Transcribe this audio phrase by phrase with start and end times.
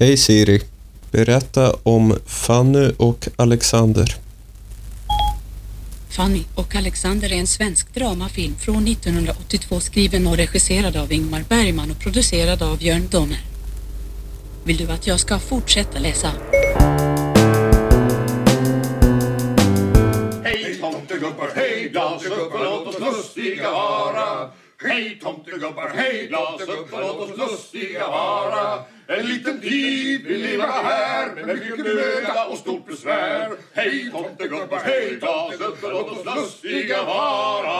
[0.00, 0.60] Hej Siri.
[1.10, 4.14] Berätta om Fanny och Alexander.
[6.10, 11.90] Fanny och Alexander är en svensk dramafilm från 1982 skriven och regisserad av Ingmar Bergman
[11.90, 13.40] och producerad av Björn Donner.
[14.64, 16.32] Vill du att jag ska fortsätta läsa?
[20.44, 21.92] Hej tomtegubbar, hej
[22.52, 24.50] och låt oss lustiga vara.
[24.82, 27.00] Hej tomtegubbar, hej glasögubbar!
[27.00, 28.84] låt oss lustiga vara.
[29.06, 33.50] En liten tid vi lever här med mycket möda och stort besvär.
[33.72, 35.90] Hej tomtegubbar, hej glasögubbar!
[35.90, 37.78] låt oss lustiga vara.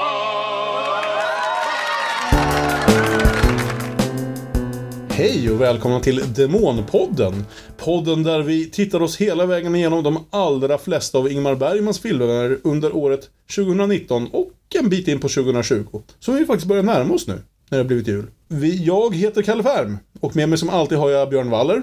[5.18, 7.44] Hej och välkomna till Demonpodden.
[7.76, 12.58] Podden där vi tittar oss hela vägen igenom de allra flesta av Ingmar Bergmans filmer
[12.64, 16.02] under året 2019 och en bit in på 2020.
[16.20, 18.26] Så vi faktiskt börjar närma oss nu, när det har blivit jul.
[18.48, 21.82] Vi, jag heter Kalle Färm och med mig som alltid har jag Björn Waller.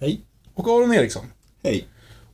[0.00, 0.20] Hej.
[0.54, 1.24] Och Aron Eriksson.
[1.62, 1.86] Hej.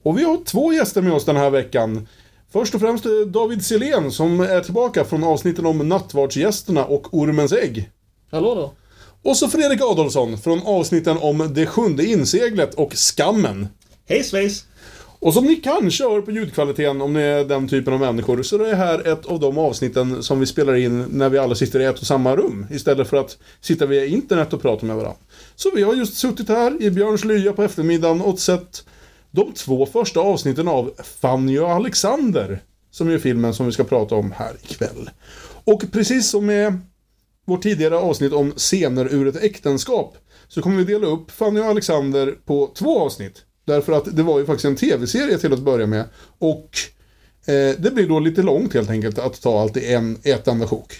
[0.03, 2.09] Och vi har två gäster med oss den här veckan.
[2.53, 7.91] Först och främst David Silén som är tillbaka från avsnitten om nattvardsgästerna och Ormens ägg.
[8.31, 8.73] Hallå då.
[9.23, 13.69] Och så Fredrik Adolfsson från avsnitten om Det sjunde inseglet och Skammen.
[14.09, 14.65] Hej svejs.
[15.19, 18.57] Och som ni kanske hör på ljudkvaliteten om ni är den typen av människor så
[18.57, 21.81] är det här ett av de avsnitten som vi spelar in när vi alla sitter
[21.81, 25.19] i ett och samma rum istället för att sitta via internet och prata med varandra.
[25.57, 28.85] Så vi har just suttit här i Björns lya på eftermiddagen och sett
[29.31, 34.15] de två första avsnitten av Fanny och Alexander som är filmen som vi ska prata
[34.15, 35.11] om här ikväll.
[35.65, 36.79] Och precis som med
[37.51, 40.17] vårt tidigare avsnitt om scener ur ett äktenskap
[40.49, 43.45] så kommer vi dela upp Fanny och Alexander på två avsnitt.
[43.65, 46.05] Därför att det var ju faktiskt en tv-serie till att börja med.
[46.39, 46.79] Och
[47.47, 50.67] eh, det blir då lite långt helt enkelt att ta allt i en, ett enda
[50.67, 50.95] sjok.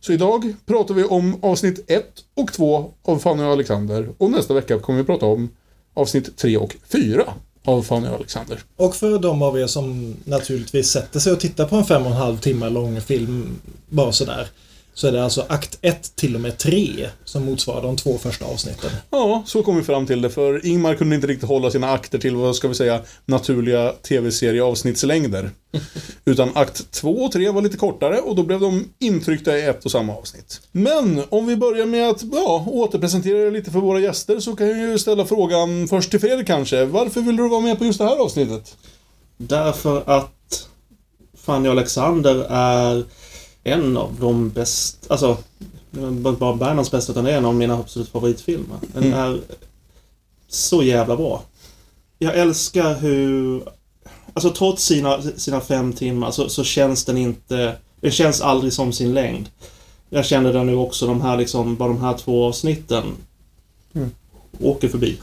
[0.00, 4.08] Så idag pratar vi om avsnitt 1 och 2 av Fanny och Alexander.
[4.18, 5.48] Och nästa vecka kommer vi prata om
[5.94, 7.24] avsnitt 3 och 4
[7.64, 8.60] av Fanny och Alexander.
[8.76, 12.10] Och för de av er som naturligtvis sätter sig och tittar på en fem och
[12.10, 14.48] en halv timme lång film bara sådär.
[14.94, 18.44] Så är det alltså akt 1 till och med 3 som motsvarar de två första
[18.44, 18.90] avsnitten.
[19.10, 20.30] Ja, så kom vi fram till det.
[20.30, 25.50] För Ingmar kunde inte riktigt hålla sina akter till, vad ska vi säga, naturliga tv-serieavsnittslängder.
[26.24, 29.84] Utan akt 2 och 3 var lite kortare och då blev de intryckta i ett
[29.84, 30.60] och samma avsnitt.
[30.72, 34.68] Men om vi börjar med att ja, återpresentera er lite för våra gäster så kan
[34.68, 36.84] jag ju ställa frågan först till Fredrik kanske.
[36.84, 38.76] Varför vill du vara med på just det här avsnittet?
[39.36, 40.68] Därför att
[41.44, 43.04] Fanny Alexander är
[43.64, 45.36] en av de bästa, alltså
[45.96, 48.76] inte bara Bergmans bästa utan en av mina absolut favoritfilmer.
[48.94, 49.18] Den Mm.
[49.18, 49.40] är
[50.48, 51.42] så jävla bra.
[52.18, 53.62] Jag älskar hur,
[54.32, 58.92] alltså trots sina, sina fem timmar så, så känns den inte, den känns aldrig som
[58.92, 59.48] sin längd.
[60.10, 63.04] Jag känner den nu också, de här liksom, bara de här två avsnitten
[64.60, 65.18] åker förbi.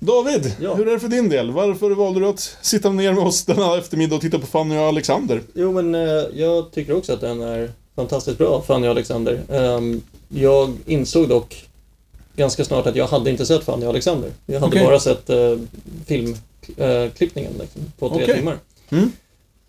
[0.00, 0.74] David, Ja.
[0.74, 1.50] hur är det för din del?
[1.50, 4.82] Varför valde du att sitta ner med oss denna eftermiddag och titta på Fanny och
[4.82, 5.42] Alexander?
[5.54, 9.40] Jo, men eh, jag tycker också att den är fantastiskt bra, Fanny och Alexander.
[9.50, 11.64] Ehm, jag insåg dock
[12.36, 14.30] ganska snart att jag hade inte sett Fanny och Alexander.
[14.46, 14.84] Jag hade Okej.
[14.84, 15.56] bara sett eh,
[16.06, 18.36] filmklippningen liksom, på tre Okej.
[18.36, 18.56] timmar.
[18.90, 19.12] Mm.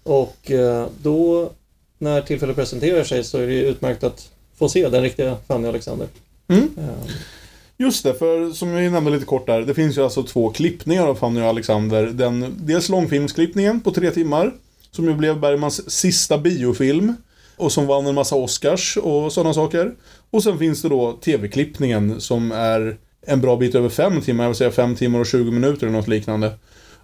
[0.04, 1.50] Och eh, då,
[1.98, 5.70] när tillfället presenterar sig, så är det utmärkt att få se den riktiga Fanny och
[5.70, 6.08] Alexander.
[6.48, 6.70] Mm.
[7.82, 11.08] Just det, för som vi nämnde lite kort där, det finns ju alltså två klippningar
[11.08, 12.06] av Fanny och Alexander.
[12.06, 14.54] Den, dels långfilmsklippningen på tre timmar,
[14.92, 17.14] som ju blev Bergmans sista biofilm.
[17.58, 19.92] Och som vann en massa Oscars och sådana saker.
[20.30, 22.98] Och sen finns det då TV-klippningen som är
[23.28, 25.98] en bra bit över fem timmar, jag vill säga fem timmar och 20 minuter eller
[25.98, 26.52] något liknande.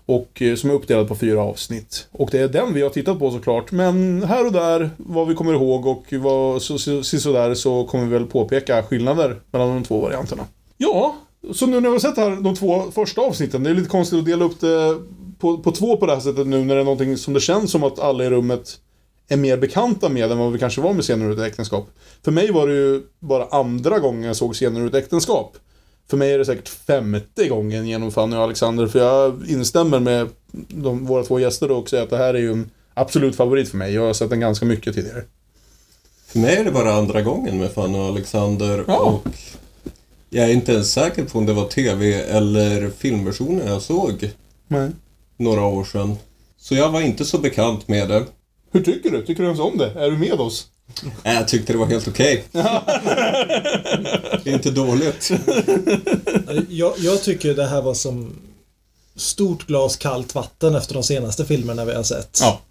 [0.05, 2.07] Och eh, som är uppdelad på fyra avsnitt.
[2.11, 5.35] Och det är den vi har tittat på såklart, men här och där, vad vi
[5.35, 9.41] kommer ihåg och vad så, så, så, så där så kommer vi väl påpeka skillnader
[9.51, 10.47] mellan de två varianterna.
[10.77, 11.15] Ja,
[11.53, 14.19] så nu när vi har sett här de två första avsnitten, det är lite konstigt
[14.19, 14.97] att dela upp det
[15.39, 17.71] på, på två på det här sättet nu när det är någonting som det känns
[17.71, 18.79] som att alla i rummet
[19.27, 21.87] är mer bekanta med än vad vi kanske var med scener ur ett äktenskap.
[22.23, 25.57] För mig var det ju bara andra gången jag såg scener ur ett äktenskap.
[26.09, 30.29] För mig är det säkert femte gången genom Fanny och Alexander, för jag instämmer med
[30.67, 33.77] de, våra två gäster och säger att det här är ju en absolut favorit för
[33.77, 33.93] mig.
[33.93, 35.23] Jag har sett den ganska mycket tidigare.
[36.27, 38.97] För mig är det bara andra gången med Fanny och Alexander Ja.
[38.99, 39.27] och
[40.35, 44.31] jag är inte ens säker på om det var TV eller filmversionen jag såg
[44.67, 44.89] Nej.
[45.37, 46.15] några år sedan.
[46.57, 48.25] Så jag var inte så bekant med det.
[48.71, 49.25] Hur tycker du?
[49.25, 49.91] Tycker du ens om det?
[49.91, 50.67] Är du med oss?
[51.23, 52.43] Nej, Jag tyckte det var helt okej.
[52.51, 55.31] det är inte dåligt.
[56.69, 58.35] Jag, jag tycker det här var som
[59.15, 62.39] stort glas kallt vatten efter de senaste filmerna vi har sett.
[62.41, 62.61] Ja.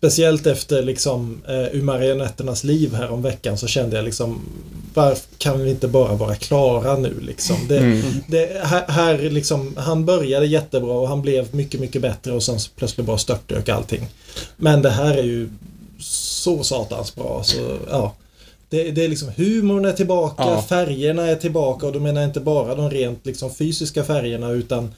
[0.00, 4.40] Speciellt efter liksom eh, Ur marionetternas liv här om veckan så kände jag liksom
[4.94, 7.56] Varför kan vi inte bara vara klara nu liksom?
[7.68, 8.02] Det, Mm.
[8.28, 12.58] det, här, här liksom, han började jättebra och han blev mycket, mycket bättre och sen
[12.76, 14.06] plötsligt bara störtdök allting.
[14.56, 15.48] Men det här är ju
[16.00, 18.14] så satans bra så ja.
[18.68, 20.62] Det, det är liksom humorn är tillbaka, Ja.
[20.68, 24.90] färgerna är tillbaka och då menar jag inte bara de rent liksom fysiska färgerna utan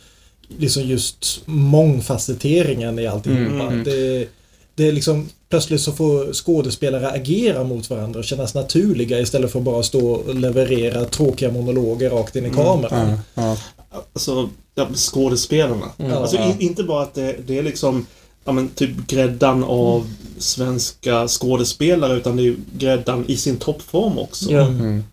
[0.58, 3.40] liksom just mångfacetteringen i alltihopa.
[3.40, 3.84] Mm, mm.
[3.84, 4.28] Det,
[4.74, 9.58] det är liksom plötsligt så får skådespelare agera mot varandra och kännas naturliga istället för
[9.58, 13.18] att bara stå och leverera tråkiga monologer rakt in i kameran.
[13.34, 13.56] Ja, ja.
[14.12, 15.86] Alltså, ja, skådespelarna.
[15.98, 16.12] Mm.
[16.12, 16.54] Alltså Ja.
[16.58, 18.06] i, inte bara att det, det är liksom
[18.44, 24.18] ja, men, typ gräddan av svenska skådespelare utan det är ju gräddan i sin toppform
[24.18, 24.52] också.
[24.52, 24.66] Ja.
[24.66, 25.04] Mm.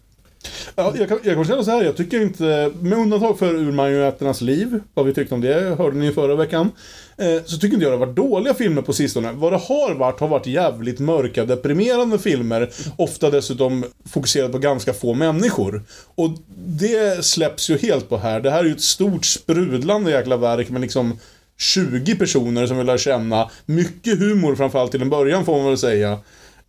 [0.75, 3.71] Ja, jag, kan, jag kan säga så här, jag tycker inte, med undantag för Ur
[3.71, 6.71] marionetternas liv, vad vi tyckte om det, hörde ni förra veckan.
[7.18, 9.31] Eh, så tycker inte jag det har varit dåliga filmer på sistone.
[9.31, 12.69] Vad det har varit, har varit jävligt mörka, deprimerande filmer.
[12.95, 15.83] Ofta dessutom fokuserade på ganska få människor.
[16.15, 16.30] Och
[16.65, 18.39] det släpps ju helt på här.
[18.39, 21.19] Det här är ju ett stort sprudlande jäkla verk med liksom
[21.57, 23.50] 20 personer som vill lära känna.
[23.65, 26.19] Mycket humor framförallt till en början får man väl säga.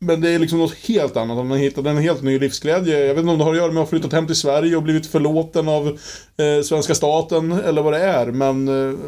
[0.03, 1.39] Men det är liksom något helt annat.
[1.39, 2.99] Om man hittat en helt ny livsglädje.
[2.99, 4.77] Jag vet inte om det har att göra med att ha flyttat hem till Sverige
[4.77, 5.87] och blivit förlåten av
[6.37, 8.27] eh, svenska staten eller vad det är.
[8.27, 8.99] Men eh,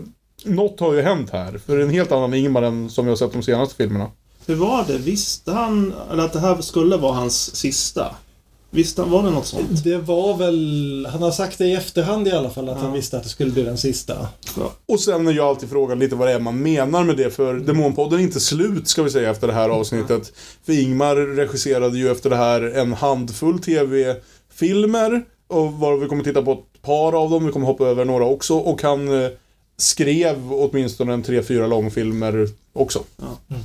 [0.44, 1.58] något har ju hänt här.
[1.58, 4.10] För det är en helt annan Ingmar än som vi har sett de senaste filmerna.
[4.46, 4.98] Hur var det?
[4.98, 8.14] Visste han eller att det här skulle vara hans sista?
[8.74, 9.84] Visste han, var det något sånt?
[9.84, 12.82] Det var väl, han har sagt det i efterhand i alla fall att Ja.
[12.82, 14.28] han visste att det skulle bli den sista.
[14.88, 17.30] Och sen är ju alltid frågan lite vad det är man menar med det.
[17.30, 20.32] För Demonpodden är inte slut ska vi säga efter det här avsnittet.
[20.66, 25.22] För Ingmar regisserade ju efter det här en handfull TV-filmer.
[25.48, 28.24] Och var vi kommer titta på ett par av dem, vi kommer hoppa över några
[28.24, 28.54] också.
[28.56, 29.30] Och han eh,
[29.82, 33.02] skrev åtminstone en tre, fyra långfilmer också.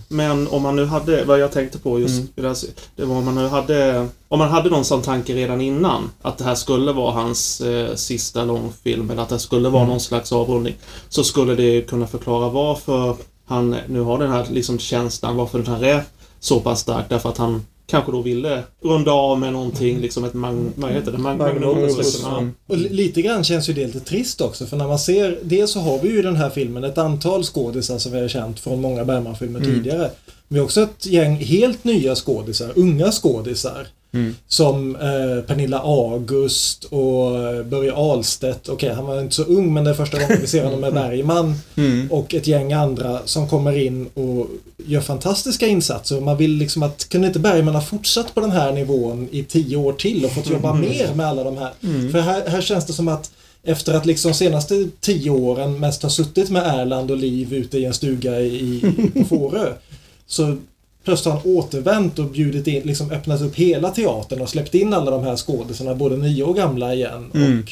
[0.08, 2.28] Men om man nu hade, vad jag tänkte på just Mm.
[2.36, 2.58] det, här,
[2.96, 6.38] det var om man nu hade, om man hade någon sån tanke redan innan, att
[6.38, 9.90] det här skulle vara hans eh, sista långfilm, eller att det skulle vara Mm.
[9.92, 10.75] någon slags avrundning,
[11.10, 13.16] så skulle det kunna förklara varför
[13.46, 16.04] han nu har den här liksom känslan, varför den här är
[16.40, 20.34] så pass stark, därför att han kanske då ville runda av med någonting, liksom ett
[20.34, 21.18] mag, vad heter det?
[21.18, 21.98] Mag, Magnum magnum opus.
[21.98, 22.24] liksom.
[22.68, 22.74] Ja.
[22.74, 25.72] Och li- lite grann känns ju det lite trist också för när man ser, dels
[25.72, 28.60] så har vi ju i den här filmen ett antal skådisar som vi har känt
[28.60, 30.12] från många Bergman-filmer tidigare.
[30.48, 33.88] Vi har också ett gäng helt nya skådisar, unga skådisar.
[34.48, 38.69] Som eh, Pernilla August och eh, Börje Ahlstedt.
[38.69, 40.94] Okej, han var inte så ung men det är första gången vi ser honom med
[40.94, 41.56] Bergman.
[42.09, 46.21] Och ett gäng andra som kommer in och gör fantastiska insatser.
[46.21, 49.77] Man vill liksom att, kunde inte Bergman ha fortsatt på den här nivån i tio
[49.77, 51.71] år till och fått jobba mer med alla de här?
[52.12, 53.31] För här, här känns det som att
[53.63, 57.86] efter att liksom senaste tio åren mest ha suttit med Erland och Liv ute i
[57.86, 59.74] en stuga i, i, på Fårö.
[60.27, 60.57] Så
[61.07, 64.94] plötsligt har han återvänt och bjudit in, liksom öppnat upp hela teatern och släppt in
[64.94, 67.31] alla de här skådisarna, både nya och gamla igen.
[67.31, 67.71] Och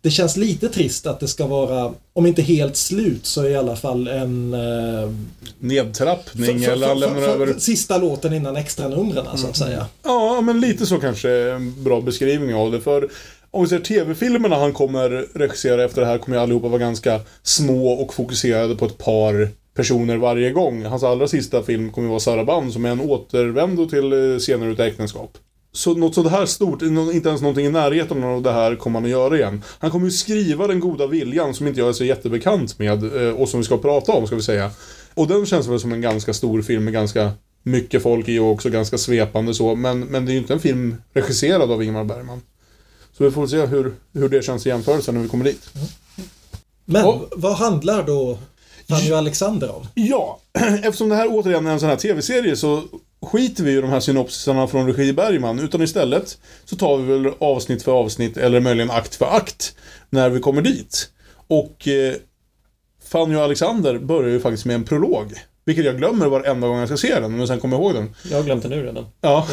[0.00, 3.76] det känns lite trist att det ska vara, om inte helt slut, så i alla
[3.76, 4.54] fall en...
[4.54, 5.10] Eh,
[5.58, 7.54] Nedtrappning för- eller lämnar över...
[7.58, 9.86] Sista låten innan extra numren så att säga.
[10.04, 12.80] Ja, men lite så kanske är en bra beskrivning av det.
[12.80, 13.08] För
[13.50, 17.20] om vi ser TV-filmerna han kommer regissera efter det här kommer ju allihopa vara ganska
[17.42, 19.48] små och fokuserade på ett par
[19.78, 20.84] personer varje gång.
[20.84, 24.66] Hans allra sista film kommer ju vara Saraband som är en återvändo till eh, scener
[24.66, 25.38] utav äktenskap.
[25.72, 29.04] Så något sånt här stort, inte ens någonting i närheten av det här kommer han
[29.04, 29.62] att göra igen.
[29.78, 33.34] Han kommer ju skriva Den goda viljan som inte jag är så jättebekant med eh,
[33.34, 34.70] och som vi ska prata om ska vi säga.
[35.14, 37.30] Och den känns väl som en ganska stor film med ganska
[37.62, 39.74] mycket folk i och också ganska svepande så.
[39.74, 42.40] Men, men det är ju inte en film regisserad av Ingmar Bergman.
[43.18, 45.70] Så vi får se hur, hur det känns i jämförelse när vi kommer dit.
[46.84, 47.26] Men Ja.
[47.36, 48.38] vad handlar då
[48.88, 49.86] Fanny och Alexander om?
[49.94, 50.40] Ja,
[50.82, 52.82] eftersom det här återigen är en sån här TV-serie så
[53.22, 55.58] skiter vi i de här synopsisarna från regi Bergman.
[55.58, 59.74] Utan istället så tar vi väl avsnitt för avsnitt eller möjligen akt för akt
[60.10, 61.08] när vi kommer dit.
[61.48, 62.14] Och eh,
[63.04, 65.34] Fanny och Alexander börjar ju faktiskt med en prolog.
[65.68, 68.14] Vilket jag glömmer varenda gång jag ska se den, men sen kommer jag ihåg den.
[68.30, 69.06] Jag har glömt det nu redan.
[69.20, 69.46] Ja.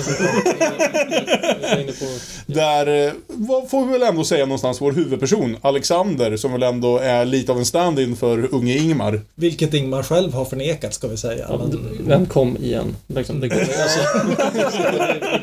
[2.00, 2.06] På...
[2.46, 6.98] Där, eh, vad får vi väl ändå säga någonstans, vår huvudperson, Alexander, som väl ändå
[6.98, 9.22] är lite av en stand-in för unge Ingmar.
[9.36, 11.46] Vilket Ingmar själv har förnekat ska vi säga.
[11.50, 12.96] Ja, Men, Vem kom igen?
[13.08, 14.36] Liksom, det kommer, alltså, vi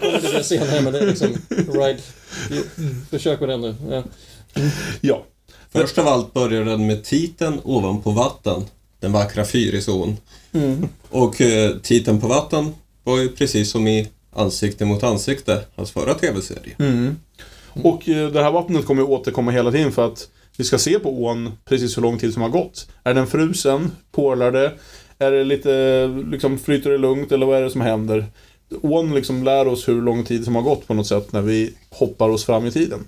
[0.00, 1.28] kommer till det senare, men det är liksom...
[1.48, 2.02] Right.
[3.10, 3.74] Försök med den nu.
[3.90, 4.02] Ja.
[5.00, 5.24] Ja.
[5.72, 8.64] Först av allt börjar den med titeln ovanpå vatten.
[9.00, 10.16] Den vackra Fyrisån.
[10.52, 10.88] Mm.
[11.10, 12.72] Och eh, titeln på vatten
[13.04, 16.74] var ju precis som i Ansikte mot ansikte, hans förra tv-serie.
[16.78, 17.16] Mm.
[17.72, 20.98] Och eh, det här vattnet kommer ju återkomma hela tiden för att vi ska se
[20.98, 22.88] på ån precis hur lång tid som har gått.
[23.04, 23.90] Är den frusen?
[24.12, 24.72] Porlar det?
[25.18, 28.26] Är det lite, liksom flyter det lugnt eller vad är det som händer?
[28.82, 31.74] Ån liksom lär oss hur lång tid som har gått på något sätt när vi
[31.90, 33.04] hoppar oss fram i tiden.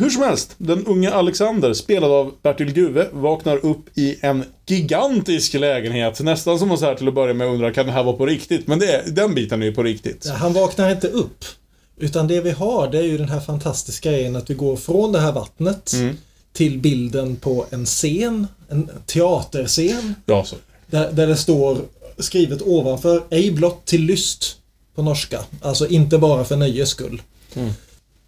[0.00, 5.54] Hur som helst, den unge Alexander, spelad av Bertil Guve, vaknar upp i en gigantisk
[5.54, 6.20] lägenhet.
[6.20, 8.26] Nästan som man så här till att börja med undrar, kan det här vara på
[8.26, 8.66] riktigt?
[8.66, 10.24] Men det är, den biten är ju på riktigt.
[10.26, 11.44] Ja, Han vaknar inte upp.
[11.98, 15.12] Utan det vi har det är ju den här fantastiska grejen att vi går från
[15.12, 16.16] det här vattnet Mm.
[16.52, 20.14] till bilden på en scen, en teaterscen.
[20.26, 20.56] Ja, så.
[20.86, 21.78] Där, där det står
[22.18, 24.56] skrivet ovanför ej blott till lyst
[24.94, 25.40] på norska.
[25.62, 27.22] Alltså inte bara för nöjes skull.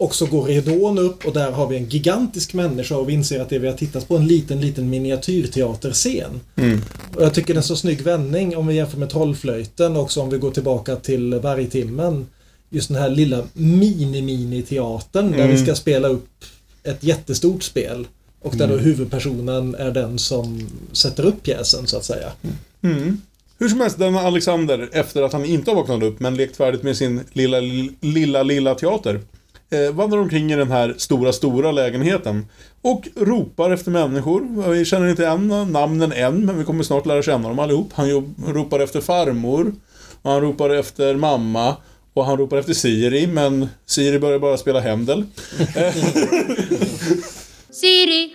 [0.00, 3.40] Och så går ridån upp och där har vi en gigantisk människa och vi inser
[3.40, 6.40] att det vi har tittat på en liten, liten miniatyrteaterscen.
[7.16, 10.02] Och jag tycker det är en så snygg vändning om vi jämför med Trollflöjten och
[10.02, 12.26] också om vi går tillbaka till Vargtimmen.
[12.70, 16.44] Just den här lilla mini-mini-teatern där vi ska spela upp
[16.82, 18.06] ett jättestort spel.
[18.40, 22.32] Och där då huvudpersonen är den som sätter upp pjäsen så att säga.
[22.82, 23.20] Mm.
[23.58, 26.82] Hur som helst, denna Alexander, efter att han inte har vaknat upp men lekt färdigt
[26.82, 27.60] med sin lilla,
[28.00, 29.20] lilla, lilla teater,
[29.70, 32.46] eh, vandrar omkring i den här stora, stora lägenheten
[32.82, 34.70] och ropar efter människor.
[34.72, 37.90] Vi känner inte än namnen än, men vi kommer snart lära känna dem allihop.
[37.94, 39.72] Han ropar efter farmor,
[40.22, 41.76] och han ropar efter mamma
[42.14, 45.24] och han ropar efter Siri, men Siri börjar bara spela Händel.
[47.70, 48.34] Siri!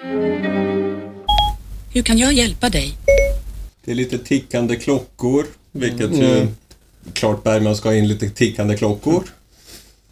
[1.93, 2.93] Hur kan jag hjälpa dig?
[3.85, 6.47] Det är lite tickande klockor, vilket ju
[7.13, 9.23] klart Bergman ska ha in lite tickande klockor.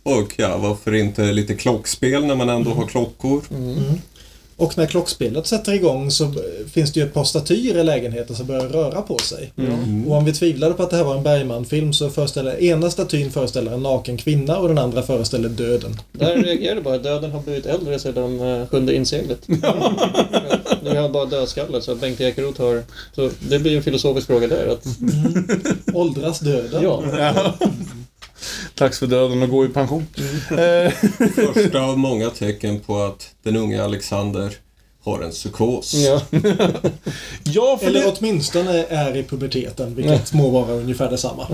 [0.04, 3.44] Och ja, varför inte lite klockspel när man ändå har klockor?
[4.62, 6.34] Och när klockspelet sätter igång så
[6.72, 9.54] finns det ju ett par statyer i lägenheten som börjar röra på sig.
[10.08, 13.32] Och om vi tvivlade på att det här var en Bergman-film så föreställer ena statyn
[13.32, 15.98] föreställer en naken kvinna och den andra föreställer döden.
[16.12, 19.48] Där reagerade bara döden har blivit äldre sedan uh, sjunde inseglet.
[20.84, 22.84] Nu har bara dödskallar så Bengt Ekeroth har...
[23.16, 24.68] Så det blir en filosofisk fråga där.
[24.68, 24.86] Att,
[25.94, 26.84] Åldras döden?
[26.84, 27.04] ja,
[28.76, 30.08] Dags för döden att gå i pension.
[30.52, 30.92] Eh,
[31.54, 34.54] Första av många tecken på att den unge Alexander
[35.04, 35.94] har en psykos.
[35.94, 36.22] ja.
[37.44, 38.14] ja, för Eller det...
[38.20, 41.48] åtminstone är i puberteten, vilket må vara ungefär detsamma.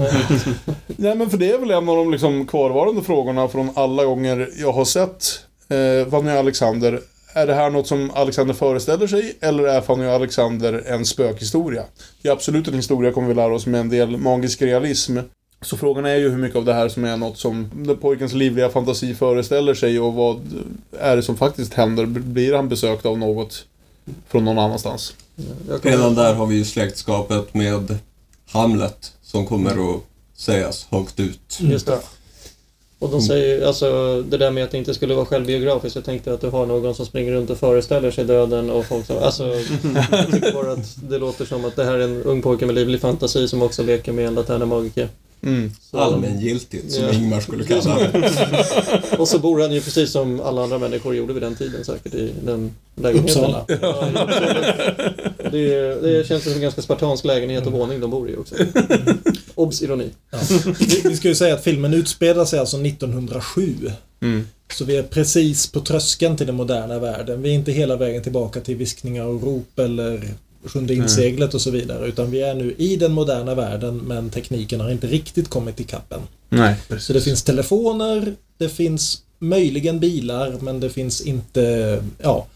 [0.88, 4.50] Nej men för det är väl en av de liksom kvarvarande frågorna från alla gånger
[4.58, 5.39] jag har sett
[5.70, 7.00] eh, Fanny och Alexander.
[7.34, 11.84] Är det här något som Alexander föreställer sig eller är Fanny och Alexander en spökhistoria?
[12.22, 15.17] Det är absolut en historia kommer vi lära oss med en del magisk realism.
[15.61, 17.69] Så frågan är ju hur mycket av det här som är något som
[18.01, 20.39] pojkens livliga fantasi föreställer sig och vad
[20.99, 22.05] är det som faktiskt händer?
[22.05, 23.65] Blir han besökt av något
[24.27, 25.13] från någon annanstans?
[25.69, 27.97] Jag kommer- Redan där har vi ju släktskapet med
[28.49, 30.01] Hamlet som kommer att
[30.35, 31.57] sägas högt ut.
[31.59, 31.99] Just det.
[32.99, 35.95] Och de säger alltså det där med att det inte skulle vara självbiografiskt.
[35.95, 39.05] Jag tänkte att du har någon som springer runt och föreställer sig döden och folk
[39.05, 39.17] som...
[39.17, 39.43] Alltså,
[40.11, 42.75] jag tycker bara att det låter som att det här är en ung pojke med
[42.75, 45.09] livlig fantasi som också leker med en laterna magiker.
[45.48, 45.72] Mm.
[45.92, 47.13] Allmängiltigt, som Ja.
[47.13, 49.18] Ingmar skulle kalla det.
[49.18, 52.13] Och så bor han ju precis som alla andra människor gjorde vid den tiden säkert
[52.13, 53.44] i den lägenheten.
[53.44, 53.66] Uppsala.
[53.82, 54.27] Ja,
[55.51, 58.56] det, det känns som en ganska spartansk lägenhet och våning de bor i också.
[59.56, 59.82] Obs!
[59.82, 60.10] Ironi.
[60.32, 60.38] Ja.
[60.80, 63.75] Vi, vi ska ju säga att filmen utspelar sig alltså 1907.
[64.22, 64.48] Mm.
[64.74, 67.42] Så vi är precis på tröskeln till den moderna världen.
[67.42, 70.22] Vi är inte hela vägen tillbaka till viskningar och rop eller
[70.65, 72.07] Sjunde inseglet och så vidare.
[72.07, 76.13] Utan vi är nu i den moderna världen men tekniken har inte riktigt kommit ikapp
[76.13, 76.21] än.
[76.49, 82.47] Nej, Så det finns telefoner, det finns möjligen bilar men det finns inte, ja.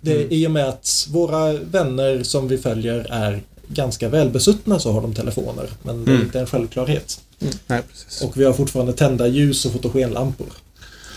[0.00, 5.00] Det, I och med att våra vänner som vi följer är ganska välbesuttna så har
[5.02, 5.66] de telefoner.
[5.82, 6.26] Men det är Mm.
[6.26, 7.20] inte en självklarhet.
[7.66, 8.22] Nej, precis.
[8.22, 10.46] Och vi har fortfarande tända ljus och fotogenlampor.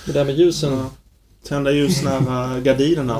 [0.06, 0.86] Det där med ljusen.
[1.48, 3.20] Tända ljus nära gardinerna.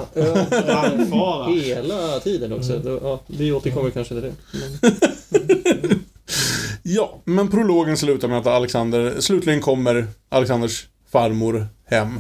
[0.50, 1.50] Brandfara.
[1.52, 2.80] hela tiden också.
[2.80, 4.34] Då- Ja, vi återkommer kanske till det.
[4.52, 6.00] Men,
[6.84, 12.20] Ja, men prologen slutar med att Alexander, slutligen kommer Alexanders farmor hem.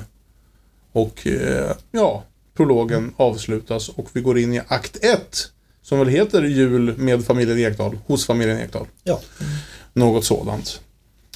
[0.92, 2.24] Och eh, ja,
[2.58, 5.52] prologen avslutas och vi går in i akt 1.
[5.82, 8.88] Som väl heter Jul med familjen Ekdal, hos familjen Ekdal.
[9.04, 9.20] Ja.
[9.94, 10.82] Något sådant.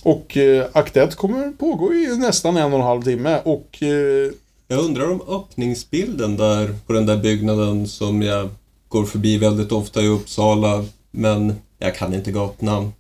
[0.04, 4.32] Och eh, akt 1 kommer pågå i nästan en och en halv timme och eh,
[4.72, 8.50] Jag undrar om öppningsbilden där på den där byggnaden som jag
[8.88, 12.92] går förbi väldigt ofta i Uppsala, men jag kan inte gatnamn.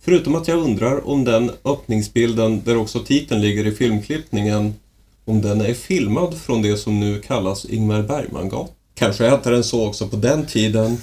[0.00, 4.74] Förutom att jag undrar om den öppningsbilden, där också titeln ligger i filmklippningen,
[5.24, 8.74] om den är filmad från det som nu kallas Ingmar Bergman-gatan.
[8.94, 10.98] Kanske hette den så också på den tiden.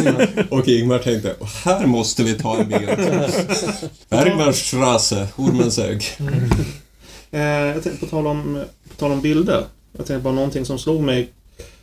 [0.50, 2.88] Och Ingmar tänkte, här måste vi ta en bild.
[4.08, 6.04] Bergmanstrasse, Ormens ägg.
[7.30, 8.64] Eh, på tal, om,
[8.98, 9.64] tal om bilder.
[9.96, 11.32] Jag tänkte bara någonting som slog mig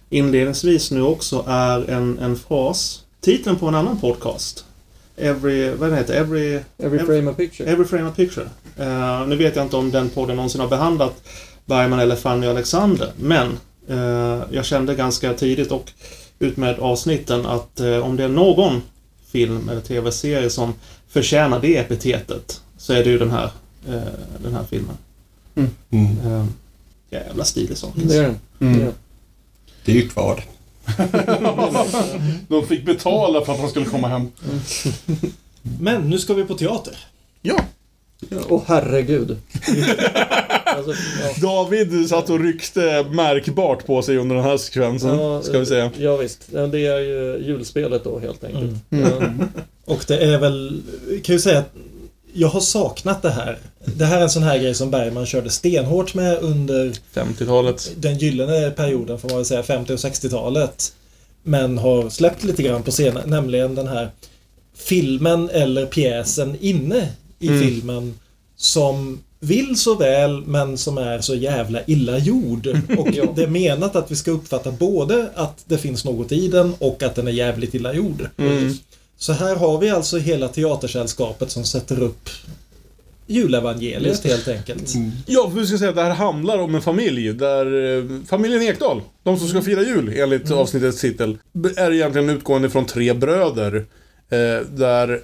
[0.09, 3.03] inledningsvis nu också är en, en fras.
[3.21, 4.65] Titeln på en annan podcast.
[5.17, 5.69] Every...
[5.69, 6.13] Vad den heter?
[6.13, 6.59] Every...
[6.77, 7.71] Every frame a picture.
[7.71, 8.45] Every frame a picture.
[8.77, 11.23] Eh, nu vet jag inte om den podden någonsin har behandlat
[11.65, 15.91] Bergman eller Fanny Alexander, men eh, jag kände ganska tidigt och
[16.39, 18.81] ut med avsnitten att eh, om det är någon
[19.31, 20.73] film eller TV-serie som
[21.07, 23.51] förtjänar det epitetet så är det ju den här,
[24.37, 24.97] den här filmen.
[25.55, 26.17] Mm.
[26.25, 26.45] Eh,
[27.13, 27.93] jävla stilig sak.
[27.95, 28.39] Det är den.
[28.59, 28.73] Mm.
[28.73, 28.93] Det är den.
[29.85, 30.43] Det är ju kvar.
[32.47, 34.31] De fick betala för att han skulle komma hem.
[35.79, 36.97] Men nu ska vi på teater.
[37.41, 37.59] Ja.
[38.49, 39.29] Åh herregud.
[40.65, 41.33] alltså, ja.
[41.41, 45.91] David satt och ryckte märkbart på sig under den här sekvensen, Ja, ska vi säga.
[45.97, 46.51] Ja, visst.
[46.51, 48.73] Det är ju julspelet då helt enkelt.
[48.89, 49.09] Mm.
[49.09, 49.45] Ja.
[49.85, 50.81] Och det är väl,
[51.23, 51.73] kan ju säga att
[52.33, 53.57] jag har saknat det här.
[53.85, 57.91] Det här är en sån här grej som Bergman körde stenhårt med under 50-talet.
[57.97, 60.93] den gyllene perioden, får man väl säga, 50 och 60-talet.
[61.43, 64.11] Men har släppt lite grann på scenen, nämligen den här
[64.75, 67.09] filmen eller pjäsen inne
[67.39, 67.61] i Mm.
[67.61, 68.19] filmen
[68.57, 72.67] som vill så väl men som är så jävla illa gjord.
[72.97, 76.73] Och det är menat att vi ska uppfatta både att det finns något i den
[76.79, 78.29] och att den är jävligt illa gjord.
[78.37, 78.73] Mm.
[79.17, 82.29] Så här har vi alltså hela teatersällskapet som sätter upp
[83.27, 84.93] julevangeliet helt enkelt.
[85.25, 88.61] Ja, för vi ska säga att det här handlar om en familj där eh, familjen
[88.61, 91.37] Ekdal, de som ska fira jul enligt avsnittets titel,
[91.77, 93.85] är egentligen utgående från tre bröder.
[94.29, 95.19] Eh, där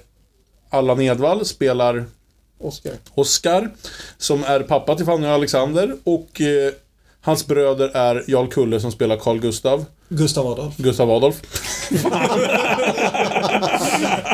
[0.70, 2.04] Allan Edwall spelar
[2.58, 2.92] Oscar.
[3.14, 3.70] Oscar,
[4.18, 6.72] som är pappa till Fanny och Alexander och eh,
[7.20, 10.76] hans bröder är Jarl Kulle som spelar Carl Gustav, Gustav Adolf.
[10.76, 11.42] Gustav Adolf.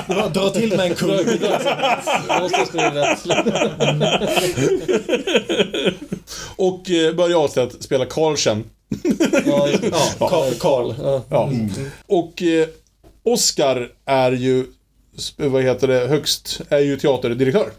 [0.06, 0.94] Det var, dra till med en
[2.94, 3.26] rätt.
[6.56, 8.64] Och eh, Börje Ahlstedt spelar Karlsen.
[9.46, 9.68] Ja.
[10.20, 10.94] Ja, Karl.
[11.02, 11.22] Ja.
[11.28, 11.50] Ja.
[12.06, 12.68] Och eh,
[13.22, 14.66] Oscar är ju,
[15.36, 17.70] vad heter det, högst, är ju teaterdirektör.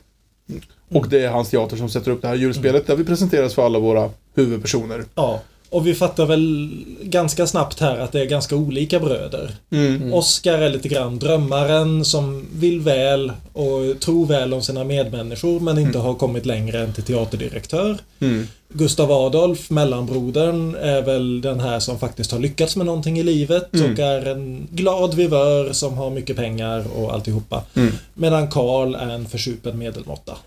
[0.89, 3.65] Och det är hans teater som sätter upp det här julspelet där vi presenteras för
[3.65, 5.05] alla våra huvudpersoner.
[5.15, 5.41] Ja.
[5.69, 6.69] Och vi fattar väl
[7.01, 9.55] ganska snabbt här att det är ganska olika bröder.
[9.71, 10.13] Mm.
[10.13, 15.77] Oscar är lite grann drömmaren som vill väl och tror väl om sina medmänniskor men
[15.79, 17.97] inte har kommit längre än till teaterdirektör.
[18.19, 18.47] Mm.
[18.73, 23.73] Gustav Adolf, mellanbrodern, är väl den här som faktiskt har lyckats med någonting i livet
[23.73, 23.93] Mm.
[23.93, 27.63] och är en glad vivör som har mycket pengar och alltihopa.
[27.75, 27.93] Mm.
[28.13, 30.37] Medan Karl är en försupen medelmåtta.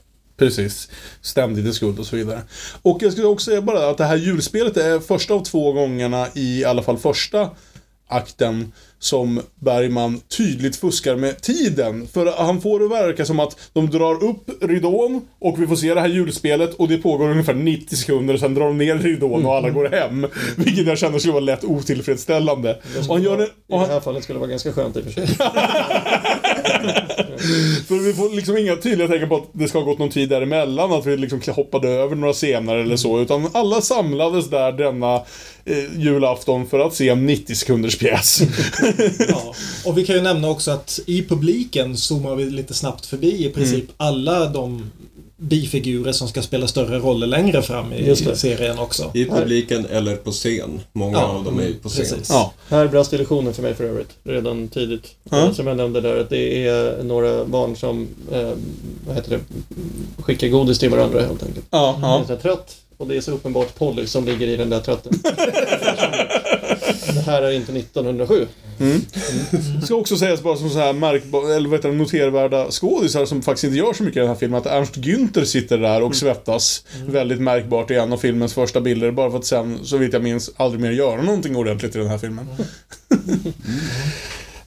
[0.41, 0.89] Precis.
[1.23, 2.43] Ständigt i skuld och så vidare.
[2.83, 6.27] Och jag skulle också säga bara att det här julspelet är första av två gångerna
[6.35, 7.51] i alla fall första
[8.09, 12.07] akten som Bergman tydligt fuskar med tiden.
[12.07, 15.95] För han får det verka som att de drar upp ridån och vi får se
[15.95, 19.47] det här julspelet och det pågår ungefär 90 sekunder och sen drar de ner ridån
[19.47, 20.27] och alla går hem.
[20.57, 22.79] Vilket jag känner skulle vara lätt otillfredsställande.
[23.09, 23.45] Och han gör det...
[23.45, 25.29] I Och det han, här fallet skulle det vara ganska skönt i och för sig.
[27.91, 30.29] För vi får liksom inga tydliga tecken på att det ska ha gått någon tid
[30.29, 35.15] däremellan, att vi liksom hoppade över några scener eller så, utan alla samlades där denna
[35.65, 38.41] eh, julafton för att se en 90 sekunders pjäs.
[39.29, 39.55] Ja.
[39.85, 43.51] Och vi kan ju nämna också att i publiken zoomar vi lite snabbt förbi i
[43.51, 44.91] princip alla de
[45.43, 49.11] bifigurer som ska spela större roller längre fram i serien också.
[49.15, 50.81] I publiken eller på scen.
[50.93, 52.05] Många Ja, av dem är ju på scen.
[52.05, 52.29] precis.
[52.31, 52.53] ja.
[52.69, 55.15] Här brast illusionen för mig för övrigt, redan tidigt.
[55.31, 55.45] Ja.
[55.47, 58.51] Eh, Som jag nämnde där, att det är några barn som, eh,
[59.07, 59.41] vad heter det,
[60.23, 61.67] skickar godis till varandra helt enkelt.
[61.71, 62.25] Ja, Jag är ja.
[62.27, 65.13] så här trött och det är så uppenbart Polly som ligger i den där trötten.
[67.31, 68.47] det här är inte 1907.
[69.81, 73.27] Det ska också sägas bara som så här märkbar, eller vad heter det, notervärda skådisar
[73.27, 76.03] som faktiskt inte gör så mycket i den här filmen, att Ernst Günther sitter där
[76.03, 79.97] och svettas väldigt märkbart i en av filmens första bilder, bara för att sen, så
[79.97, 82.47] vitt jag minns, aldrig mer göra någonting ordentligt i den här filmen.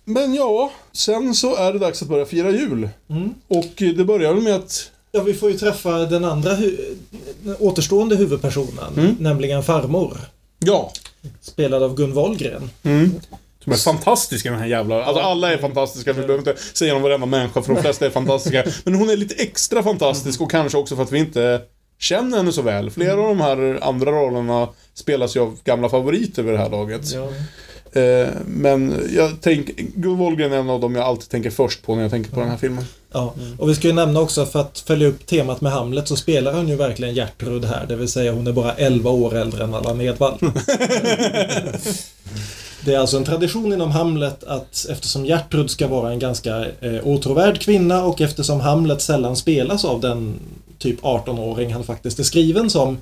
[0.05, 2.89] Men ja, sen så är det dags att börja fira jul.
[3.09, 3.33] Mm.
[3.47, 6.95] Och det börjar väl med att Ja, vi får ju träffa den andra hu-
[7.43, 9.15] den återstående huvudpersonen, Mm.
[9.19, 10.17] nämligen farmor.
[10.59, 10.91] Ja.
[11.41, 12.69] Spelad av Gun Wahlgren.
[12.83, 13.11] Mm.
[13.63, 15.03] Som är fantastisk i den här jävla...
[15.03, 18.09] Alltså alla är fantastiska, vi behöver inte säga om varenda människa för de flesta är
[18.09, 18.63] fantastiska.
[18.83, 21.61] Men hon är lite extra fantastisk och kanske också för att vi inte
[21.99, 22.89] känner henne så väl.
[22.89, 27.11] Flera av de här andra rollerna spelas ju av gamla favoriter vid det här laget.
[27.13, 27.29] Ja.
[27.93, 29.75] Eh, Men jag tänker...
[29.95, 32.39] Gun Wahlgren är en av dem jag alltid tänker först på när jag tänker på
[32.39, 32.85] den här filmen.
[33.11, 36.15] Ja, och vi ska ju nämna också för att följa upp temat med Hamlet så
[36.15, 37.85] spelar hon ju verkligen Gertrud här.
[37.87, 40.37] Det vill säga hon är bara 11 år äldre än Allan Edwall.
[42.85, 46.99] Det är alltså en tradition inom Hamlet att eftersom Gertrud ska vara en ganska eh,
[47.03, 50.39] åtråvärd kvinna och eftersom Hamlet sällan spelas av den
[50.77, 52.97] typ 18-åring han faktiskt är skriven som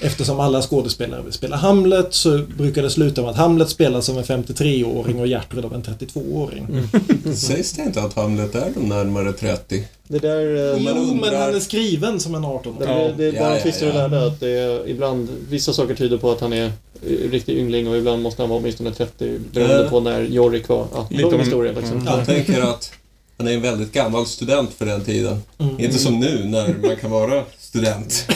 [0.00, 4.18] Eftersom alla skådespelare vill spela Hamlet så brukar det sluta med att Hamlet spelas av
[4.18, 6.66] en 53-åring och Gertrud av en 32-åring.
[7.34, 9.84] Sägs det inte att Hamlet är de närmare 30?
[10.08, 10.56] Det där...
[10.56, 12.78] eh, Jo, men undrar- han är skriven som en 18-åring.
[12.78, 14.08] Det, det, det är Ja, bara ja, och ja.
[14.08, 17.88] lärde att det är ibland, vissa saker tyder på att han är eh, riktig yngling
[17.88, 19.90] och ibland måste han vara åtminstone 30 beroende Ja.
[19.90, 20.86] på när Jorik var.
[20.94, 22.06] Ja, Lite lång historia liksom.
[22.06, 22.92] Jag tänker att
[23.38, 25.42] han är en väldigt gammal student för den tiden.
[25.58, 25.80] Mm.
[25.80, 28.26] Inte som nu när man kan vara student.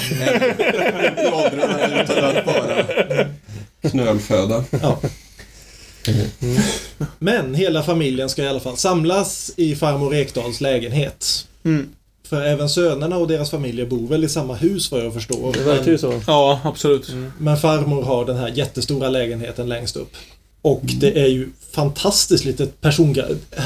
[3.91, 4.65] Knölföda.
[4.83, 4.99] Ja.
[7.19, 11.47] Men hela familjen ska i alla fall samlas i farmor Ekdals lägenhet.
[11.65, 11.89] Mm.
[12.29, 15.53] För även sönerna och deras familjer bor väl i samma hus vad jag förstår.
[15.53, 16.21] Det verkar ju så.
[16.27, 17.13] Ja, absolut.
[17.39, 20.13] Men farmor har den här jättestora lägenheten längst upp.
[20.63, 23.25] Och det är ju fantastiskt litet persongra...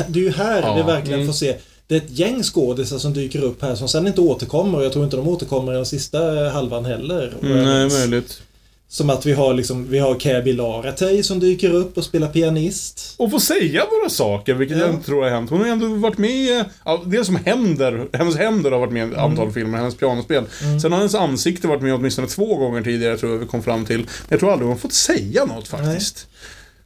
[0.08, 0.74] Det är ju här Ja.
[0.74, 1.26] vi verkligen Mm.
[1.26, 1.56] får se.
[1.88, 5.04] Det är ett gäng skådisar som dyker upp här som sen inte återkommer jag tror
[5.04, 6.18] inte de återkommer i den sista
[6.52, 7.34] halvan heller.
[7.40, 8.42] jag Mm, nej, möjligt.
[8.88, 13.14] Som att vi har liksom, vi har Käbi Laretei som dyker upp och spelar pianist.
[13.16, 14.92] Och få säga några saker, vilket jag Ja.
[14.92, 15.50] inte tror har hänt.
[15.50, 19.12] Hon har ändå varit med, ja, det som händer, hennes händer har varit med i
[19.12, 20.44] ett antal filmer, hennes pianospel.
[20.82, 23.84] Sen har hennes ansikte varit med åtminstone två gånger tidigare, tror jag vi kom fram
[23.86, 23.98] till.
[23.98, 26.26] Men jag tror aldrig hon fått säga något faktiskt.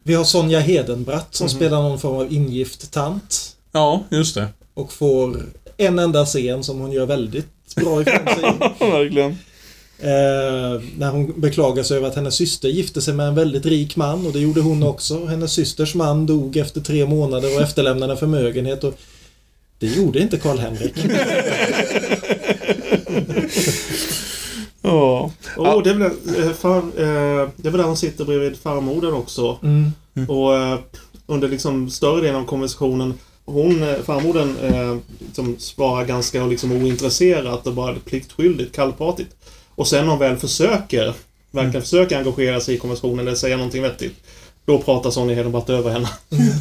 [0.02, 3.56] Vi har Sonja Hedenbratt som spelar någon form av ingift tant.
[3.72, 4.46] Ja, just det.
[4.74, 5.42] Och får
[5.76, 8.44] en enda scen som hon gör väldigt bra ifrån sig
[8.88, 8.90] i.
[8.90, 9.30] Verkligen.
[9.98, 13.96] Eh, när hon beklagar sig över att hennes syster gifte sig med en väldigt rik
[13.96, 15.26] man och det gjorde hon också.
[15.26, 18.84] Hennes systers man dog efter tre månader och efterlämnade en förmögenhet.
[18.84, 18.98] Och
[19.78, 20.94] det gjorde inte Karl-Henrik.
[24.82, 25.30] Ja.
[25.56, 29.14] Oh, det, är väl, eh, för, eh, det är väl där hon sitter bredvid farmodern
[29.14, 29.58] också.
[29.62, 29.92] Mm.
[30.28, 30.78] Och eh,
[31.26, 33.14] under liksom större delen av konversationen
[33.52, 34.98] hon, eh, farmodern, eh,
[35.32, 39.36] som svarar ganska liksom ointresserat och bara pliktskyldigt, kallpratigt.
[39.74, 41.14] Och sen när hon väl försöker,
[41.50, 44.14] verkligen försöker engagera sig i konversationen eller säga någonting vettigt.
[44.64, 46.08] Då pratar Sonja Hedenbratt över henne.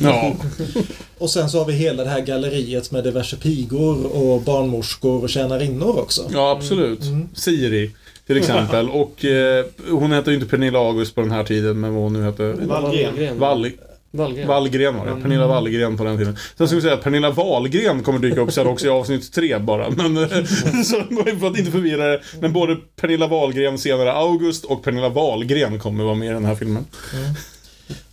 [0.01, 0.33] Ja.
[1.17, 5.29] Och sen så har vi hela det här galleriet med diverse pigor och barnmorskor och
[5.29, 6.29] tjänarinnor också.
[6.33, 6.99] ja, absolut.
[7.33, 7.91] Siri,
[8.27, 8.89] till exempel.
[8.93, 12.13] Och eh, hon hette ju inte Pernilla August på den här tiden, men vad hon
[12.13, 12.53] nu hette.
[12.53, 13.39] Wallgren.
[13.39, 13.71] Wall,
[14.11, 14.47] Wallgren.
[14.47, 15.21] Wallgren var det.
[15.21, 16.37] Pernilla Wallgren på den tiden.
[16.57, 19.57] Sen skulle jag säga att Pernilla Wahlgren kommer dyka upp sen också i avsnitt tre
[19.57, 19.89] bara.
[19.89, 20.15] Men,
[20.85, 21.03] så,
[21.39, 22.21] för att inte förvirra det.
[22.39, 26.55] Men både Pernilla Wahlgren, senare August, och Pernilla Wahlgren kommer vara med i den här
[26.55, 26.85] filmen.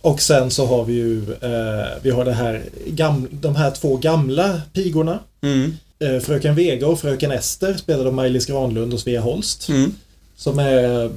[0.01, 3.97] Och sen så har vi ju eh, vi har det här gam, de här två
[3.97, 5.19] gamla pigorna.
[5.41, 5.77] Mm.
[5.99, 9.69] Eh, Fröken Vega och Fröken Ester spelade av Maj-Lis Granlund och Svea Holst.
[9.69, 9.91] Mm.
[10.35, 11.09] Som är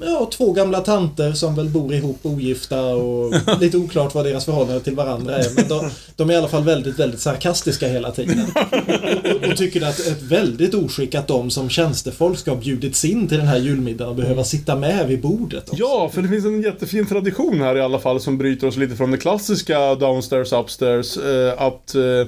[0.00, 4.80] ja, två gamla tanter som väl bor ihop ogifta och lite oklart vad deras förhållande
[4.80, 5.54] till varandra är.
[5.54, 8.46] Men de, de är i alla fall väldigt, väldigt sarkastiska hela tiden.
[9.42, 12.58] Och, och tycker att det är ett väldigt oskick att de som tjänstefolk ska ha
[12.58, 15.62] bjudits in till den här julmiddagen och behöva sitta med vid bordet.
[15.62, 15.76] också.
[15.82, 18.96] Ja, för det finns en jättefin tradition här i alla fall som bryter oss lite
[18.96, 21.16] från det klassiska downstairs, upstairs.
[21.16, 22.26] Eh, att eh, eh,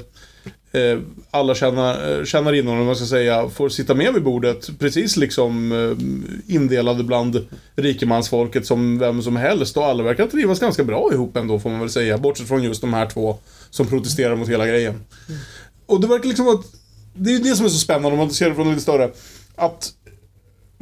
[0.73, 0.99] Eh,
[1.31, 4.79] alla tjänar, eh, tjänar in om man ska säga, får sitta med vid bordet.
[4.79, 9.77] Precis liksom eh, indelade bland rikemansfolket som vem som helst.
[9.77, 12.19] Och alla verkar trivas ganska bra ihop ändå, får man väl säga.
[12.19, 13.39] Bortsett från just de här två
[13.71, 15.05] som protesterar mot hela grejen.
[15.87, 16.65] Och det verkar liksom att...
[17.15, 19.11] Det är ju det som är så spännande om man ser det från lite större.
[19.57, 19.93] Att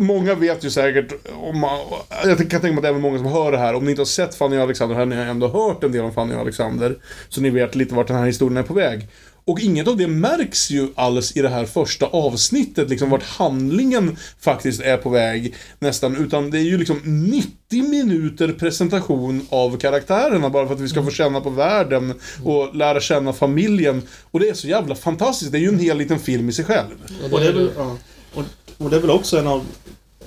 [0.00, 1.78] Många vet ju säkert, om man,
[2.24, 4.06] jag kan tänka mig att även många som hör det här, om ni inte har
[4.06, 6.96] sett Fanny och Alexander har ni ändå hört en del om Fanny och Alexander.
[7.28, 9.08] Så ni vet lite vart den här historien är på väg.
[9.48, 14.16] Och inget av det märks ju alls i det här första avsnittet, liksom vart handlingen
[14.40, 16.16] faktiskt är på väg nästan.
[16.16, 21.04] Utan det är ju liksom 90 minuter presentation av karaktärerna bara för att vi ska
[21.04, 24.02] få känna på världen och lära känna familjen.
[24.30, 26.64] Och det är så jävla fantastiskt, det är ju en hel liten film i sig
[26.64, 26.94] själv.
[27.32, 27.96] Och det är väl, ja.
[28.34, 28.44] och,
[28.78, 29.64] och det är väl också en av,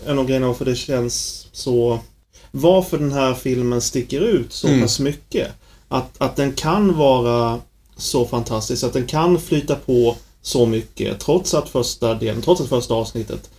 [0.05, 1.99] en av grejerna varför det känns så...
[2.51, 4.81] Varför den här filmen sticker ut så Mm.
[4.81, 5.47] pass mycket.
[5.87, 7.59] Att, att den kan vara
[8.01, 12.69] så fantastisk, att den kan flyta på så mycket trots att första delen, trots att
[12.69, 13.49] första avsnittet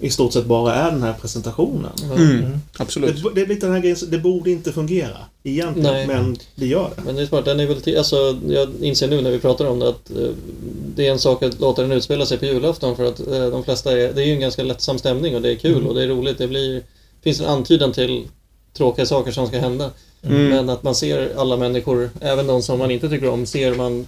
[0.00, 1.92] i stort sett bara är den här presentationen.
[2.16, 3.22] Mm, absolut.
[3.22, 6.06] Det, det är lite den här grejen, det borde inte fungera egentligen, Nej.
[6.06, 7.02] men det gör det.
[7.04, 7.44] Men det är smart.
[7.44, 10.28] Den är väl till, alltså, jag inser nu när vi pratar om det att eh,
[10.94, 13.64] det är en sak att låta den utspela sig på julafton för att eh, de
[13.64, 16.02] flesta är, det är ju en ganska lättsam stämning och det är kul och det
[16.02, 16.38] är roligt.
[16.38, 16.82] Det blir,
[17.22, 18.28] finns en antydan till
[18.76, 19.90] tråkiga saker som ska hända.
[20.22, 24.06] Men att man ser alla människor, även de som man inte tycker om, ser man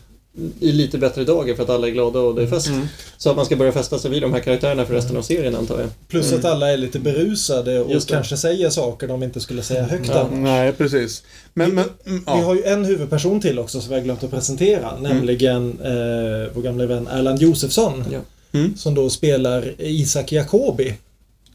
[0.61, 2.69] i lite bättre dagar för att alla är glada och det är fest.
[3.17, 5.57] Så att man ska börja fästa sig vid de här karaktärerna för resten av serien
[5.57, 5.89] antar jag.
[6.09, 10.09] Plus att alla är lite berusade och kanske säger saker de inte skulle säga högt
[10.09, 10.21] Ja.
[10.21, 10.39] annars.
[10.39, 11.23] Nej, precis.
[11.55, 12.33] Men, men, mm, Vi ja.
[12.33, 14.99] har ju en huvudperson till också som vi har glömt att presentera.
[15.01, 18.05] Nämligen eh, vår gamla vän Erland Josefsson.
[18.13, 18.19] Ja.
[18.59, 18.77] Mm.
[18.77, 20.95] Som då spelar Isak Jacobi.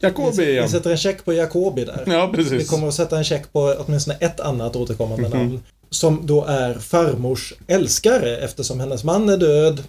[0.00, 0.68] Jacobi Vi igen.
[0.68, 2.02] sätter en check på Jacobi där.
[2.06, 2.70] Ja, Vi precis.
[2.70, 5.62] kommer att sätta en check på åtminstone ett annat återkommande namn.
[5.90, 9.82] Som då är farmors älskare eftersom hennes man är död.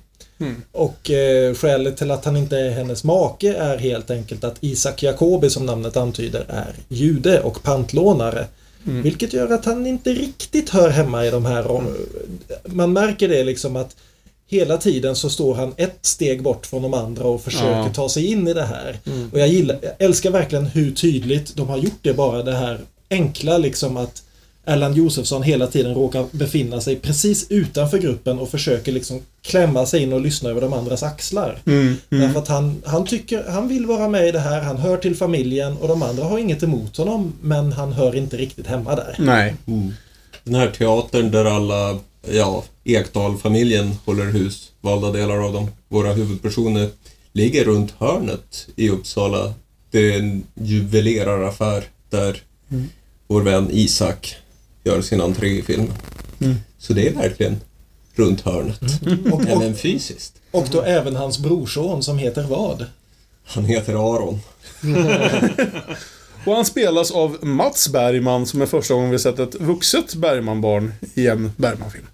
[0.72, 5.04] Och eh, skälet till att han inte är hennes make är helt enkelt att Isak
[5.04, 8.46] Jacobi som namnet antyder är jude och pantlånare.
[8.84, 11.96] Vilket gör att han inte riktigt hör hemma i de här om-
[12.66, 13.96] Man märker det liksom att
[14.52, 17.90] Hela tiden så står han ett steg bort från de andra och försöker Ja.
[17.94, 18.98] ta sig in i det här.
[19.32, 22.80] Och jag, gillar, jag älskar verkligen hur tydligt de har gjort det bara det här
[23.10, 24.24] enkla liksom att
[24.66, 30.02] Erland Josefsson hela tiden råkar befinna sig precis utanför gruppen och försöker liksom klämma sig
[30.04, 31.58] in och lyssna över de andras axlar.
[31.66, 34.98] Mm, Därför att han, han tycker, han vill vara med i det här, han hör
[34.98, 38.96] till familjen och de andra har inget emot honom men han hör inte riktigt hemma
[38.96, 39.16] där.
[39.20, 39.56] Nej.
[40.44, 46.90] Den här teatern där alla, ja, Ekdal-familjen håller hus, valda delar av dem, våra huvudpersoner,
[47.34, 49.54] ligger runt hörnet i Uppsala.
[49.92, 52.42] Det är en juveleraraffär där
[53.28, 54.36] vår vän Isak
[54.84, 55.94] gör sin entré i filmen.
[56.78, 57.58] Så det är verkligen
[58.16, 58.82] runt hörnet.
[59.26, 60.34] Och, och, Även fysiskt.
[60.52, 62.86] och då även hans brorson som heter vad?
[63.44, 64.40] Han heter Aron.
[66.46, 70.94] Och han spelas av Mats Bergman som är första gången vi sett ett vuxet Bergman-barn
[71.14, 72.06] i en Bergman-film.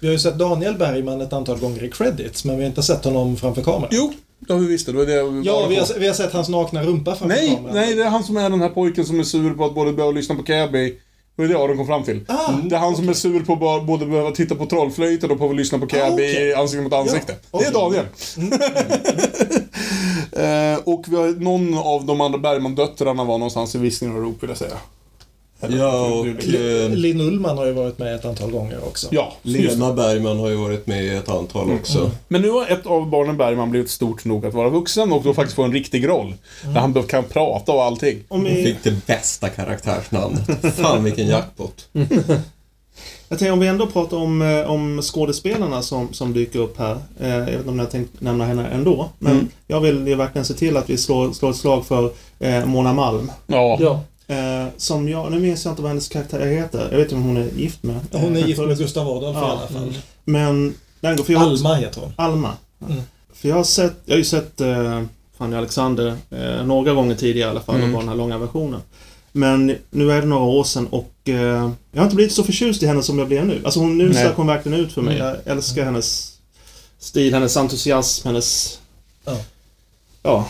[0.00, 2.82] Vi har ju sett Daniel Bergman ett antal gånger i credits men vi har inte
[2.82, 3.88] sett honom framför kameran.
[3.92, 4.92] Jo, det har vi visst det.
[4.92, 7.74] Var det jag Ja, vi har, vi har sett hans nakna rumpa framför Nej, kameran.
[7.74, 9.92] nej, det är han som är den här pojken som är sur på att både
[9.92, 10.94] behöva lyssna på Cabby
[11.36, 12.20] det var det Aron kom fram till.
[12.28, 15.38] Ah, det är han som är sur på att både behöva titta på trollflöjten och
[15.38, 16.54] på att lyssna på Cabby Ah, okej.
[16.54, 17.34] ansikte mot ansikte.
[17.52, 17.72] Ja, Det är.
[17.72, 18.04] Daniel.
[20.32, 24.42] eh, och vi har någon av de andra Bergman-döttrarna var någonstans i viskning och rop
[24.42, 24.76] vill jag säga.
[25.60, 29.08] Ja, och eh, Linn Ullman har ju varit med ett antal gånger också.
[29.10, 29.32] Ja.
[29.42, 32.10] Lena Bergman har ju varit med i ett antal också.
[32.28, 35.34] Men nu har ett av barnen Bergman blivit stort nog att vara vuxen och då
[35.34, 36.34] faktiskt få en riktig roll.
[36.62, 38.24] Där han kan prata och allting.
[38.28, 40.74] Om Hon vi, fick det bästa karaktärsnamnet.
[40.76, 41.88] Fan vilken jackpot.
[43.28, 46.98] jag tänker om vi ändå pratar om, eh, om skådespelarna som, som dyker upp här.
[47.20, 49.08] Eh, jag vet inte om jag tänkt nämna henne ändå.
[49.18, 49.48] Men Mm.
[49.66, 52.92] jag vill ju verkligen se till att vi slår, slår ett slag för eh, Mona
[52.92, 53.30] Malm.
[53.46, 53.78] Ja.
[53.80, 54.00] Ja.
[54.34, 56.88] Eh, som jag, nu minns jag inte vad hennes karaktär heter.
[56.90, 57.96] Jag vet inte om hon är gift med.
[58.12, 59.46] Hon är gift med Gustav Adolf i Ja.
[59.46, 59.94] alla fall.
[60.24, 62.12] Men den går för jag, Alma heter hon.
[62.16, 62.52] Alma.
[62.88, 63.02] Mm.
[63.34, 65.02] För jag har sett, jag har ju sett eh,
[65.38, 67.86] Fanny Alexander eh, några gånger tidigare i alla fall, Mm.
[67.86, 68.80] och bara den här långa versionen.
[69.36, 72.82] Men nu är det några år sedan och eh, jag har inte blivit så förtjust
[72.82, 73.60] i henne som jag blir nu.
[73.64, 75.20] Alltså hon, nu stack hon verkligen ut för mig.
[75.20, 75.26] Mm.
[75.26, 76.32] Jag älskar hennes
[76.98, 78.78] stil, hennes entusiasm, hennes...
[79.24, 79.38] Ja.
[80.22, 80.48] Ja,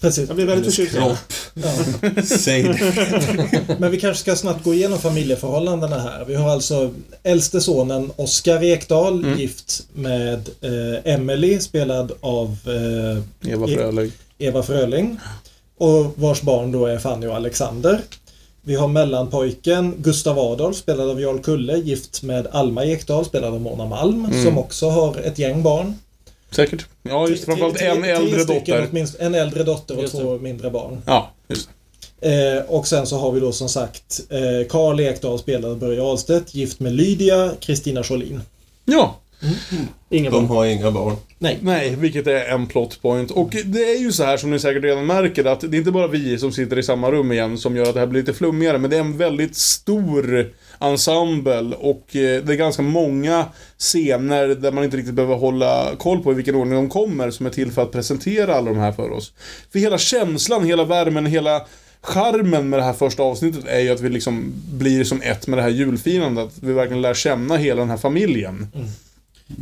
[0.00, 0.28] Precis.
[0.28, 1.18] jag blir väldigt förtjust i henne.
[1.54, 2.22] Ja.
[2.22, 3.74] Säg det.
[3.78, 6.24] Men vi kanske ska snabbt gå igenom familjeförhållandena här.
[6.24, 9.38] Vi har alltså äldste sonen Oskar Ekdahl, Mm.
[9.38, 14.12] gift med eh, Emily, spelad av eh, Eva Fröling.
[14.38, 15.18] Eva Fröling.
[15.80, 18.00] Och vars barn då är Fanny och Alexander.
[18.62, 23.60] Vi har mellanpojken Gustav Adolf, spelad av Jarl Kulle, gift med Alma Ekdahl, spelad av
[23.60, 24.44] Mona Malm, Mm.
[24.44, 25.94] som också har ett gäng barn.
[26.50, 26.86] Säkert.
[27.02, 28.88] Ja, just framförallt en äldre dotter.
[28.90, 29.24] åtminstone.
[29.24, 31.02] En äldre dotter och två mindre barn.
[31.06, 31.68] Ja, just
[32.20, 32.56] det.
[32.56, 36.02] Eh, och sen så har vi då som sagt eh, Karl Ekdahl spelad av Börje
[36.02, 38.40] Ahlstedt, gift med Lydia Kristina Scholin.
[38.84, 39.16] Ja,
[40.10, 40.56] Ingen De barn.
[40.56, 41.16] har inga barn.
[41.42, 41.58] Nej.
[41.62, 43.30] nej, vilket är en plot point.
[43.30, 45.90] Och det är ju så här som ni säkert redan märker att det är inte
[45.90, 48.32] bara vi som sitter i samma rum igen som gör att det här blir lite
[48.32, 53.46] flummigare, men det är en väldigt stor ensemble och eh, det är ganska många
[53.78, 57.46] scener där man inte riktigt behöver hålla koll på i vilken ordning de kommer som
[57.46, 59.32] är till för att presentera alla de här för oss.
[59.72, 61.66] För hela känslan, hela värmen, hela
[62.02, 65.58] Charmen med det här första avsnittet är ju att vi liksom blir som ett med
[65.58, 66.46] det här julfirandet.
[66.46, 68.66] Att vi verkligen lär känna hela den här familjen.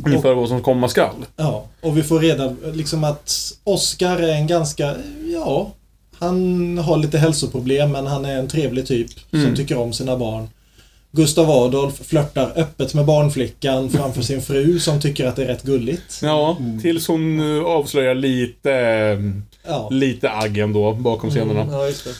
[0.07, 1.15] Inför vad som komma skall.
[1.35, 4.95] Ja, och vi får reda liksom att Oscar är en ganska,
[5.33, 5.71] ja,
[6.19, 9.45] han har lite hälsoproblem men han är en trevlig typ Mm.
[9.45, 10.47] som tycker om sina barn.
[11.11, 15.63] Gustav Adolf flörtar öppet med barnflickan framför sin fru som tycker att det är rätt
[15.63, 16.19] gulligt.
[16.21, 19.19] Ja, tills hon eh, avslöjar lite, eh,
[19.67, 19.87] Ja.
[19.91, 21.67] lite agg ändå bakom scenerna.
[21.71, 22.11] Ja, just det.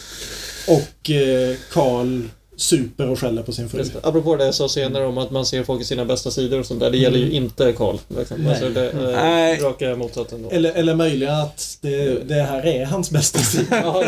[0.73, 2.21] Och eh, Karl
[2.59, 3.77] super och skäller på sin fru.
[3.79, 3.99] Just det.
[4.03, 6.65] Apropå det jag sa senare om att man ser folk i sina bästa sidor och
[6.65, 6.91] sånt där.
[6.91, 7.97] Det gäller ju inte Karl.
[8.17, 8.37] Liksom.
[8.41, 8.49] Nej.
[8.51, 9.57] Alltså det är Nej.
[9.59, 10.49] raka motsatsen då.
[10.49, 13.65] Eller, eller möjligen att det, det här är hans bästa sida.
[13.83, 14.03] Ja.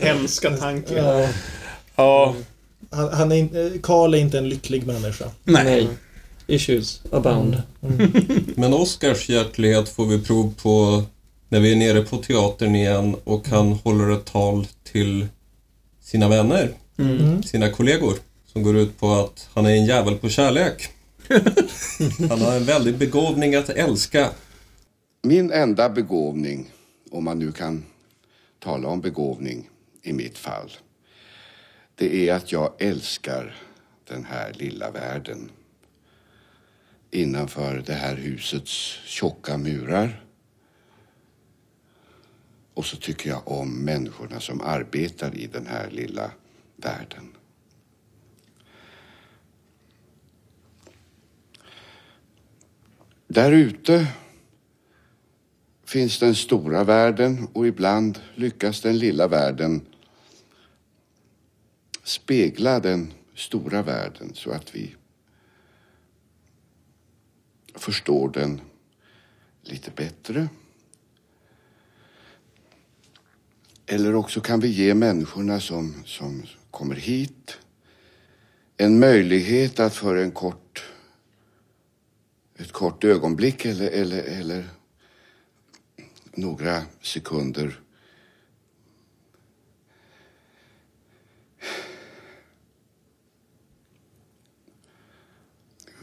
[0.00, 0.94] Hemska tanke.
[0.94, 1.28] Ja,
[1.96, 2.34] Ja,
[2.90, 5.24] han, han är, inte- Karl är inte en lycklig människa.
[5.44, 5.64] nej.
[5.64, 5.88] Nej.
[6.46, 7.62] Issues abound.
[8.56, 11.02] Men Oscars hjärtlighet får vi prov på
[11.48, 15.26] när vi är nere på teatern igen och han håller ett tal till
[16.04, 16.70] sina vänner,
[17.02, 17.42] Mm.
[17.42, 18.14] sina kollegor,
[18.46, 20.88] som går ut på att han är en jävel på kärlek.
[22.28, 24.30] Han har en väldig begåvning att älska.
[25.22, 26.70] Min enda begåvning,
[27.10, 27.84] om man nu kan
[28.58, 29.70] tala om begåvning
[30.02, 30.70] i mitt fall.
[31.94, 33.56] Det är att jag älskar
[34.08, 35.50] den här lilla världen.
[37.10, 40.24] Innanför det här husets tjocka murar.
[42.74, 46.30] Och så tycker jag om människorna som arbetar i den här lilla
[46.84, 47.36] världen.
[53.26, 54.06] Där ute
[55.84, 59.86] finns den stora världen och ibland lyckas den lilla världen
[62.02, 64.94] spegla den stora världen så att vi
[67.74, 68.60] förstår den
[69.62, 70.48] lite bättre.
[73.86, 76.42] Eller också kan vi ge människorna som, som
[76.72, 77.58] kommer hit.
[78.76, 80.84] En möjlighet att för en kort,
[82.56, 84.68] ett kort ögonblick eller, eller, eller
[86.34, 87.80] några sekunder.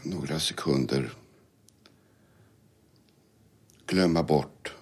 [0.02, 1.10] Några sekunder.
[3.86, 4.74] Glömma bort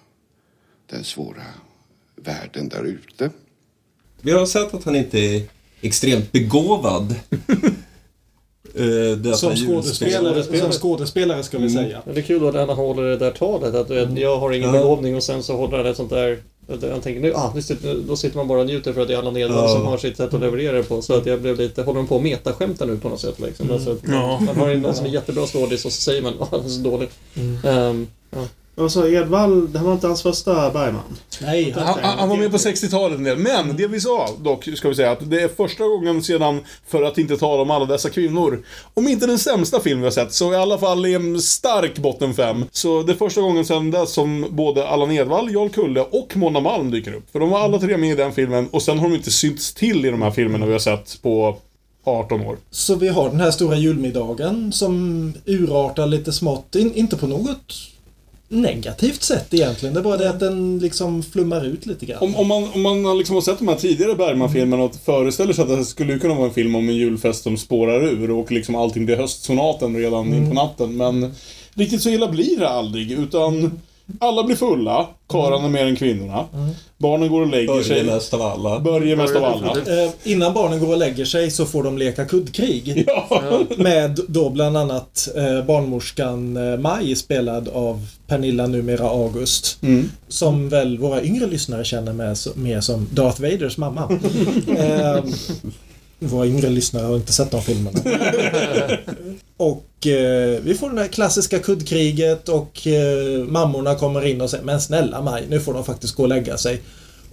[0.85, 1.45] den svåra
[2.15, 3.31] världen där ute.
[4.21, 7.15] Vi har sett att han inte är extremt begåvad.
[9.23, 12.01] Det Som han skådespelare, som skådespelare ska vi säga.
[12.05, 14.51] Men det är kul då när han håller det där talet att vet, jag har
[14.51, 14.79] ingen Ja.
[14.81, 16.39] begåvning och sen så håller han ett sånt där
[16.81, 19.13] jag tänker nu, ah, nu sitter, då sitter man bara och njuter för att det
[19.13, 19.75] är alla Nedvall Ja.
[19.75, 21.01] som har sitt sätt att leverera det på.
[21.01, 23.71] Så att jag blev lite, håller de på att metaskämta nu på något sätt liksom.
[23.71, 24.39] Alltså, att Ja.
[24.45, 26.79] Man har någon som är jättebra skådis och så säger man, ah, han är så
[26.81, 27.09] dålig.
[27.65, 28.45] Ehm, ja.
[28.79, 31.03] Och så Edvall, det här var inte hans första Bergman.
[31.41, 33.37] Nej, Han, han han var med på 60-talet en del.
[33.37, 37.03] Men det vi sa dock, ska vi säga, att det är första gången sedan, för
[37.03, 38.63] att inte tala om alla dessa kvinnor,
[38.93, 41.97] om inte den sämsta film vi har sett, så i alla fall i en stark
[41.97, 42.65] botten fem.
[42.71, 46.59] Så det är första gången sedan dess som både Allan Edwall, Jarl Kulle och Mona
[46.59, 47.31] Malm dyker upp.
[47.31, 49.73] För de var alla tre med i den filmen och sen har de inte synts
[49.73, 51.57] till i de här filmerna vi har sett på
[52.03, 52.57] 18 år.
[52.71, 56.75] Så vi har den här stora julmiddagen som urartar lite smått.
[56.75, 57.73] In, inte på något
[58.49, 59.93] negativt sätt egentligen.
[59.93, 62.19] Det är bara det att den liksom flummar ut lite grann.
[62.21, 65.61] Om, om man, om man liksom har sett de här tidigare Bergman-filmerna och föreställer sig
[65.61, 68.75] att det skulle kunna vara en film om en julfest som spårar ur och liksom
[68.75, 70.97] allting blir höstsonaten redan in på natten.
[70.97, 71.33] Men
[71.73, 73.79] riktigt så illa blir det aldrig, utan
[74.19, 76.45] alla blir fulla, karlarna mer än kvinnorna.
[76.97, 78.03] Barnen går och lägger Börje sig.
[78.03, 78.79] mest av alla.
[78.79, 79.67] Börje mest av alla.
[79.71, 83.05] Eh, innan barnen går och lägger sig så får de leka kuddkrig.
[83.29, 83.59] Ja.
[83.77, 89.77] Med då bland annat eh, barnmorskan eh, Maj spelad av Pernilla numera August.
[89.81, 90.09] Mm.
[90.27, 94.19] Som väl våra yngre lyssnare känner med, mer som Darth Vaders mamma.
[96.19, 97.99] våra yngre lyssnare har inte sett de filmerna.
[99.57, 104.63] och eh, vi får det där klassiska kuddkriget och eh, mammorna kommer in och säger
[104.63, 106.81] Men snälla Maj, nu får de faktiskt gå och lägga sig.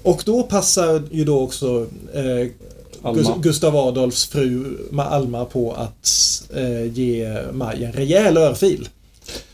[0.02, 2.22] Och då passar ju då också eh,
[3.02, 3.20] Alma.
[3.22, 8.88] Gus- Gustav Adolfs fru Ma- Alma på att eh, ge Maj en rejäl örfil.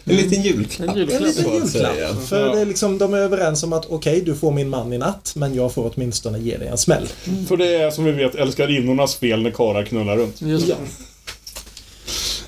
[0.04, 0.88] En liten julklapp.
[0.88, 1.20] En julklapp.
[1.20, 2.28] En liten julklapp.
[2.28, 4.98] För det är liksom, de är överens om att okej, du får min man i
[4.98, 7.08] natt, men jag får åtminstone ge dig en smäll.
[7.48, 10.42] För det är som vi vet älskarinnornas fel när karlar knullar runt.
[10.42, 10.76] Just det.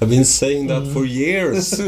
[0.00, 1.74] I've been saying that for years.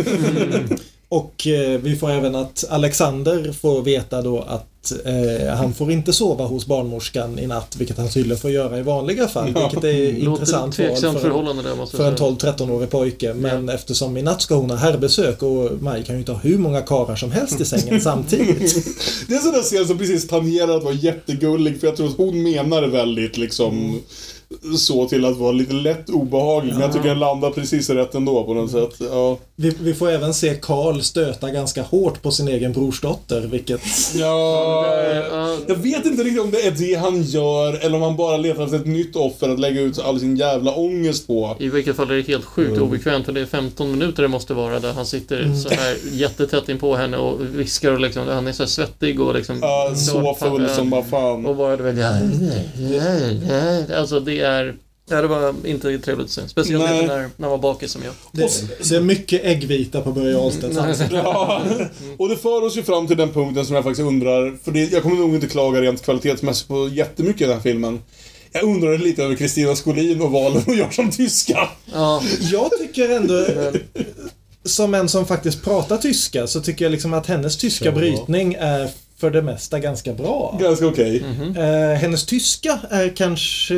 [1.09, 6.13] Och eh, vi får även att Alexander får veta då att eh, han får inte
[6.13, 9.45] sova hos barnmorskan i natt, vilket han tydligen får göra i vanliga fall.
[9.45, 11.35] Vilket är Låter intressant val för, för en
[11.67, 12.55] jag säga.
[12.55, 13.35] 12-13-årig pojke.
[13.35, 16.59] Men eftersom i natt ska hon ha herrbesök och Maj kan ju inte ha hur
[16.59, 18.87] många karlar som helst i sängen samtidigt.
[19.29, 22.09] Det är en sån där scen som precis tangerar att vara jättegullig, för jag tror
[22.09, 24.01] att hon menar det väldigt liksom
[24.79, 26.73] så till att vara lite lätt obehaglig.
[26.73, 29.09] Men jag tycker den landar precis rätt ändå på något sätt.
[29.11, 29.39] Ja.
[29.57, 33.81] Vi, vi får även se Karl stöta ganska hårt på sin egen brorsdotter, vilket...
[34.15, 34.27] Ja,
[34.77, 38.37] Ja, jag vet inte riktigt om det är det han gör eller om han bara
[38.37, 41.57] letar efter ett nytt offer att lägga ut all sin jävla ångest på.
[41.59, 44.55] I vilket fall är det helt sjukt obekvämt för det är 15 minuter det måste
[44.55, 48.47] vara där han sitter så här jättetätt in på henne och viskar och liksom, han
[48.47, 49.59] är så här svettig och liksom...
[49.63, 51.47] Ja, så full som bara fan.
[51.47, 54.75] Och bara du vet, ja, Alltså det är...
[55.09, 56.49] Ja, det var inte trevligt att se.
[56.49, 57.03] Speciellt Nej.
[57.03, 58.15] inte när, när man var bakis som jag.
[58.33, 58.51] Det,
[58.89, 61.17] det är mycket äggvita på Börje Ahlstedts ansikte.
[61.17, 61.63] Ja,
[62.19, 64.93] och det för oss ju fram till den punkten som jag faktiskt undrar, för det,
[64.93, 68.01] jag kommer nog inte klaga rent kvalitetsmässigt på jättemycket i den här filmen.
[68.53, 71.69] Jag undrar lite över Kristina Skolin och valen hon gör som tyska.
[71.93, 73.47] Ja, Jag tycker ändå,
[74.65, 78.91] som en som faktiskt pratar tyska, så tycker jag liksom att hennes tyska brytning är
[79.19, 80.59] för det mesta ganska bra.
[80.61, 81.25] Ganska okej.
[81.57, 83.75] Eh, hennes tyska är kanske,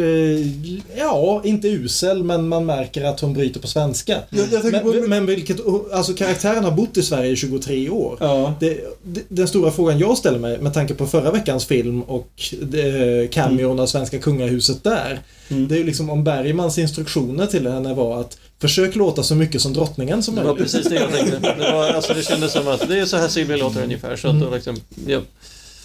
[0.97, 4.19] ja, inte usel, men man märker att hon bryter på svenska.
[4.31, 4.89] Jag, jag tänker på...
[4.89, 5.57] Men, men vilket,
[5.93, 8.17] alltså karaktären har bott i Sverige i 23 år.
[8.21, 8.55] Ja.
[8.61, 12.31] Det, det, den stora frågan jag ställer mig med tanke på förra veckans film och
[12.63, 15.21] det, cameon av svenska kungahuset där.
[15.49, 15.69] Mm.
[15.69, 19.63] Det är ju liksom om Bergmans instruktioner till henne var att försök låta så mycket
[19.63, 20.73] som drottningen som Det var möjligt.
[20.73, 21.39] precis det jag tänkte.
[21.59, 24.17] Det, var, alltså, det kändes som att det är så här Silvia låter ungefär.
[24.17, 25.21] Så att då liksom, ja.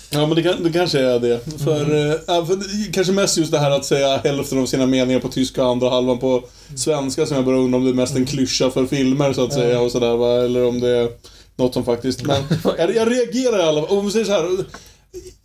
[0.09, 1.39] Ja, men det, kan, det kanske är det.
[1.63, 4.85] För, eh, ja, för det- kanske mest just det här att säga hälften av sina
[4.85, 6.43] meningar på tyska och andra halvan på
[6.75, 9.53] svenska som jag börjar undra om det är mest en klyscha för filmer så att
[9.53, 11.09] säga och sådär va, eller om det är
[11.55, 12.23] något som faktiskt...
[12.23, 12.43] Men
[12.77, 14.65] jag, jag reagerar i alla Om vi säger så här.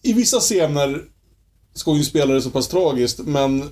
[0.03, 1.01] I vissa scener
[1.77, 3.71] skådespelare är så pass tragiskt, men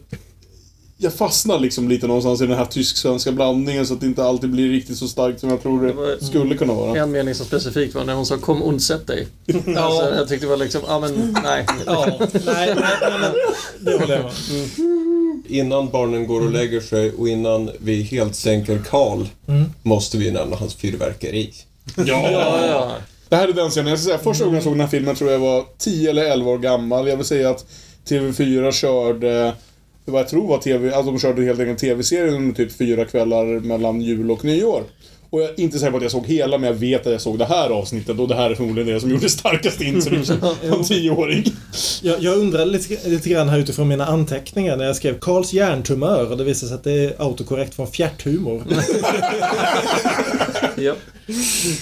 [0.99, 4.51] jag fastnar liksom lite någonstans i den här tysk-svenska blandningen så att det inte alltid
[4.51, 6.99] blir riktigt så starkt som jag tror Det det skulle kunna vara.
[6.99, 9.27] En mening som specifikt var när hon sa kom och sätt dig.
[9.77, 11.67] Alltså, jag tyckte det var liksom, ja men nej.
[11.87, 13.33] Ja, nej, nej, nej, men
[13.81, 15.43] det håller jag med om.
[15.49, 19.27] Innan barnen går och lägger sig och innan vi helt sänker Karl
[19.83, 21.53] måste vi nämna hans fyrverkeri.
[21.97, 22.93] Ja, ja.
[23.29, 23.89] Det här är den scenen.
[23.91, 26.25] Jag ska säga, första gången jag såg den här filmen tror jag var 10 eller
[26.25, 27.09] 11 år gammal.
[27.09, 27.67] Jag vill säga att
[28.09, 29.53] TV4 körde,
[30.13, 33.61] vad jag tror var TV, alltså de körde helt enkelt TV-serien under typ fyra kvällar
[33.61, 34.83] mellan jul och nyår.
[35.31, 37.21] Och jag är inte säker på att jag såg hela, men jag vet att jag
[37.21, 40.27] såg det här avsnittet och det här är förmodligen det som gjorde starkast intryck
[40.71, 41.45] som tioåring.
[42.03, 46.31] Jag, jag undrar lite, lite grann här utifrån mina anteckningar när jag skrev Karls hjärntumör
[46.31, 48.63] och det visade sig att det är autokorrekt från fjärthumor.
[50.77, 50.95] Ja.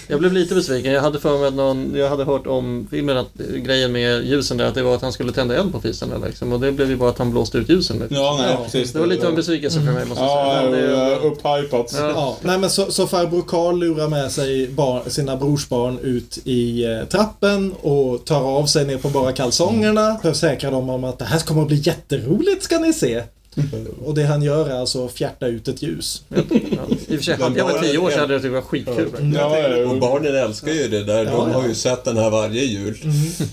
[0.09, 0.92] Jag blev lite besviken.
[0.92, 4.57] Jag hade för mig att någon, jag hade hört om filmen att grejen med ljusen
[4.57, 6.53] där att det var att han skulle tända eld på fisen där, liksom.
[6.53, 7.99] Och det blev ju bara att han blåste ut ljusen.
[7.99, 8.16] Liksom.
[8.16, 8.92] Ja, nej, precis.
[8.92, 10.70] Det var lite av en besvikelse för mig måste jag Ja, säga.
[10.70, 11.95] Men det, upphypat.
[11.99, 12.11] Ja.
[12.14, 16.84] Ja, nej men så, så farbror Karl lurar med sig barn, sina brorsbarn ut i
[16.84, 20.18] eh, trappen och tar av sig ner på bara kalsongerna.
[20.22, 23.22] Försäkrar dem om att det här kommer att bli jätteroligt ska ni se.
[24.05, 26.22] Och det han gör är alltså att fjärta ut ett ljus.
[26.28, 26.34] ja.
[27.09, 28.62] I och för sig, hade jag varit tio år så hade jag tyckt det var
[28.62, 29.32] skitkul.
[29.34, 31.24] Ja, ja, Och barnen älskar ju det där.
[31.24, 32.98] De har ju sett den här varje jul.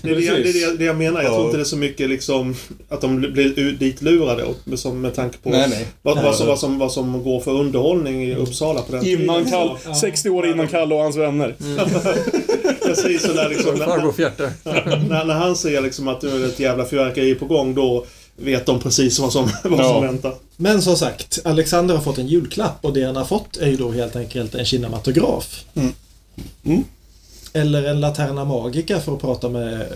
[0.02, 1.22] Det är det, jag- det, är det, jag- det jag menar.
[1.22, 1.34] Jag Ja.
[1.34, 2.54] tror inte det är så mycket liksom
[2.88, 4.44] att de blir ditlurade
[4.74, 5.86] som, med tanke på Nej, nej.
[6.02, 9.44] Vad, vad, som, vad, som, vad som går för underhållning i Uppsala på den Innan
[9.44, 9.50] tiden.
[9.84, 11.54] Kall, 60 år innan Kalle och hans vänner.
[12.86, 14.50] Precis, så där liksom, när, Fjärtar.
[15.08, 18.04] när, när han ser liksom att nu är det ett jävla fyrverkeri på gång, då
[18.36, 19.84] vet de precis vad som, vad Ja.
[19.92, 20.34] som väntar.
[20.56, 23.76] Men som sagt, Alexander har fått en julklapp och det han har fått är ju
[23.76, 25.64] då helt enkelt en kinematograf.
[25.74, 26.84] Mm.
[27.52, 29.86] Eller en Laterna Magica för att prata med eh,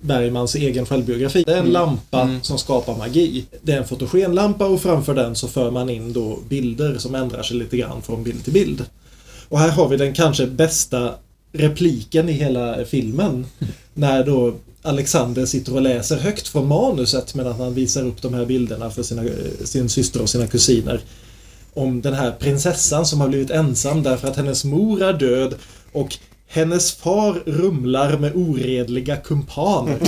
[0.00, 1.42] Bergmans egen självbiografi.
[1.46, 3.44] Det är en lampa som skapar magi.
[3.62, 7.42] Det är en fotogenlampa och framför den så för man in då bilder som ändrar
[7.42, 8.84] sig lite grann från bild till bild.
[9.48, 11.14] Och här har vi den kanske bästa
[11.52, 13.46] repliken i hela filmen.
[13.94, 14.54] När då
[14.86, 19.02] Alexander sitter och läser högt från manuset medan han visar upp de här bilderna för
[19.02, 19.22] sina,
[19.64, 21.00] sin syster och sina kusiner.
[21.74, 25.54] Om den här prinsessan som har blivit ensam därför att hennes mor är död
[25.92, 26.16] och
[26.48, 29.98] hennes far rumlar med oredliga kumpaner.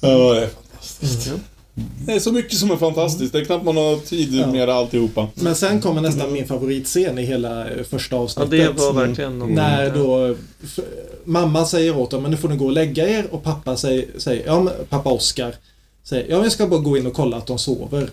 [0.00, 1.32] Ja, det är fantastiskt.
[2.06, 3.32] Det är så mycket som är fantastiskt.
[3.32, 4.46] Det är knappt man har tid Ja.
[4.46, 5.28] med alltihopa.
[5.34, 8.50] Men sen kommer nästan min favoritscen i hela eh, första Ja, avsnittet.
[8.50, 9.54] det var verkligen någon...
[9.54, 10.36] När då
[11.24, 14.04] mamma säger åt dem, men nu får ni gå och lägga er och pappa säger,
[14.18, 15.54] säger ja men pappa Oskar
[16.04, 18.10] säger, ja jag ska bara gå in och kolla att de sover.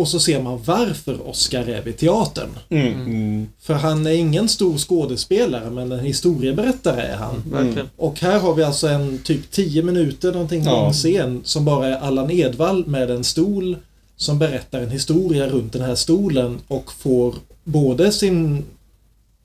[0.00, 2.48] Och så ser man varför Oskar är vid teatern.
[2.68, 3.48] Mm.
[3.60, 7.42] För han är ingen stor skådespelare, men en historieberättare är han.
[7.46, 7.90] Verkligen.
[7.96, 10.70] Och här har vi alltså en typ 10 minuter någonting Ja.
[10.70, 13.76] lång scen som bara är Allan Edwall med en stol
[14.16, 17.34] som berättar en historia runt den här stolen och får
[17.64, 18.64] både sin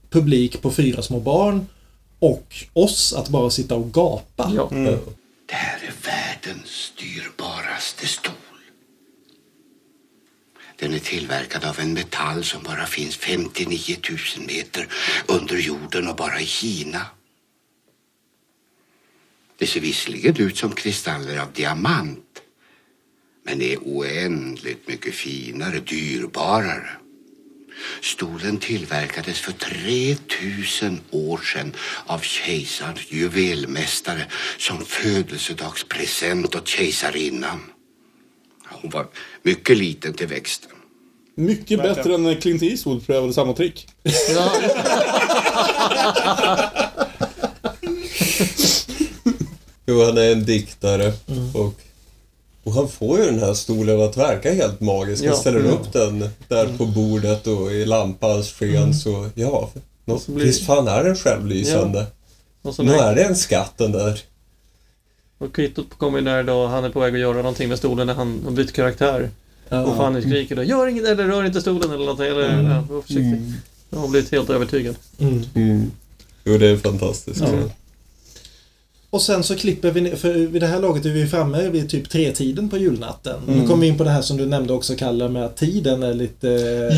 [0.10, 1.66] publik på fyra små barn
[2.20, 4.52] och oss att bara sitta och gapa.
[4.56, 4.70] Ja.
[5.50, 8.34] Det här är världens dyrbaraste stol.
[10.76, 13.98] Den är tillverkad av en metall som bara finns 59
[14.38, 14.88] 000 meter
[15.28, 17.06] under jorden och bara i Kina.
[19.58, 22.42] Det ser visserligen ut som kristaller av diamant
[23.44, 26.90] men är oändligt mycket finare, dyrbarare.
[28.02, 34.26] Stolen tillverkades för 3000 år sedan av kejsarens juvelmästare
[34.58, 37.60] som födelsedagspresent åt kejsarinnan.
[38.72, 39.08] Hon var
[39.44, 40.70] mycket liten till växten.
[41.38, 43.88] Mycket bättre än när Clint Eastwood prövade samma trick.
[44.36, 44.52] Ja.
[49.86, 51.14] Jo, han är en diktare
[51.54, 51.74] och,
[52.64, 55.24] och han får ju den här stolen att verka helt magisk.
[55.24, 55.40] Han Ja.
[55.40, 59.70] ställer upp den där på bordet och i lampans sken så, ja.
[60.06, 62.06] Nå, så blir- Visst fan är den självlysande.
[62.76, 64.20] Så Nu är det en skatt den där.
[65.46, 68.08] Och kvittot kommer ju när då han är på väg att göra någonting med stolen
[68.08, 69.30] när han har bytt karaktär.
[69.70, 72.26] Och Fanny skriker då Gör inget eller rör inte stolen eller någonting.
[72.28, 72.66] Eller, Mm.
[72.72, 73.42] ja, var försiktig.
[73.90, 74.96] Jag har blivit helt övertygad.
[75.20, 75.92] Mm.
[76.44, 77.42] Jo, det är fantastiskt.
[77.42, 77.70] Ja.
[79.10, 81.90] Och sen så klipper vi ner, för vid det här laget är vi framme vid
[81.90, 83.42] typ tretiden på julnatten.
[83.48, 86.04] Nu kommer vi in på det här som du nämnde också Kalle med att tiden
[86.04, 86.48] är lite...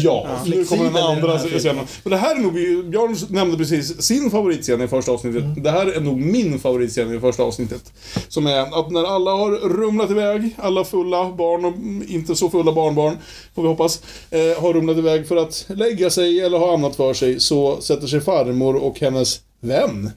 [0.03, 1.85] Ja, nu flexibel kommer den andra scenen.
[2.03, 2.53] Men det här är nog,
[2.89, 5.43] Björn nämnde precis sin favoritscen i första avsnittet.
[5.43, 5.63] Mm.
[5.63, 7.93] Det här är nog min favoritscen i första avsnittet.
[8.27, 11.73] Som är att när alla har rumlat iväg, alla fulla barn och
[12.09, 13.17] inte så fulla barnbarn,
[13.55, 14.01] får vi hoppas,
[14.31, 18.07] eh, har rumlat iväg för att lägga sig eller ha annat för sig, så sätter
[18.07, 20.11] sig farmor och hennes vän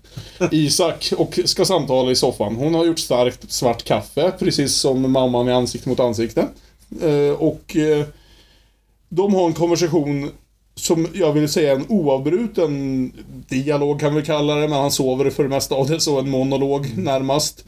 [0.50, 2.56] Isak och ska samtala i soffan.
[2.56, 6.48] Hon har gjort starkt svart kaffe, precis som mamman i Ansikte mot ansikte.
[7.02, 8.06] Eh, och eh,
[9.08, 10.30] de har en konversation
[10.74, 13.12] som jag vill säga en oavbruten
[13.48, 16.30] dialog kan vi kalla det, men han sover för det mesta av det, så en
[16.30, 17.64] monolog närmast.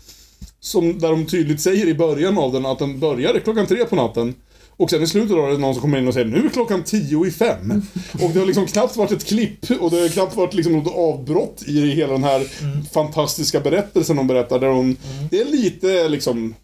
[0.60, 3.96] Som, där de tydligt säger i början av den att den börjar klockan tre på
[3.96, 4.34] natten.
[4.76, 6.46] Och sen i slutet av det är det någon som kommer in och säger nu
[6.46, 7.82] är klockan tio i fem.
[8.12, 10.94] Och det har liksom knappt varit ett klipp och det har knappt varit liksom något
[10.94, 12.46] avbrott i hela den här
[12.92, 14.58] fantastiska berättelsen de berättar.
[14.58, 14.96] Där hon,
[15.30, 16.54] Det är lite liksom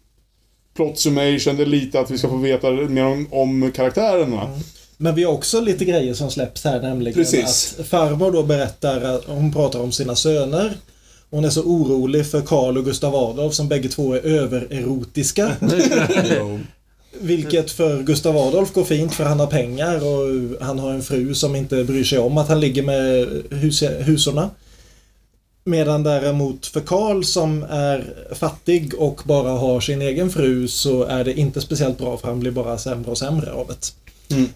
[0.75, 4.59] plot summation, det är lite att vi ska få veta mer om, om karaktärerna.
[4.97, 7.13] Men vi har också lite grejer som släpps här nämligen.
[7.13, 7.75] Precis.
[7.79, 10.77] Att farmor då berättar, att hon pratar om sina söner.
[11.29, 15.51] Hon är så orolig för Karl och Gustav Adolf som bägge två är övererotiska.
[17.11, 21.33] Vilket för Gustav Adolf går fint för han har pengar och han har en fru
[21.33, 24.49] som inte bryr sig om att han ligger med hus husorna.
[25.63, 31.23] Medan däremot för Karl som är fattig och bara har sin egen fru så är
[31.23, 33.93] det inte speciellt bra för han blir bara sämre och sämre av det.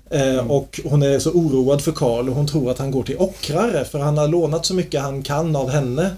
[0.09, 3.17] Eh, och hon är så oroad för Karl och hon tror att han går till
[3.17, 6.09] ockrare för han har lånat så mycket han kan av henne.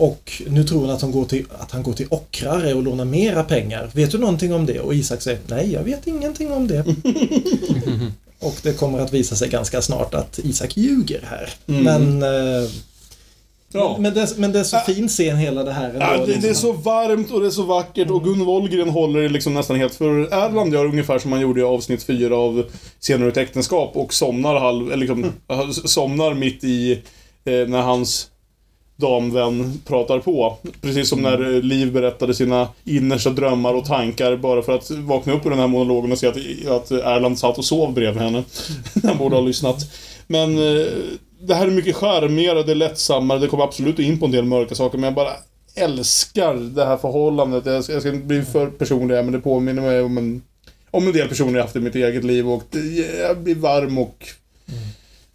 [0.00, 3.04] Och nu tror hon att, hon går till, att han går till ockrare och lånar
[3.04, 3.90] mera pengar.
[3.92, 4.80] Vet du någonting om det?
[4.80, 6.80] Och Isak säger nej, jag vet ingenting om det.
[8.40, 11.50] och det kommer att visa sig ganska snart att Isak ljuger här.
[11.66, 12.70] Men, eh,
[13.72, 13.96] Ja.
[14.00, 15.88] men, det, men det är så fin scen hela det här.
[15.88, 16.54] ändå, Ja, det, det är liksom.
[16.54, 20.20] så varmt och det är så vackert och Gun Wollgren håller liksom nästan helt för
[20.32, 22.64] Erland gör ungefär som han gjorde i avsnitt 4 av
[23.00, 25.72] Senare ett äktenskap och somnar halv, eller liksom, Mm.
[25.72, 26.92] somnar mitt i
[27.44, 28.26] eh, när hans
[29.00, 30.56] damvän pratar på.
[30.80, 31.40] Precis som Mm.
[31.40, 35.50] när eh, Liv berättade sina innersta drömmar och tankar bara för att vakna upp ur
[35.50, 36.36] den här monologen och se att,
[36.68, 38.44] att Erland satt och sov bredvid henne.
[39.02, 39.76] Han borde ha lyssnat.
[40.26, 40.86] Men eh,
[41.40, 44.44] det här är mycket charmigare, det är lättsammare, det kommer absolut in på en del
[44.44, 45.32] mörka saker men jag bara
[45.74, 47.66] älskar det här förhållandet.
[47.66, 50.42] Jag ska, jag ska inte bli för personlig här, men det påminner mig om en,
[50.90, 52.78] om en del personer jag haft i mitt eget liv och det,
[53.18, 54.24] jag blir varm och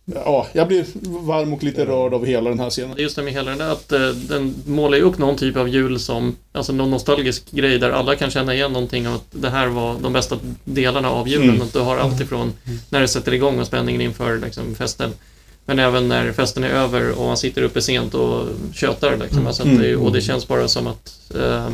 [0.05, 0.85] Ja, jag blir
[1.25, 2.95] varm och lite rörd av hela den här scenen.
[2.97, 5.69] Just det med hela den där att eh, den målar ju upp någon typ av
[5.69, 9.49] jul som, alltså någon nostalgisk grej där alla kan känna igen någonting av att det
[9.49, 11.49] här var de bästa delarna av julen.
[11.49, 11.61] Mm.
[11.61, 12.53] Att du har allt ifrån
[12.89, 15.11] när det sätter igång och spänningen inför liksom, festen.
[15.65, 19.17] Men även när festen är över och man sitter uppe sent och tjötar.
[19.17, 19.47] Liksom.
[19.47, 21.69] Alltså att det, och det känns bara som att eh,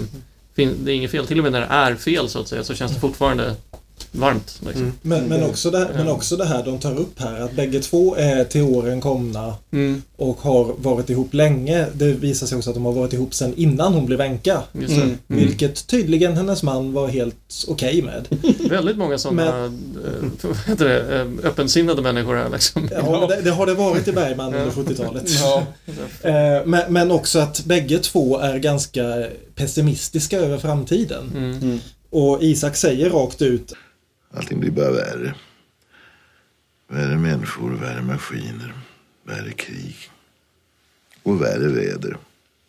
[0.56, 1.28] det är inget fel.
[1.28, 3.56] Till och med när det är fel så att säga så känns det fortfarande
[4.12, 4.62] varmt.
[4.66, 4.94] Liksom.
[5.02, 8.16] Men, men, också det, men också det här de tar upp här att bägge två
[8.16, 10.02] är till åren komna Mm.
[10.16, 11.86] och har varit ihop länge.
[11.94, 14.62] Det visar sig också att de har varit ihop sedan innan hon blev änka.
[14.72, 14.94] Det.
[14.94, 15.18] Mm.
[15.28, 18.28] Vilket tydligen hennes man var helt okej med.
[18.70, 19.72] Väldigt många sådana
[20.78, 22.90] det, eh, öppensinnade människor här liksom.
[22.92, 25.24] Ja, men det, det har det varit i Bergman under 70-talet.
[25.42, 25.64] Ja.
[26.22, 31.32] Eh, men, men också att bägge två är ganska pessimistiska över framtiden.
[31.36, 31.80] Mm.
[32.10, 33.74] Och Isak säger rakt ut
[34.34, 35.34] Allting blir bara värre.
[36.88, 38.74] Värre människor, värre maskiner,
[39.24, 39.96] värre krig.
[41.24, 42.18] Och värre väder.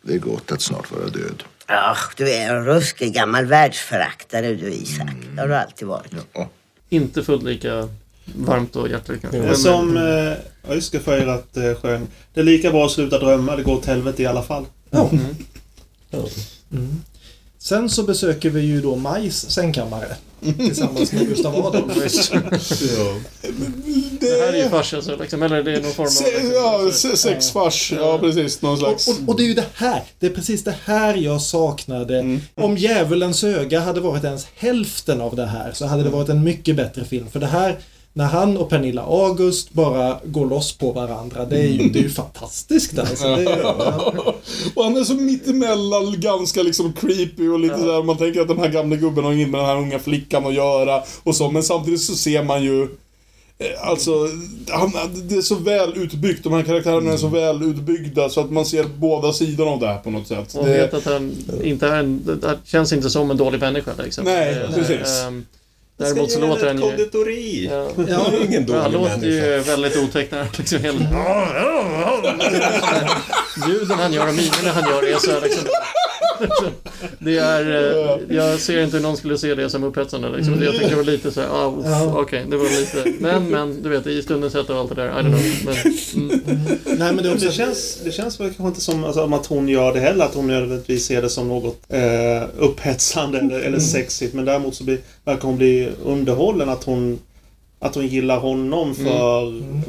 [0.01, 1.43] Det är gott att snart vara död.
[1.65, 5.09] Ach, du är en ruskig gammal världsföraktare du Isak.
[5.35, 6.11] Det har du alltid varit.
[6.33, 6.49] Ja.
[6.89, 7.89] Inte fullt lika
[8.25, 9.37] varmt och hjärtligt kanske.
[9.39, 12.07] Det är Men- som eh, Öske Freirat eh, sjöng.
[12.33, 14.65] Det är lika bra att sluta drömma, det går åt helvete i alla fall.
[14.89, 15.09] Ja.
[16.71, 17.01] Mm.
[17.63, 20.15] Sen så besöker vi ju då Majs sängkammare
[20.57, 21.93] tillsammans med Gustav Adolf.
[24.19, 26.09] Det här är ju fars alltså, liksom, eller det är någon form av...
[26.09, 27.93] Se, ja, se, sexfars.
[27.97, 28.61] Ja, precis.
[28.61, 29.07] Någon Och, slags...
[29.07, 32.39] och, och det är ju det här, det är precis det här jag saknade.
[32.55, 36.43] Om Djävulens öga hade varit ens hälften av det här så hade det varit en
[36.43, 37.29] mycket bättre film.
[37.31, 37.79] För det här,
[38.15, 42.03] när han och Pernilla August bara går loss på varandra, det är ju, det är
[42.03, 43.35] ju fantastiskt alltså.
[43.35, 43.65] Det är,
[44.75, 48.59] Och han är så mittemellan ganska liksom creepy och lite sådär, man tänker att den
[48.59, 51.63] här gamla gubben har inget med den här unga flickan att göra och så, men
[51.63, 52.87] samtidigt så ser man ju eh,
[53.89, 54.11] Alltså,
[54.69, 54.91] han,
[55.29, 56.43] det är så väl utbyggt.
[56.43, 59.87] De här karaktärerna är så väl utbyggda så att man ser båda sidorna av det
[59.87, 60.55] här på något sätt.
[60.55, 63.91] Och Det, vet att han inte är en, det känns inte som en dålig människa
[64.03, 64.25] liksom.
[64.25, 65.23] Nej, Eh, precis.
[65.23, 65.45] ehm,
[66.03, 66.81] Däremot så låter han ju...
[66.81, 67.69] konditori.
[67.71, 67.87] Ja.
[67.97, 70.99] Han är ingen Han dålig låter ju väldigt otäck när han liksom hela...
[73.67, 75.63] Ljuden han gör och minerna han gör är så här liksom...
[77.19, 77.61] Det är...
[78.29, 80.63] eh, Jag ser inte hur någon skulle se det som upphetsande liksom.
[80.63, 82.19] Jag tycker det var lite så här, ah, uff, Ja.
[82.21, 83.13] okej, det var lite...
[83.23, 85.75] Men, men, du vet, i stundens hetta och allt det där, I don't know.
[86.15, 86.39] Men, mm,
[86.99, 87.45] Nej, men det också...
[87.45, 90.35] Det känns, det känns väl kanske inte som alltså, att hon gör det heller, att
[90.35, 94.33] hon nödvändigtvis ser det som något eh, upphetsande eller, eller sexigt.
[94.33, 97.19] Men däremot så blir, verkar hon bli underhållen att hon
[97.79, 99.03] att hon gillar honom för,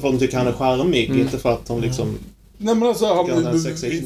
[0.00, 2.18] för att hon tycker han är charmig, inte för att hon liksom...
[2.58, 3.26] nej men alltså, han,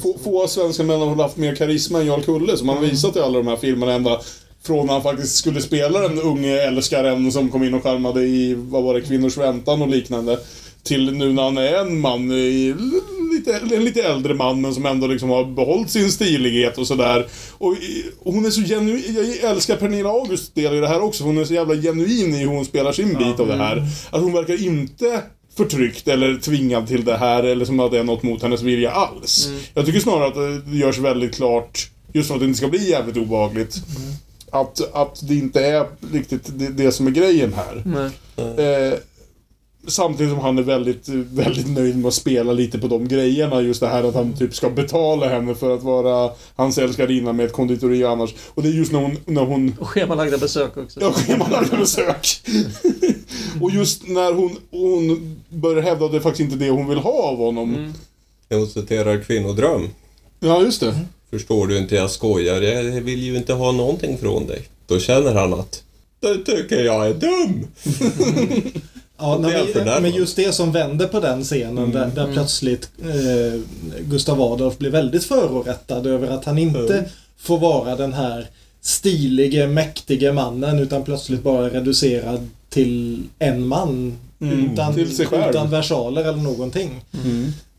[0.03, 3.21] få, få svenska män har haft mer karisma än Jarl Kulle som han visat i
[3.21, 4.21] alla de här filmerna ända
[4.63, 8.55] från när han faktiskt skulle spela den unge älskaren som kom in och charmade i,
[8.55, 10.39] vad var det, Kvinnors väntan och liknande.
[10.83, 12.75] Till nu när han är en man, i,
[13.33, 17.27] lite, en lite äldre man men som ändå liksom har behållit sin stilighet och sådär.
[17.59, 17.77] Och,
[18.19, 21.39] och hon är så genuin, jag älskar Pernilla Augusts del i det här också, hon
[21.39, 23.83] är så jävla genuin i hur hon spelar sin bit av det här.
[24.11, 25.23] Att hon verkar inte
[25.59, 28.91] förtryckt eller tvingad till det här eller som att det är något mot hennes vilja
[28.91, 29.49] alls.
[29.75, 32.91] Jag tycker snarare att det görs väldigt klart, just för att det inte ska bli
[32.91, 33.77] jävligt obehagligt,
[34.51, 37.83] att, att det inte är riktigt det, det som är grejen här.
[38.37, 38.67] nej.
[38.67, 38.95] Eh,
[39.89, 43.61] samtidigt som han är väldigt, väldigt nöjd med att spela lite på de grejerna.
[43.61, 47.47] Just det här att han typ ska betala henne för att vara hans älskarinna med
[47.47, 48.35] ett konditori annars.
[48.55, 51.01] Och det är just när hon, när hon Och schemalagda besök också.
[51.01, 52.41] Ja, schemalagda besök.
[53.61, 56.99] och just när hon, hon börjar hävda att det faktiskt inte är det hon vill
[56.99, 57.95] ha av honom.
[58.49, 59.89] När hon citerar kvinnodröm.
[60.41, 60.95] Ja, just det.
[61.31, 62.63] Förstår du inte, jag skojar.
[62.63, 64.63] Jag vill ju inte ha någonting från dig.
[64.87, 65.83] Då känner han att
[66.21, 67.67] det tycker jag är dum.
[69.19, 70.03] Ja, nej, fördärvad.
[70.03, 73.61] men just det som vände på den scenen där, där plötsligt eh,
[74.01, 77.05] Gustav Adolf blir väldigt förorättad över att han inte
[77.39, 78.47] får vara den här
[78.81, 84.19] stilige, mäktige mannen utan plötsligt bara reducerad till en man.
[84.41, 85.51] utan, till sig själv.
[85.51, 87.05] utan versaler eller någonting.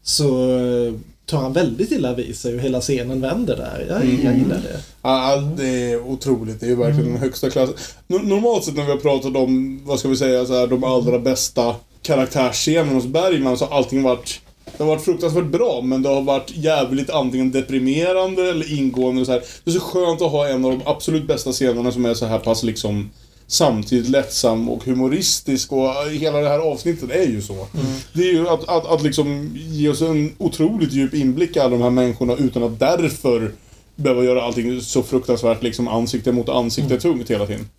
[0.03, 0.93] Så eh,
[1.29, 3.85] tar han väldigt illa vid sig och hela scenen vänder där.
[3.89, 4.79] Jag, jag gillar det.
[5.01, 6.59] Ja, det är otroligt.
[6.59, 7.75] Det är ju verkligen den högsta klassen.
[8.07, 10.83] No- Normalt sett när vi har pratat om, vad ska vi säga, så här, de
[10.83, 14.39] allra bästa karaktärsscenerna hos Bergman så har allting varit
[14.77, 19.21] det har varit fruktansvärt bra, men det har varit jävligt antingen deprimerande eller ingående.
[19.21, 19.41] och Så här.
[19.63, 22.25] Det är så skönt att ha en av de absolut bästa scenerna som är så
[22.25, 23.09] här pass liksom
[23.51, 27.67] samtidigt lättsam och humoristisk och hela det här avsnittet är ju så.
[28.13, 31.69] Det är ju att, att, att liksom ge oss en otroligt djup inblick i alla
[31.69, 33.51] de här människorna utan att därför
[33.95, 37.69] behöva göra allting så fruktansvärt liksom ansikte mot ansikte tungt hela tiden.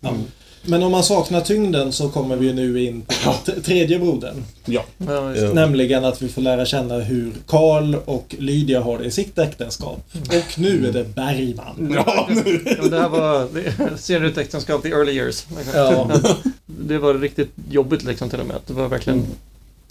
[0.63, 4.43] Men om man saknar tyngden så kommer vi nu in på tredje brodern.
[4.65, 4.83] Ja.
[4.97, 5.21] Ja.
[5.53, 9.99] Nämligen att vi får lära känna hur Karl och Lydia har det i sitt äktenskap.
[10.27, 11.93] Och nu är det Bergman.
[12.05, 12.61] Ja, nu.
[12.81, 13.47] Ja, det här var
[14.25, 15.45] ut äktenskap, the early years.
[15.73, 16.09] Ja.
[16.65, 18.57] Det var riktigt jobbigt liksom till och med.
[18.67, 19.25] Det var verkligen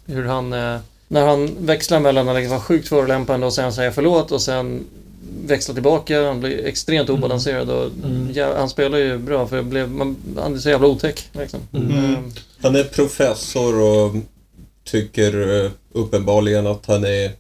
[0.07, 0.53] hur han...
[0.53, 0.77] eh,
[1.09, 4.85] När han växlar mellan att liksom vara sjukt förolämpande och sen säga förlåt och sen
[5.45, 6.27] växla tillbaka.
[6.27, 7.91] Han blir extremt obalanserad och
[8.35, 11.29] ja, han spelar ju bra för jag blev, man, han är så jävla otäck.
[11.33, 11.61] Liksom.
[11.73, 12.15] Mm.
[12.15, 12.19] Eh,
[12.63, 14.15] Han är professor och
[14.85, 17.31] tycker eh, uppenbarligen att han är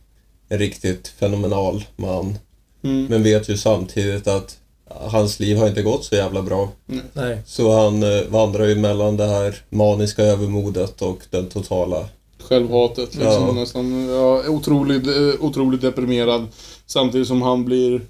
[0.49, 2.39] en riktigt fenomenal man.
[2.83, 3.07] Mm.
[3.07, 4.57] Men vet ju samtidigt att
[4.89, 6.69] hans liv har inte gått så jävla bra.
[7.13, 7.39] Nej.
[7.47, 12.09] Så han eh, vandrar ju mellan det här maniska övermodet och den totala...
[12.55, 13.53] Självhatet liksom Ja.
[13.53, 14.09] nästan.
[14.09, 16.47] Ja, otroligt, eh, otroligt deprimerad.
[16.87, 18.01] Samtidigt som han blir eh,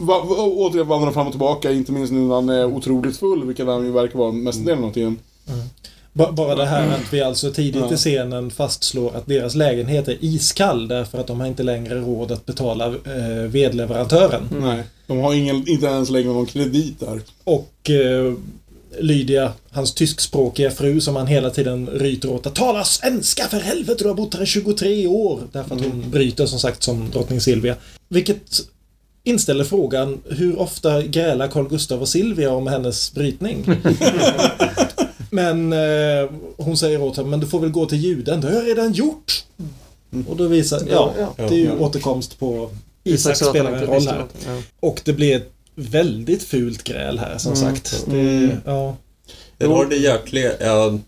[0.00, 3.44] va, va, återigen vandrar fram och tillbaka, inte minst nu när han är otroligt full,
[3.46, 5.18] vilket han ju verkar vara mestadels av tiden.
[6.12, 7.94] Ba- Bara det här att vi alltså tidigt Ja.
[7.94, 12.32] i scenen fastslår att deras lägenhet är iskall därför att de har inte längre råd
[12.32, 14.42] att betala eh, vedleverantören.
[14.60, 14.82] Nej.
[15.06, 17.20] De har ingen, inte ens längre någon kredit där.
[17.44, 18.34] Och eh,
[19.00, 24.04] Lydia, hans tyskspråkiga fru som han hela tiden ryter åt att tala svenska för helvete,
[24.04, 25.40] du har bott här i 23 år.
[25.52, 27.76] Därför att hon bryter som sagt som drottning Silvia.
[28.08, 28.60] Vilket
[29.24, 33.64] inställer frågan, hur ofta grälar Carl Gustav och Silvia om hennes brytning?
[35.30, 38.54] men eh, hon säger åt honom, men du får väl gå till juden, det har
[38.54, 39.44] jag redan gjort.
[40.28, 41.78] Och då visar, ja, Ja, det är ju ja.
[41.78, 42.70] återkomst på
[43.04, 44.26] Isak spelar en roll här.
[44.80, 48.04] Och det blir ett väldigt fult gräl här som sagt.
[48.06, 48.96] Det, ja.
[49.58, 50.98] Den har det hjärtliga, ja,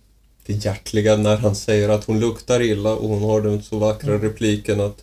[0.47, 4.19] det hjärtliga när han säger att hon luktar illa och hon har den så vackra
[4.19, 4.97] repliken att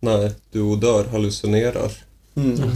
[0.00, 1.92] Nej, du odör hallucinerar.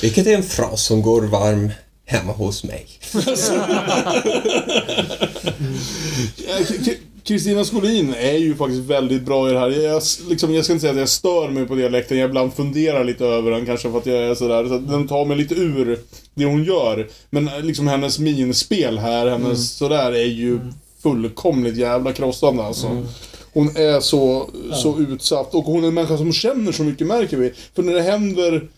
[0.00, 1.70] Vilket är en fras som går varm
[2.04, 2.86] hemma hos mig.
[7.30, 9.70] Kristina Skolin är ju faktiskt väldigt bra i det här.
[9.70, 13.04] Jag, liksom, jag ska inte säga att jag stör mig på dialekten, jag ibland funderar
[13.04, 14.68] lite över den kanske för att jag är sådär.
[14.68, 15.98] Så den tar mig lite ur
[16.34, 17.08] det hon gör.
[17.30, 20.58] Men eh, liksom hennes minspel här, hennes sådär är ju
[21.02, 23.06] fullkomligt jävla krossande alltså.
[23.52, 27.36] Hon är så, så utsatt och hon är en människa som känner så mycket märker
[27.36, 27.52] vi.
[27.74, 28.68] För när det händer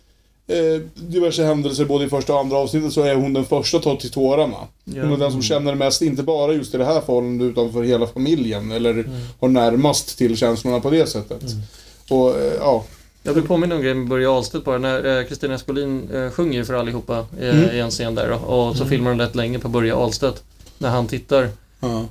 [0.47, 3.83] eh, diverse händelser både i första och andra avsnittet så är hon den första att
[3.83, 4.57] ta till tårarna.
[4.85, 7.83] Hon är den som känner mest, inte bara just i det här förhållandet utan för
[7.83, 8.71] hela familjen.
[8.71, 11.43] Eller har närmast till känslorna på det sättet.
[12.09, 12.83] Och eh, ja,
[13.23, 14.77] Jag vill påminna om en grej med Börje Ahlstedt bara.
[14.77, 18.45] När eh, Kristina Skolin eh, sjunger ju för allihopa eh, i en scen där.
[18.49, 20.43] Och så filmar de rätt länge på Börje Ahlstedt.
[20.77, 21.49] När han tittar.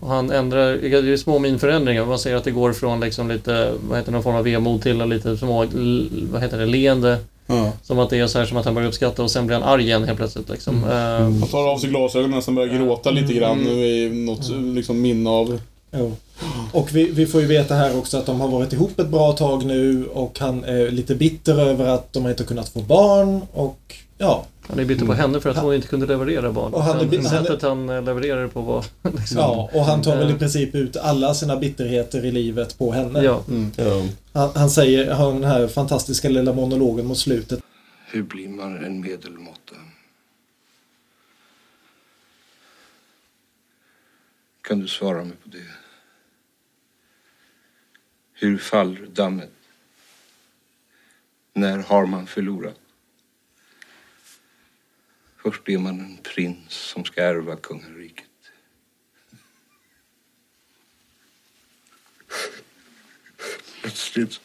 [0.01, 2.05] Och han ändrar, det är små minförändringar.
[2.07, 4.83] Man ser att det går från liksom lite, vad heter det, någon form av vemod
[4.83, 5.67] till lite små,
[6.33, 7.19] vad heter det, leende.
[7.57, 7.73] Ja.
[7.83, 9.69] Som att det är så här som att han börjar uppskatta och sen blir han
[9.69, 10.85] arg igen helt plötsligt liksom.
[10.85, 10.91] Eh,
[11.21, 13.75] Han tar av sig glasögonen och börjar gråta lite grann Mm.
[13.75, 15.61] nu i något liksom minne av...
[15.97, 16.13] Jo.
[16.73, 19.33] Och vi, vi får ju veta här också att de har varit ihop ett bra
[19.33, 23.41] tag nu och han är lite bitter över att de inte har kunnat få barn
[23.53, 24.45] och ja.
[24.69, 26.75] Han är bitter på henne för att hon inte kunde leverera barn.
[26.75, 28.85] Och han han är- Sättet han eh, levererar det på var
[29.17, 30.39] liksom, ja och han tar väl i Eh.
[30.39, 33.23] princip ut alla sina bitterheter i livet på henne.
[33.23, 33.45] Ja.
[33.77, 34.05] Ja.
[34.33, 37.61] Han, han säger, har den här fantastiska lilla monologen mot slutet.
[38.07, 39.75] Hur blir man en medelmåtta?
[44.63, 45.67] Kan du svara mig på det?
[48.35, 49.51] Hur faller dammet?
[51.55, 52.75] När har man förlorat?
[55.43, 58.27] Först är man en prins som ska ärva kungariket.
[63.81, 64.41] Plötsligt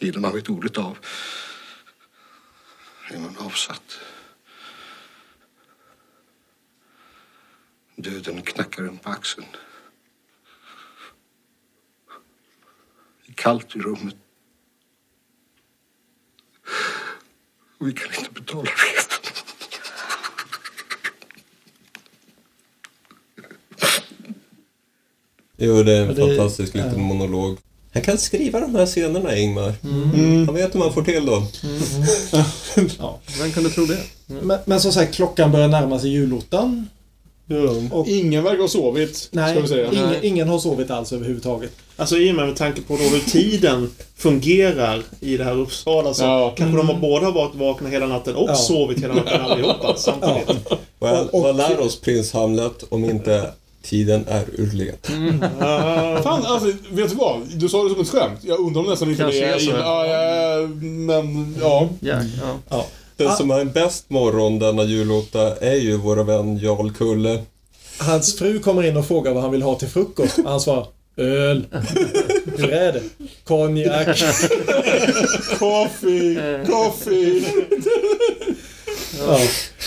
[0.00, 0.98] ger man vet ordet av
[3.14, 3.98] är man avsatt.
[7.96, 9.46] Döden knackar en på axeln.
[13.26, 14.16] Det är kallt i rummet.
[17.82, 19.18] Och vi kan inte betala redan.
[25.56, 26.98] Jo, det är en det- fantastisk liten ja.
[26.98, 27.58] monolog.
[27.94, 29.74] Han kan skriva de här scenerna, Ingmar.
[30.46, 31.46] Han vet hur man får till dem.
[32.98, 33.20] Ja.
[33.40, 34.00] Vem kunde tro det?
[34.26, 36.88] Men, men som sagt, klockan börjar närma sig julottan.
[37.92, 39.88] Och- Ingen verkar ha sovit, Nej, ska vi säga.
[39.92, 41.70] ingen, ingen har sovit alls överhuvudtaget.
[41.96, 46.14] Alltså i och med, med tanke på då hur tiden fungerar i det här Uppsala
[46.14, 46.52] så Ja.
[46.56, 48.54] kanske de har båda varit vakna hela natten och Ja.
[48.54, 50.66] sovit hela natten allihopa samtidigt.
[50.98, 53.50] Vad, Och- och- vad lär oss prins Hamlet om inte
[53.82, 54.96] tiden är ur led?
[56.22, 57.40] Fan, alltså, vet du vad?
[57.54, 58.38] Du sa det som ett skämt.
[58.42, 59.70] Jag undrar om nästan inte Kanske det är så.
[59.70, 61.88] Ja, ja, men ja.
[62.00, 62.16] Ja,
[62.70, 62.86] ja.
[63.22, 67.42] Den som har en bäst morgon denna julotta är ju vår vän Jarl Kulle.
[67.98, 70.38] Hans fru kommer in och frågar vad han vill ha till frukost.
[70.38, 71.66] Och han svarar Öl.
[72.56, 73.02] Hur är det?
[73.44, 74.06] Konjak.
[75.58, 77.44] Coffee, coffee.
[79.18, 79.38] Ja.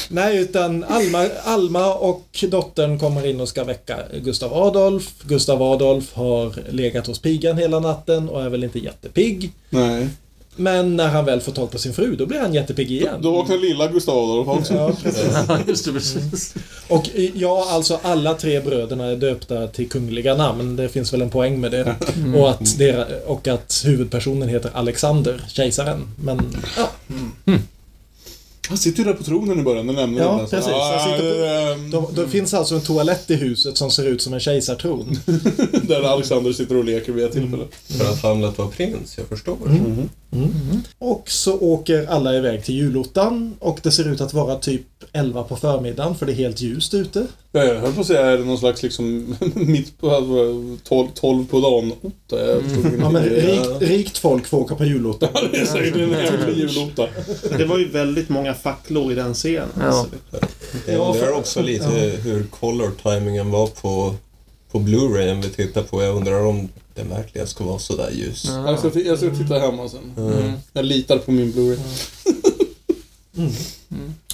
[0.09, 5.13] Nej, utan Alma, Alma och dottern kommer in och ska väcka Gustav Adolf.
[5.23, 9.51] Gustav Adolf har legat hos pigan hela natten och är väl inte jättepigg.
[9.69, 10.07] Nej.
[10.55, 13.19] Men när han väl får tag på sin fru, då blir han jättepigg igen.
[13.21, 14.73] Då vaknar lilla Gustav Adolf också.
[14.73, 15.83] Ja, precis.
[15.83, 16.53] Det, precis.
[16.87, 20.75] Och eh, ja, alltså alla tre bröderna är döpta till kungliga namn.
[20.75, 21.95] Det finns väl en poäng med det.
[22.37, 26.07] Och att, dera, och att huvudpersonen heter Alexander, kejsaren.
[26.23, 26.89] Men ja,
[28.69, 30.71] Han sitter ju där på tronen i början, det nämnde Ja, precis.
[30.71, 34.05] Han sitter på- ja, ehm, de, det finns alltså en toalett i huset som ser
[34.07, 35.19] ut som en kejsartron.
[35.83, 37.63] Där Alexander sitter och leker vid ett tillfälle.
[37.87, 39.57] För att Hamlet var prins, jag förstår.
[40.97, 45.43] Och så åker alla iväg till julottan och det ser ut att vara typ 11
[45.43, 47.27] på förmiddagen för det är helt ljust ute.
[47.51, 51.07] Ja, jag höll på att säga, är det någon slags liksom mitt på, alltså, 12,
[51.13, 52.37] 12 på dagen otta?
[52.61, 55.29] Förstod Ja, men rikt, rikt folk får åka på julottan.
[55.51, 57.07] Det är säkert en jävla julotta.
[57.57, 59.69] Det var ju väldigt många facklor i den scenen.
[59.79, 59.83] Ja.
[59.83, 60.07] Alltså.
[60.87, 64.15] Jag undrar också lite hur color timingen var på,
[64.71, 66.03] på Blu-rayen vi tittar på.
[66.03, 68.45] Jag undrar om den verkligen ska vara sådär ljus.
[68.45, 70.13] Jag ska, jag ska titta hemma sen.
[70.73, 71.79] Jag litar på min Blu-ray.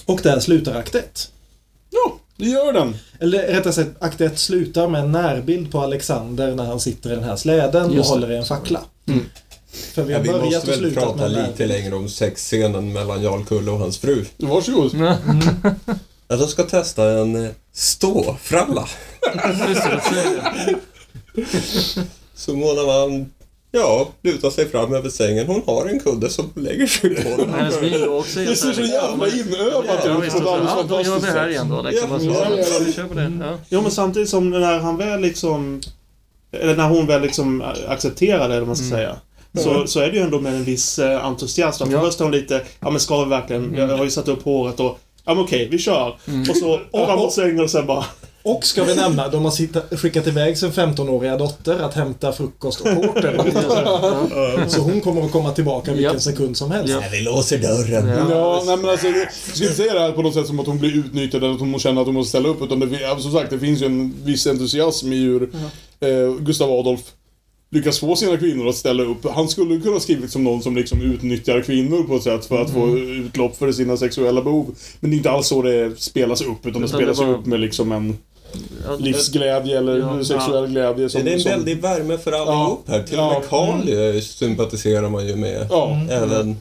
[0.06, 1.32] Och där slutar akt 1.
[1.90, 2.96] Ja, det gör den.
[3.20, 7.16] Eller rättare sagt, akt 1 slutar med en närbild på Alexander när han sitter i
[7.16, 8.14] den här släden och Just det.
[8.14, 8.82] håller i en fackla.
[9.94, 13.22] För vi Ja, har vi börjat måste och väl prata lite längre om sexscenen mellan
[13.24, 14.26] Jarl Kulle och hans fru.
[14.38, 14.92] Varsågod.
[16.28, 18.88] Ja, de ska testa en eh, ståfralla.
[22.46, 22.62] Det, det.
[22.62, 23.26] Så Mona Malm
[23.74, 25.48] Ja, lutar sig fram över sängen.
[25.48, 27.46] Hon har en kudde som lägger sig på.
[27.52, 31.04] Hennes bil också är Det ser så jävla inövat Ja, ut alldeles Ja, då gör
[31.04, 31.82] vi fantastiskt här igen då.
[31.82, 32.10] Liksom.
[32.12, 32.80] Ja, ja, ja, ja.
[32.86, 33.32] Vi kör på det.
[33.42, 33.58] Ja.
[33.70, 35.82] Jo, men samtidigt som när han väl liksom...
[36.52, 39.16] Eller när hon väl liksom accepterar det, eller vad man ska säga.
[39.58, 41.86] Så, så är det ju ändå med en viss eh, entusiasm.
[41.86, 42.02] För Ja.
[42.02, 43.74] Först är hon lite, ja men ska vi verkligen?
[43.76, 45.00] Jag har ju satt upp håret och...
[45.26, 46.16] Ja men okej, vi kör.
[46.50, 48.06] Och så fram mot sängen och sen bara...
[48.44, 52.82] Och ska vi nämna, de har sitta, skickat iväg sin 15-åriga dotter att hämta frukost
[52.82, 54.70] och porter.
[54.70, 56.20] Så hon kommer att komma tillbaka vilken Ja.
[56.20, 56.94] sekund som helst.
[56.94, 57.04] Ja.
[57.12, 58.08] Vi låser dörren.
[58.30, 60.68] Ja, nej men alltså, jag ska inte säga det här på något sätt som att
[60.68, 62.62] hon blir utnyttjad eller att hon känner att hon måste ställa upp.
[62.62, 65.44] Utan det, som sagt, det finns ju en viss entusiasm i hur
[66.00, 67.02] eh, Gustav Adolf
[67.72, 69.26] lyckas få sina kvinnor att ställa upp.
[69.34, 72.70] Han skulle kunna skrivit som någon som liksom utnyttjar kvinnor på ett sätt för att
[72.72, 74.76] få utlopp för sina sexuella behov.
[75.00, 77.36] Men det är inte alls så det spelas upp, utan det Utan spelas det bara-
[77.38, 78.18] upp med liksom en
[79.00, 80.24] livsglädje eller Ja.
[80.24, 81.10] sexuell glädje.
[81.10, 83.04] Som, Det är en som, väldig värme för allihop här.
[83.04, 83.40] Till och Ja.
[83.40, 85.68] med Karl eh, sympatiserar man ju med.
[85.70, 86.00] Ja.
[86.10, 86.58] Även,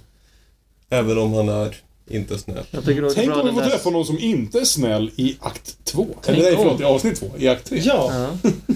[0.91, 1.77] även om han är
[2.11, 2.65] inte snäll.
[3.15, 6.07] Tänk om vi får träffa någon som inte är snäll i akt två.
[6.23, 7.27] Tänk Eller nej, förlåt, i avsnitt två.
[7.39, 7.81] I akt tre.
[7.85, 8.51] Ja, Ja.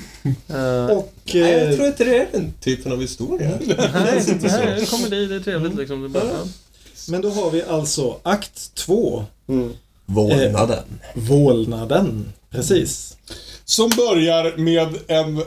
[0.48, 1.12] Eh, och...
[1.32, 3.50] Nej, jag Eh, tror inte det är den typen av historia.
[3.66, 5.28] Nej, nej, det kommer dit.
[5.28, 6.00] Det är trevligt liksom.
[6.00, 6.48] Det är bara, ja.
[7.08, 9.24] men då har vi alltså akt 2.
[10.06, 10.84] Vålnaden.
[11.14, 12.32] Vålnaden.
[12.55, 13.16] Precis.
[13.64, 15.42] Som börjar med en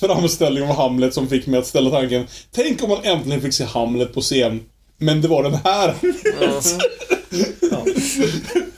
[0.00, 3.64] framställning av Hamlet som fick mig att ställa tanken Tänk om man äntligen fick se
[3.64, 4.60] Hamlet på scen.
[4.98, 5.94] Men det var den här.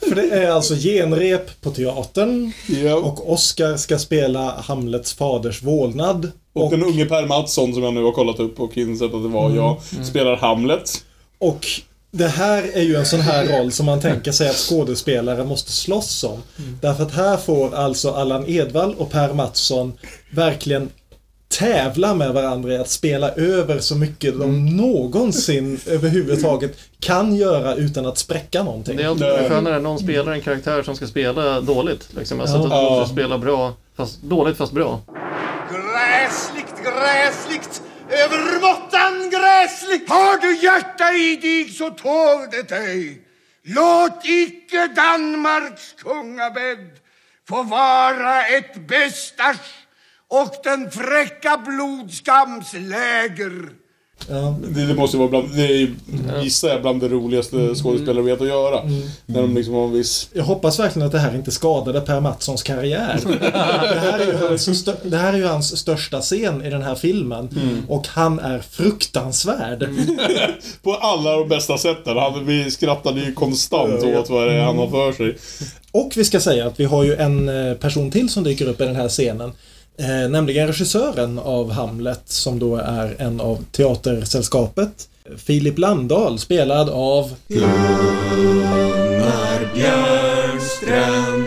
[0.09, 2.51] För det är alltså genrep på teatern.
[2.67, 2.95] ja.
[2.95, 6.31] Och Oscar ska spela Hamlets faders vålnad.
[6.53, 9.29] Och den unge Per Mattsson som jag nu har kollat upp och insett att det
[9.29, 11.05] var jag, spelar Hamlet.
[11.37, 11.67] Och
[12.11, 15.71] det här är ju en sån här roll som man tänker sig att skådespelare måste
[15.71, 16.43] slåss om.
[16.81, 19.93] Därför att här får alltså Allan Edwall och Per Mattsson
[20.31, 20.89] verkligen
[21.59, 28.05] tävla med varandra i att spela över så mycket de någonsin överhuvudtaget kan göra utan
[28.05, 28.97] att spräcka någonting.
[28.97, 32.07] Det är alltid mycket skönare när någon spelar en karaktär som ska spela dåligt.
[32.17, 32.39] Liksom.
[32.39, 32.63] Alltså Ja.
[32.63, 35.01] att de ska spela bra, fast, dåligt fast bra.
[35.71, 40.09] Gräsligt, gräsligt, övermåttan gräsligt.
[40.09, 43.25] Har du hjärta i dig så tål det dig.
[43.63, 46.99] Låt icke Danmarks kungabädd
[47.49, 49.87] få vara ett bestars
[50.27, 53.69] och den fräcka blodskams läger.
[54.27, 54.55] Ja.
[54.69, 55.93] Det, det måste vara bland, det är,
[56.43, 58.83] gissar jag, bland det roligaste skådespelare vet att göra.
[59.25, 60.29] När de liksom har en viss...
[60.33, 63.19] Jag hoppas verkligen att det här inte skadade Per Mattssons karriär.
[63.93, 66.95] det, här är ju hans, det här är ju hans största scen i den här
[66.95, 67.49] filmen.
[67.87, 69.89] Och han är fruktansvärd.
[70.83, 72.17] På alla de bästa sätten.
[72.17, 75.37] Han, vi skrattade ju konstant åt vad det är han har för sig.
[75.91, 78.81] Och vi ska säga att vi har ju en eh, person till som dyker upp
[78.81, 79.51] i den här scenen.
[79.99, 85.09] Eh, nämligen regissören av Hamlet som då är en av teatersällskapet.
[85.37, 87.69] Filip Landahl spelad av Gunnar
[89.75, 91.38] Björnstrand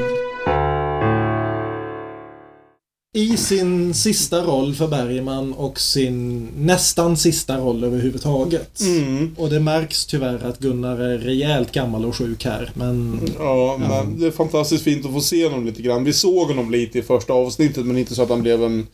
[3.15, 8.81] i sin sista roll för Bergman och sin nästan sista roll överhuvudtaget.
[8.81, 9.35] Mm.
[9.39, 12.71] Och det märks tyvärr att Gunnar är rejält gammal och sjuk här.
[12.75, 16.05] Men Ja, men det är fantastiskt fint att få se honom lite grann.
[16.05, 18.87] Vi såg honom lite i första avsnittet, men inte så att han blev en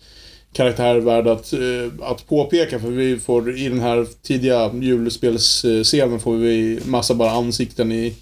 [0.52, 2.78] karaktär värd att, eh, att påpeka.
[2.78, 8.14] För vi får, i den här tidiga julspelsscenen får vi massa bara ansikten i,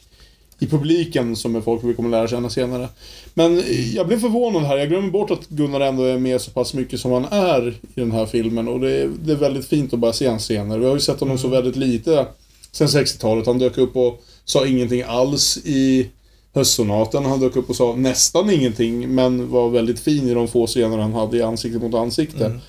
[0.58, 2.88] i publiken som är folk vi kommer lära känna senare.
[3.34, 3.62] Men
[3.94, 4.76] jag blev förvånad här.
[4.76, 8.00] Jag glömmer bort att Gunnar ändå är med så pass mycket som han är i
[8.00, 8.68] den här filmen.
[8.68, 10.78] Och det är, det är väldigt fint att bara se hans scener.
[10.78, 12.26] Vi har ju sett honom så väldigt lite
[12.72, 13.46] sen 60-talet.
[13.46, 16.10] Han dök upp och sa ingenting alls i
[16.54, 17.24] Höstsonaten.
[17.24, 20.98] Han dök upp och sa nästan ingenting, men var väldigt fin i de få scener
[20.98, 22.60] han hade i ansikte mot ansikte.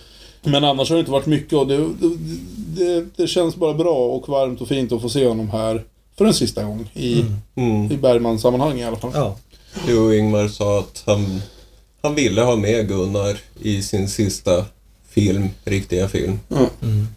[0.44, 2.18] Men annars har det inte varit mycket och det, det,
[2.78, 5.84] det, det känns bara bra och varmt och fint att få se honom här
[6.18, 7.92] för en sista gång i, Mm.
[7.92, 9.12] i Bergman-sammanhang i alla fall.
[9.14, 9.36] ja.
[9.88, 11.42] Jo, Ingmar sa att han,
[12.02, 14.66] han ville ha med Gunnar i sin sista
[15.10, 16.40] film, riktiga film.
[16.82, 17.08] Mm.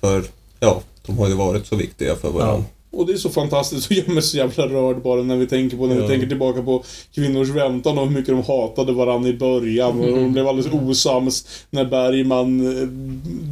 [0.00, 0.24] För,
[0.60, 2.64] ja, de har ju varit så viktiga för varandra.
[2.92, 5.76] Och det är så fantastiskt och jag blir så jävla rörd bara när vi tänker
[5.76, 6.08] på när vi Ja.
[6.08, 6.84] tänker tillbaka på
[7.14, 10.00] kvinnors väntan och hur mycket de hatade varandra i början.
[10.00, 12.86] Och de blev alldeles osams när Bergman eh,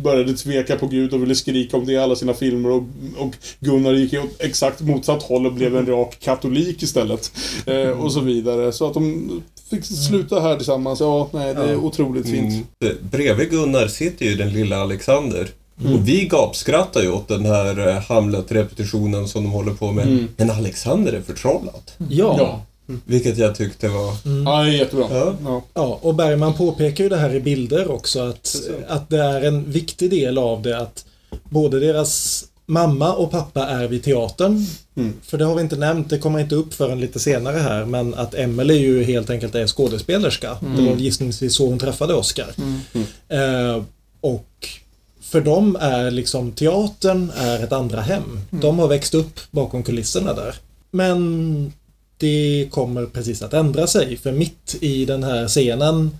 [0.03, 2.71] började tveka på Gud och ville skrika om det i alla sina filmer.
[2.71, 2.83] Och,
[3.19, 7.33] och Gunnar gick åt exakt motsatt håll och blev en rak katolik istället.
[7.67, 8.73] Eh, och så vidare.
[8.73, 9.31] Så att de
[9.71, 11.01] fick sluta här tillsammans.
[11.01, 12.67] Ja, nej, det är otroligt fint.
[12.85, 12.97] Mm.
[13.11, 15.49] Bredvid Gunnar sitter ju den lilla Alexander.
[15.81, 15.93] Mm.
[15.93, 20.07] Och vi gapskrattar ju åt den här eh, Hamlet-repetitionen som de håller på med.
[20.07, 20.29] Mm.
[20.37, 21.83] Men Alexander är förtrollad.
[22.11, 22.37] Ja.
[22.39, 22.63] Ja.
[23.05, 24.13] Vilket jag tyckte var...
[24.45, 25.07] Ja, det är jättebra.
[25.11, 25.35] Ja.
[25.45, 25.63] Ja.
[25.75, 28.57] Ja, och Bergman påpekar ju det här i bilder också att,
[28.89, 31.05] att det är en viktig del av det att
[31.51, 34.67] både deras mamma och pappa är vid teatern.
[35.23, 38.15] För det har vi inte nämnt, det kommer inte upp förrän lite senare här, men
[38.15, 40.57] att Emelie ju helt enkelt är skådespelerska.
[40.77, 42.49] Det var gissningsvis så hon träffade Oscar.
[43.29, 43.83] Eh,
[44.21, 44.69] och
[45.29, 48.41] för dem är liksom teatern är ett andra hem.
[48.51, 50.55] De har växt upp bakom kulisserna där.
[50.91, 51.73] Men
[52.17, 56.19] det kommer precis att ändra sig för mitt i den här scenen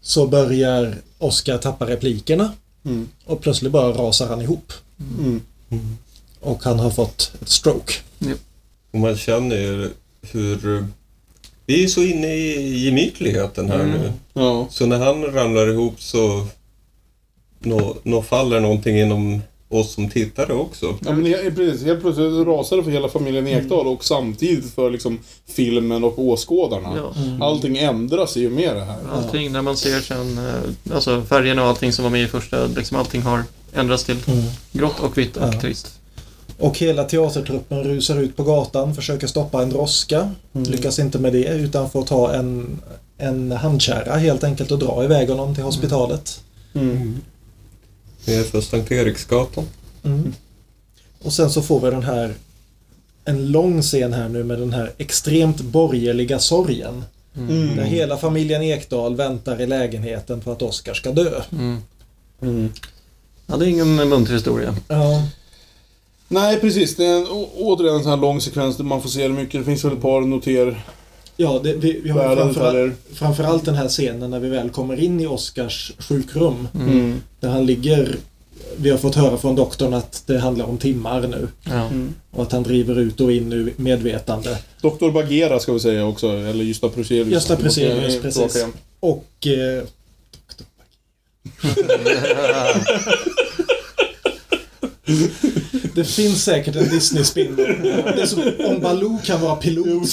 [0.00, 2.52] så börjar Oscar tappa replikerna
[2.86, 3.08] Mm.
[3.24, 4.72] och plötsligt bara rasar han ihop.
[5.18, 5.40] Mm.
[6.40, 7.92] Och han har fått ett stroke.
[8.92, 9.90] Och man känner ju
[10.22, 10.86] hur...
[11.66, 14.12] Vi är så inne i gemytligheten här nu.
[14.32, 14.66] Ja.
[14.70, 16.46] Så när han ramlar ihop så...
[17.64, 20.86] Nå, nå faller någonting inom oss som tittare också.
[21.06, 21.84] Ja, men he- precis.
[21.86, 26.92] Helt plötsligt rasade det för hela familjen Ekdal och samtidigt för liksom filmen och åskådarna.
[26.96, 27.46] Ja.
[27.46, 28.96] Allting ändras i och med det här.
[29.12, 32.66] Allting, när man ser sen, eh, alltså färgerna och allting som var med i första,
[32.66, 33.42] liksom allting har
[33.74, 34.16] ändrats till
[34.72, 35.60] grått och vitt och Ja.
[35.60, 36.00] trist.
[36.58, 40.30] Och hela teatertruppen rusar ut på gatan, försöker stoppa en droska.
[40.52, 42.80] Lyckas inte med det utan får ta en,
[43.18, 46.40] en handkärra helt enkelt och dra iväg honom till hospitalet.
[46.74, 47.16] Mm.
[48.24, 49.64] Vi är för Sankt Eriksgatan.
[50.04, 50.34] Mm.
[51.22, 52.34] Och sen så får vi den här
[53.24, 57.04] en lång scen här nu med den här extremt borgerliga sorgen.
[57.36, 57.76] Mm.
[57.76, 61.42] Där hela familjen Ekdal väntar i lägenheten på att Oskar ska dö.
[61.52, 61.78] Mm.
[62.42, 62.72] Mm.
[63.46, 64.76] Ja, det är ingen munter historia.
[64.88, 65.22] Ja.
[66.28, 66.96] Nej, precis.
[66.96, 69.60] Det är en, återigen en sån här lång sekvens där man får se det mycket.
[69.60, 70.84] Det finns väl ett par noter...
[71.36, 75.20] Ja, det, vi, vi har framförallt, framförallt den här scenen när vi väl kommer in
[75.20, 76.68] i Oskars sjukrum.
[76.74, 77.22] Mm.
[77.40, 78.16] Där han ligger
[78.76, 81.48] vi har fått höra från doktorn att det handlar om timmar nu.
[81.64, 81.90] Ja.
[82.30, 84.58] Och att han driver ut och in ur medvetande.
[84.80, 87.32] Doktor Bagheera ska vi säga också, eller Gösta Pruselius.
[87.32, 88.66] Gösta Pruselius, precis.
[89.00, 89.46] Och...
[89.46, 89.82] Eh,
[95.94, 97.56] det finns säkert en Disney-spin.
[97.56, 100.12] Det är som om Baloo kan vara pilot.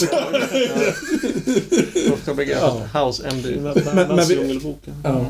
[2.26, 2.34] Dr.
[2.34, 3.50] Beggar, House MD.
[3.96, 4.94] Men- men vi- Djungelboken.
[5.04, 5.26] Ja.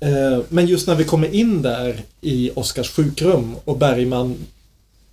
[0.00, 4.34] Eh, Men just när vi kommer in där i Oscars sjukrum och Bergman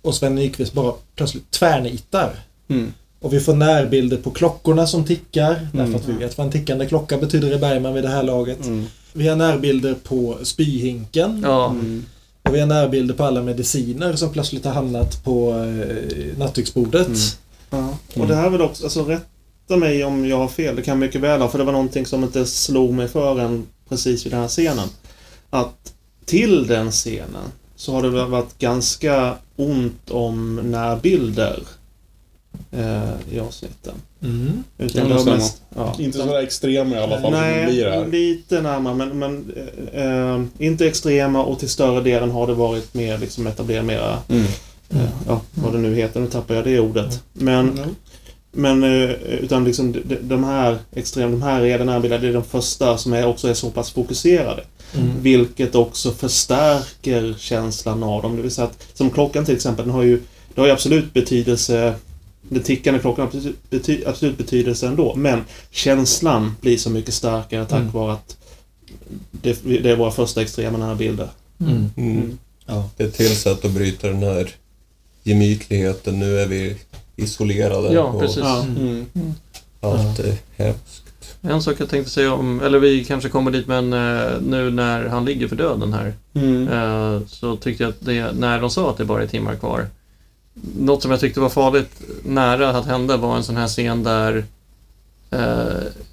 [0.02, 2.30] och Sven Nykvist bara plötsligt tvärnitar.
[2.68, 2.92] Mm.
[3.20, 5.68] Och vi får närbilder på klockorna som tickar.
[5.72, 8.66] Därför att vi vet vad en tickande klocka betyder i Bergman vid det här laget.
[8.66, 8.86] Mm.
[9.12, 11.40] Vi har närbilder på spyhinken.
[11.44, 11.66] Ja.
[11.66, 11.74] Och
[12.52, 17.38] vi har närbilder på alla mediciner som plötsligt har hamnat på eh, nattduksbordet.
[17.70, 17.98] Ja.
[18.16, 20.92] Och det här är väl också, alltså rätta mig om jag har fel, det kan
[20.92, 24.32] jag mycket väl ha, för det var någonting som inte slog mig förrän precis vid
[24.32, 24.88] den här scenen.
[25.50, 25.92] Att
[26.24, 31.62] till den scenen så har det varit ganska ont om närbilder
[32.72, 33.94] eh, i avsnitten.
[34.22, 34.64] Mm.
[34.78, 39.52] Utan det mest, ja, Inte sådär extrema i alla fall Nej, lite närmare men, men
[39.92, 40.04] eh,
[40.34, 44.44] eh, inte extrema och till större delen har det varit mer liksom etablera mera Mm.
[44.90, 47.22] eh, ja, vad det nu heter, nu tappar jag det ordet.
[47.32, 47.80] Men,
[48.52, 52.28] men eh, utan liksom de, de- här extrem, de här är den här bilden, det
[52.28, 54.62] är de första som är, också är så pass fokuserade.
[54.94, 55.10] Mm.
[55.22, 58.36] Vilket också förstärker känslan av dem.
[58.36, 60.20] Det vill säga att, som klockan till exempel, den har ju,
[60.54, 61.94] det har ju absolut betydelse
[62.48, 65.14] den tickande klockan har absolut, bety, absolut betydelse ändå.
[65.16, 67.92] Men känslan blir så mycket starkare tack Mm.
[67.92, 68.36] vare att
[69.30, 71.28] det, det är våra första extrema nära bilder.
[71.60, 71.90] Mm.
[71.96, 72.38] Mm.
[72.66, 72.88] Ja.
[72.96, 74.54] Det är ett till sätt att bryta den här
[75.22, 76.18] gemytligheten.
[76.18, 76.76] Nu är vi
[77.16, 78.38] isolerade Ja, och precis.
[78.38, 78.62] Ja.
[78.62, 79.06] Mm.
[79.80, 81.02] allt är hemskt.
[81.40, 85.06] En sak jag tänkte säga om, eller vi kanske kommer dit men eh, nu när
[85.06, 86.68] han ligger för döden här Mm.
[86.68, 89.86] eh, så tyckte jag att det, när de sa att det bara är timmar kvar
[90.78, 94.44] något som jag tyckte var farligt nära att hända var en sån här scen där
[95.30, 95.40] eh,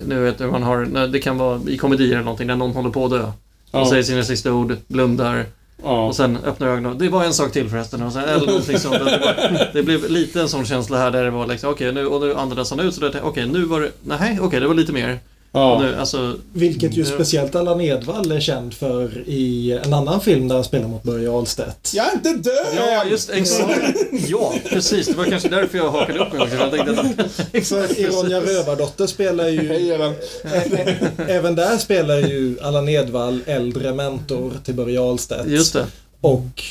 [0.07, 2.89] nu vet du, man har, det kan vara i komedier eller någonting där någon håller
[2.89, 3.31] på att dö och
[3.79, 3.89] Ja.
[3.89, 5.45] säger sina sista ord, blundar
[5.83, 6.05] Ja.
[6.07, 6.97] och sen öppnar ögonen.
[6.97, 8.03] Det var en sak till förresten.
[8.03, 8.93] Och sen, eller någonting sånt.
[8.93, 12.07] Det, var, det blev lite en sån känsla här där det var liksom, okej nu,
[12.07, 14.75] och nu andades han ut så det, okej nu var det, nej okej det var
[14.75, 15.19] lite mer.
[15.55, 15.79] Ja.
[15.81, 20.55] Nu, alltså, Vilket ju speciellt Allan Edwall är känd för i en annan film där
[20.55, 21.91] han spelar mot Börje Ahlstedt.
[21.93, 22.67] Jag är inte död!
[22.77, 23.79] ja, just exakt.
[24.27, 25.07] Ja, precis.
[25.07, 26.55] Det var kanske därför jag hakade upp mig också.
[26.55, 29.67] Jag tänkte att, För i Ronja Rövardotter spelar ju...
[29.67, 30.13] Hej Ellen.
[30.43, 30.77] Ä-
[31.17, 35.47] ä- Även där spelar ju Allan Edwall äldre mentor till Börje Ahlstedt.
[35.47, 35.87] just det.
[36.21, 36.63] Och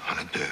[0.00, 0.48] Han är död.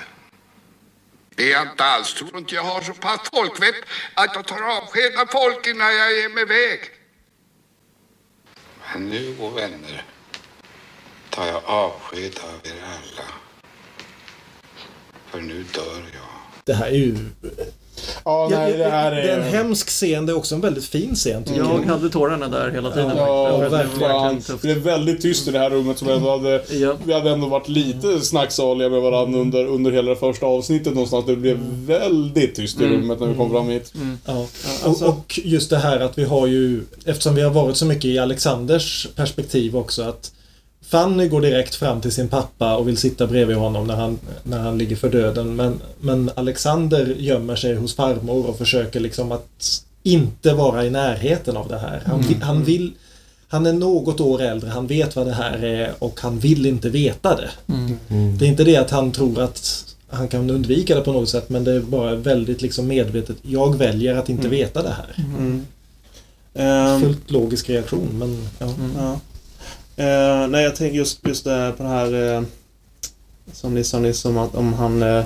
[1.36, 2.14] Det är jag inte alls.
[2.14, 3.74] Tror inte jag har så pass folkvett
[4.14, 6.80] att jag tar avsked av folk innan jag ger mig iväg.
[8.94, 10.04] Men nu, o vänner,
[11.30, 13.28] tar jag avsked av er alla.
[15.26, 16.64] För nu dör jag.
[16.64, 17.16] det här är ju...
[18.24, 19.50] Ja, Ja, nej, ja, det här det är en är...
[19.50, 23.12] hemsk scen, det är också en väldigt fin scen Jag hade tårarna där hela tiden.
[23.16, 23.58] Ja.
[23.62, 24.42] Det verkligen.
[24.62, 26.62] Det är väldigt tyst i det här rummet som ändå hade...
[26.70, 26.94] Ja.
[27.04, 31.26] Vi hade ändå varit lite snacksaliga med varandra under, under hela det första avsnittet någonstans.
[31.26, 32.96] Det blev väldigt tyst i Mm.
[32.96, 33.92] rummet när vi kom fram hit.
[34.26, 34.46] Ja.
[34.84, 37.86] alltså- Och, och just det här att vi har ju, eftersom vi har varit så
[37.86, 40.32] mycket i Alexanders perspektiv också, att
[40.86, 44.58] Fanny går direkt fram till sin pappa och vill sitta bredvid honom när han, när
[44.58, 45.56] han ligger för döden.
[45.56, 51.56] Men, men Alexander gömmer sig hos farmor och försöker liksom att inte vara i närheten
[51.56, 52.02] av det här.
[52.06, 52.42] Han, Mm.
[52.42, 52.92] han vill
[53.48, 56.88] han är något år äldre, han vet vad det här är och han vill inte
[56.88, 57.50] veta det.
[57.74, 58.38] Mm.
[58.38, 61.48] Det är inte det att han tror att han kan undvika det på något sätt
[61.48, 63.36] men det är bara väldigt liksom medvetet.
[63.42, 65.24] Jag väljer att inte veta det här.
[65.38, 65.66] Mm.
[66.54, 68.68] Ehm, Fullt logisk reaktion men ja.
[68.96, 69.20] Ja.
[69.96, 72.42] Eh, nej, jag tänker just, just det på det här eh,
[73.52, 75.24] som ni sa nyss om att om han eh,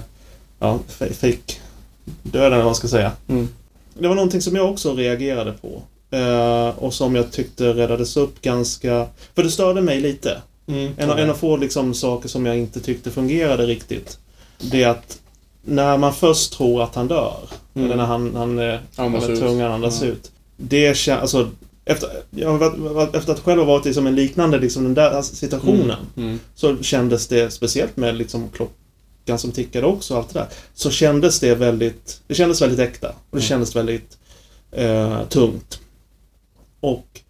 [0.58, 0.78] ja,
[1.10, 1.60] fick
[2.22, 3.12] döden eller vad man ska säga.
[3.28, 3.48] Mm.
[3.98, 5.82] Det var någonting som jag också reagerade på.
[6.16, 9.06] Eh, och som jag tyckte räddades upp ganska...
[9.34, 10.42] För det störde mig lite.
[10.66, 10.92] Mm.
[10.96, 14.18] En, av- en av få liksom, saker som jag inte tyckte fungerade riktigt.
[14.58, 15.18] Det är att
[15.64, 17.36] när man först tror att han dör,
[17.74, 17.86] Mm.
[17.86, 20.08] eller när han, han, eh, Andas tungan andas Ja.
[20.08, 20.30] ut.
[20.56, 21.50] Det känns, alltså,
[21.88, 25.22] efter, jag varit, efter att själv ha varit i som en liknande liksom, den där
[25.22, 26.40] situationen, Mm.
[26.54, 30.90] så kändes det, speciellt med liksom, klockan som tickade också och allt det där, så
[30.90, 33.08] kändes det väldigt, det kändes väldigt äkta.
[33.08, 33.48] Och det Mm.
[33.48, 34.18] kändes väldigt
[34.72, 35.80] eh, tungt.
[36.80, 37.20] Och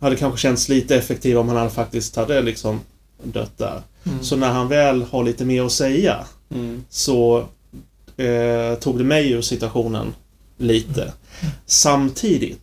[0.00, 2.80] hade kanske känts lite effektivare om han faktiskt hade liksom
[3.22, 3.82] dött där.
[4.04, 4.22] Mm.
[4.24, 6.84] Så när han väl har lite mer att säga Mm.
[6.90, 7.38] så
[8.16, 10.14] eh, tog det mig ur situationen
[10.58, 11.12] lite.
[11.66, 12.60] Samtidigt,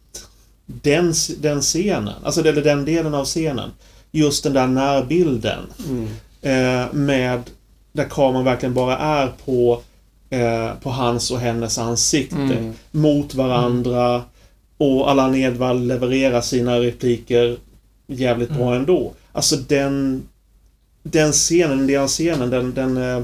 [0.66, 3.72] den, den scenen, alltså eller den delen av scenen,
[4.12, 5.60] just den där närbilden
[5.90, 6.08] Mm.
[6.42, 7.42] eh, med
[7.92, 9.82] där kameran verkligen bara är på,
[10.30, 12.74] eh, på hans och hennes ansikte Mm.
[12.92, 14.24] mot varandra
[14.78, 17.58] och Allan Edwall levererar sina repliker
[18.08, 19.14] jävligt bra ändå.
[19.32, 20.24] Alltså den
[21.04, 23.24] den scenen, den scenen, den, den eh,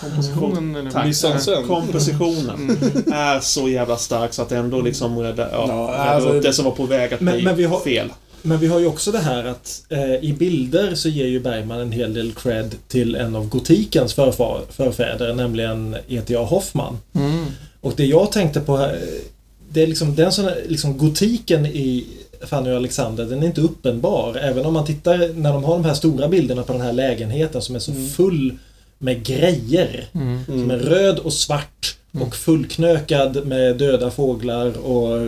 [0.00, 0.90] Kompositionen eller?
[0.90, 1.06] Tack.
[1.06, 1.66] Mise-en-scène.
[1.66, 2.70] kompositionen
[3.12, 6.42] är så jävla stark så att det ändå liksom räddar, ja, Ja, räddar alltså- upp
[6.42, 8.12] det som var på väg att Men- bli men vi har- fel.
[8.44, 11.80] Men vi har ju också det här att eh, i bilder så ger ju Bergman
[11.80, 16.42] en hel del cred till en av gotikens förfar, förfäder, nämligen E.T.A.
[16.44, 16.98] Hoffman.
[17.14, 17.44] Mm.
[17.80, 18.98] Och det jag tänkte på här,
[19.68, 22.06] det är liksom den sån liksom gotiken i
[22.46, 24.36] Fanny och Alexander, den är inte uppenbar.
[24.36, 27.62] Även om man tittar, när de har de här stora bilderna på den här lägenheten
[27.62, 28.54] som är så full
[28.98, 30.06] med grejer.
[30.14, 30.44] Mm.
[30.46, 35.18] Som är röd och svart och fullknökad med döda fåglar och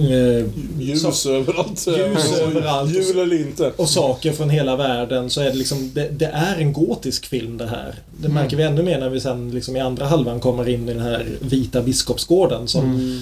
[0.00, 0.46] eh,
[0.78, 1.86] Ljus så- överallt.
[1.86, 2.94] Ljus överallt.
[2.94, 3.72] Jul eller inte.
[3.76, 7.58] och saker från hela världen så är det liksom det, det är en gotisk film
[7.58, 7.94] det här.
[8.20, 8.34] Det Mm.
[8.42, 11.02] märker vi ännu mer när vi sen liksom i andra halvan kommer in i den
[11.02, 13.20] här vita biskopsgården som Mm.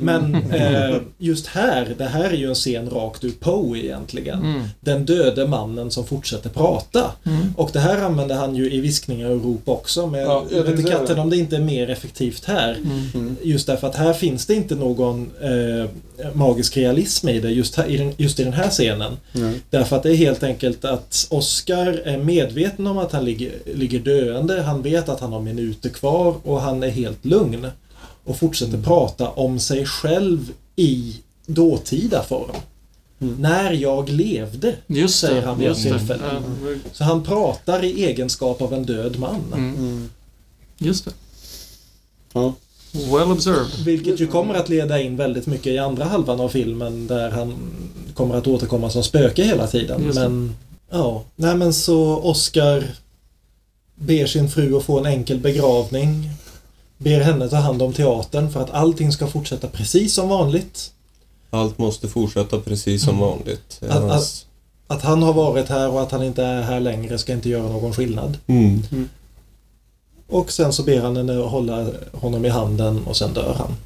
[0.00, 4.38] Men eh, just här, det här är ju en scen rakt ur Poe egentligen.
[4.38, 4.62] Mm.
[4.80, 7.10] Den döde mannen som fortsätter prata.
[7.24, 7.54] Mm.
[7.56, 10.06] Och det här använder han ju i viskningar och rop också.
[10.06, 12.76] Men Ja, jag vet inte katten om det inte är mer effektivt här.
[13.14, 13.36] Mm.
[13.42, 15.88] Just därför att här finns det inte någon eh,
[16.32, 19.16] magisk realism i det just, här, i den, just i den här scenen.
[19.70, 23.98] Därför att det är helt enkelt att Oscar är medveten om att han ligger, ligger
[23.98, 24.62] döende.
[24.62, 27.66] Han vet att han har minuter kvar och han är helt lugn.
[28.24, 31.16] Och fortsätter prata om sig själv i
[31.46, 32.56] dåtida form.
[33.18, 35.46] När jag levde, Just säger det.
[35.46, 36.22] han vid ett tillfälle.
[36.32, 36.40] Ja,
[36.92, 39.40] Så han pratar i egenskap av en död man.
[39.54, 40.10] Mm.
[40.78, 41.10] Just det.
[42.32, 42.54] Ja.
[42.92, 43.84] Well observed.
[43.84, 47.54] Vilket ju kommer att leda in väldigt mycket i andra halvan av filmen där han
[48.14, 50.00] kommer att återkomma som spöke hela tiden.
[50.14, 50.56] Men
[50.90, 52.84] ja, nej men så Oscar
[53.94, 56.30] ber sin fru att få en enkel begravning.
[56.98, 60.90] Ber henne ta hand om teatern för att allting ska fortsätta precis som vanligt.
[61.50, 63.80] Allt måste fortsätta precis som vanligt.
[63.82, 64.46] Att- att- Hans-
[64.86, 67.62] Att han har varit här och att han inte är här längre ska inte göra
[67.72, 68.38] någon skillnad.
[68.46, 68.82] Mm.
[70.28, 73.76] Och sen så ber han henne att hålla honom i handen och sen dör han.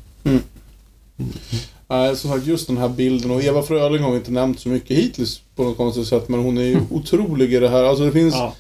[1.89, 3.31] Nej, som sagt, just den här bilden.
[3.31, 6.29] Och Eva Fröling har vi inte nämnt så mycket hittills på något konstigt sätt.
[6.29, 7.85] Men hon är ju otrolig i det här.
[7.85, 8.55] Alltså det finns Ja.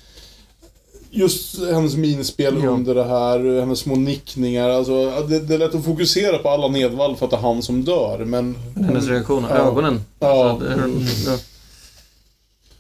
[1.11, 2.68] Just hennes minspel Ja.
[2.68, 3.61] under det här.
[3.61, 4.68] Hennes små nickningar.
[4.68, 7.63] Alltså, det, det är lätt att fokusera på alla Nedvall för att det är han
[7.63, 8.25] som dör.
[8.25, 8.57] Men...
[8.76, 9.49] Hennes reaktioner.
[9.49, 9.57] Ja.
[9.57, 10.01] Ögonen.
[10.21, 10.51] Ja.
[10.51, 10.89] Alltså, det är,
[11.26, 11.39] ja.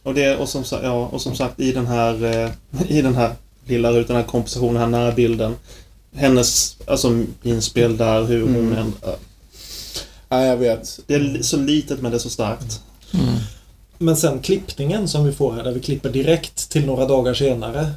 [0.02, 2.50] Och, det, och, som, ja, och som sagt i den här eh,
[2.88, 3.32] i den här
[3.66, 5.56] lilla rutan, den här kompositionen, den här nära bilden.
[6.14, 8.72] Hennes alltså, inspel där, hur hon Mm.
[8.78, 9.16] ändå...
[10.28, 11.00] Nej, jag vet.
[11.06, 12.80] Det är så litet men det är så starkt.
[13.14, 13.34] Mm.
[13.98, 17.90] Men sen klippningen som vi får här, där vi klipper direkt till några dagar senare.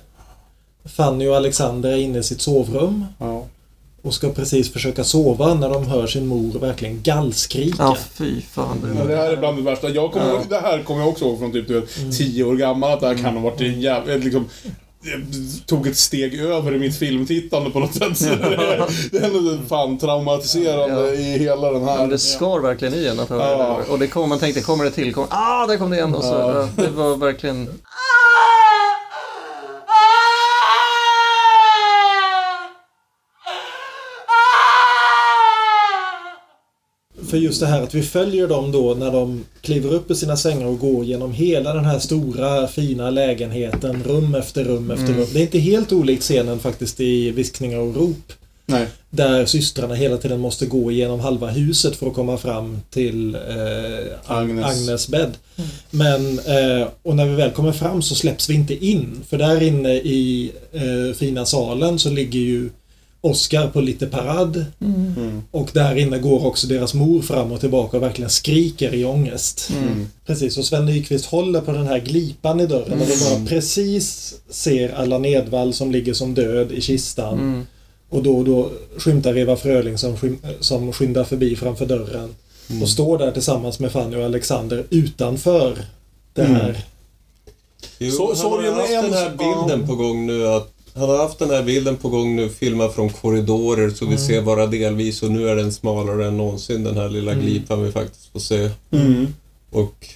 [0.86, 3.06] Fanny och Alexander är inne i sitt sovrum.
[3.18, 3.46] Ja.
[4.04, 7.76] och ska precis försöka sova när de hör sin mor verkligen gallskrika.
[7.84, 8.96] Ja, fy fan.
[9.00, 9.90] Ja, det här är bland det värsta.
[9.90, 10.42] Jag kommer, Ja.
[10.50, 12.92] Det här kommer jag också ihåg från typ du vet, 10 år gammal.
[12.94, 14.16] Att det här kan ha varit en jävla...
[14.16, 14.50] Liksom,
[15.04, 18.18] det tog ett steg över i mitt filmtittande på något sätt.
[18.18, 21.14] Så det, det är ändå fan traumatiserande Ja.
[21.14, 21.98] i hela den här...
[21.98, 23.80] Men det skar verkligen i en att höra Ja.
[23.86, 23.92] det.
[23.92, 25.14] Och det kom, man tänkte, kommer det till?
[25.14, 26.16] Kom, ah, där kom det igen!
[26.16, 26.68] Och så, Ja.
[26.78, 26.84] ja.
[26.84, 27.70] Det var verkligen...
[37.32, 40.38] För just det här att vi följer dem då när de kliver upp i sina
[40.38, 45.18] sängar och går genom hela den här stora fina lägenheten, rum efter rum efter Mm.
[45.20, 45.28] rum.
[45.34, 48.34] Det är inte helt olikt scenen faktiskt i Viskningar och rop.
[48.66, 48.88] Nej.
[49.10, 53.42] Där systrarna hela tiden måste gå igenom halva huset för att komma fram till eh,
[54.26, 54.66] Agnes.
[54.66, 55.08] Agnes.
[55.08, 55.32] bädd.
[55.90, 59.22] Men, eh, och när vi väl kommer fram så släpps vi inte in.
[59.30, 62.70] För där inne i eh, fina salen så ligger ju
[63.22, 64.66] Oscar på lite parad.
[64.82, 65.42] Mm.
[65.52, 69.70] Och där inne går också deras mor fram och tillbaka och verkligen skriker i ångest.
[69.78, 70.08] Mm.
[70.26, 74.34] Precis, och Sven Nykvist håller på den här glipan i dörren och vi bara precis
[74.50, 77.40] ser Allan Edwall som ligger som död i kistan.
[77.40, 77.66] Mm.
[78.10, 82.36] Och då och då skymtar Eva Fröling som, skym, som skyndar förbi framför dörren.
[82.82, 85.86] Och står där tillsammans med Fanny och Alexander utanför
[86.34, 86.56] det Mm.
[86.56, 86.84] här.
[88.00, 91.10] Jo, Så- han har haft är en- den här bilden på gång nu att han
[91.10, 94.68] har haft den här bilden på gång nu, filmad från korridorer så vi ser bara
[94.68, 98.40] delvis och nu är den smalare än någonsin den här lilla glipan vi faktiskt får
[98.40, 98.70] se.
[98.92, 99.28] Mm.
[99.72, 100.08] Och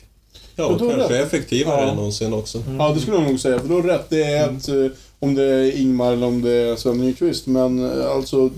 [0.56, 1.12] ja, har kanske rätt.
[1.28, 1.90] effektivare Ja.
[1.90, 2.64] än någonsin också.
[2.80, 3.60] Ja, det skulle jag nog säga.
[3.60, 4.10] För du har rätt.
[4.10, 7.48] Det är ett, eh, om det är Ingmar eller om det är Sven Nykvist.
[7.48, 8.50] Men eh, alltså,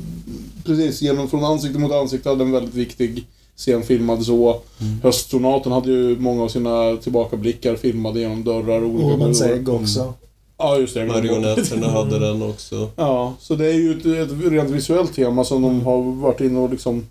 [0.65, 1.01] precis.
[1.01, 3.25] Genom från ansikte mot ansikte hade en väldigt viktig
[3.57, 4.61] scen filmad så.
[5.03, 8.81] Höstsonaten hade ju många av sina tillbakablickar filmade genom dörrar.
[8.81, 9.53] och olika Ormens dörrar.
[9.53, 10.13] ägg också.
[10.57, 11.05] Ja, just det.
[11.05, 12.89] Marionetterna hade den också.
[12.95, 16.59] Ja, så det är ju ett, ett rent visuellt tema som de har varit inne
[16.59, 17.07] och liksom...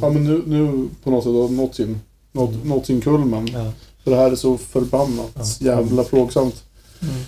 [0.00, 2.00] Ja, men nu, nu på något sätt har nått sin,
[2.32, 3.48] nått, nått sin kulmen.
[3.52, 3.72] Ja.
[4.04, 6.64] För det här är så förbannat jävla plågsamt.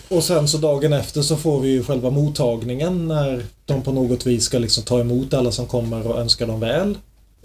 [0.08, 4.26] Och sen så dagen efter så får vi ju själva mottagningen när de på något
[4.26, 6.98] vis ska liksom ta emot alla som kommer och önska dem väl.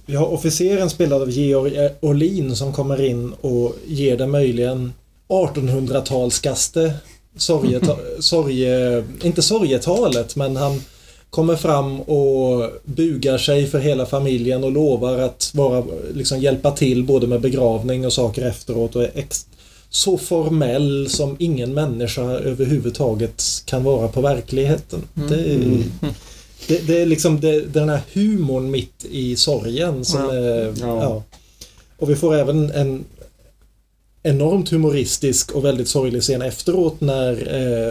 [0.06, 4.94] Vi har officeren spelad av Georg Olin som kommer in och ger det möjligen
[5.28, 6.94] 1800-talskaste
[7.38, 10.82] sorgeta, sorge, inte sorgetalet men han
[11.30, 15.84] kommer fram och bugar sig för hela familjen och lovar att vara,
[16.14, 19.46] liksom hjälpa till både med begravning och saker efteråt och är ex,
[19.90, 25.02] så formell som ingen människa överhuvudtaget kan vara på verkligheten.
[25.14, 25.84] Det, är,
[26.68, 30.34] det, det är liksom det, den här humorn mitt i sorgen som Ja.
[30.34, 31.04] är, Ja.
[31.04, 31.24] ja.
[31.98, 33.04] Och vi får även en
[34.26, 37.32] enormt humoristisk och väldigt sorglig scen efteråt när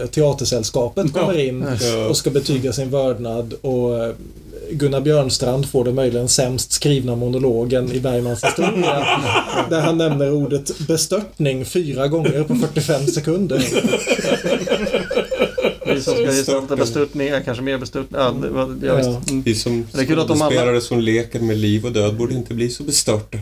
[0.01, 2.07] eh, teatersällskapet kommer in Ja.
[2.07, 4.11] och ska betyga sin vördnad och eh,
[4.71, 9.07] Gunnar Björnstrand får det möjligen sämst skrivna monologen i Bergmans historia.
[9.69, 13.57] där han nämner ordet bestörtning fyra gånger på 45 sekunder.
[15.85, 18.25] Vi som ska gestalta bestörtningar, kanske mer bestörtningar.
[18.25, 19.21] Ja, det var, ja, Ja.
[19.29, 19.41] Mm.
[19.41, 22.15] Vi som Det är kul att de alla- skådespelare som leker med liv och död
[22.15, 23.37] borde inte bli så bestörta.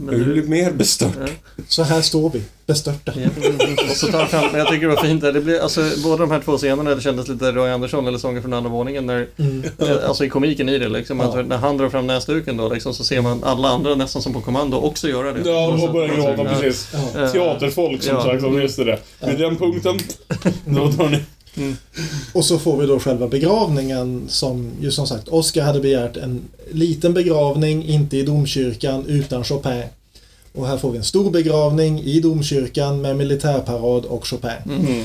[0.00, 1.10] Men du- blir mer bestört.
[1.20, 1.26] Ja.
[1.68, 3.12] Så här står vi, bestörta.
[3.16, 3.28] Ja,
[3.90, 5.32] och så tar fram, men jag tycker det var fint där.
[5.32, 8.40] Det blir, alltså, båda de här två scenerna, det kändes lite Roy Andersson eller Sånger
[8.40, 9.06] från andra våningen.
[9.06, 9.62] När, Mm.
[9.78, 11.20] eh, Alltså i komiken i det liksom.
[11.20, 11.38] Ja.
[11.40, 14.32] Att när han drar fram näsduken då liksom, så ser man alla andra nästan som
[14.32, 15.50] på kommando också göra det.
[15.50, 16.44] Ja, Och de så- har börjat gråta Ja.
[16.60, 16.88] precis.
[17.16, 17.28] Ja.
[17.28, 18.22] Teaterfolk som Ja.
[18.24, 18.98] sagt, som just det.
[19.20, 19.98] Med den punkten,
[20.64, 21.18] då tar ni...
[22.32, 26.40] Och så får vi då själva begravningen som ju som sagt Oscar hade begärt en
[26.70, 29.82] liten begravning, inte i domkyrkan, utan Chopin.
[30.52, 34.50] Och här får vi en stor begravning i domkyrkan med militärparad och Chopin.
[34.66, 35.04] Mm.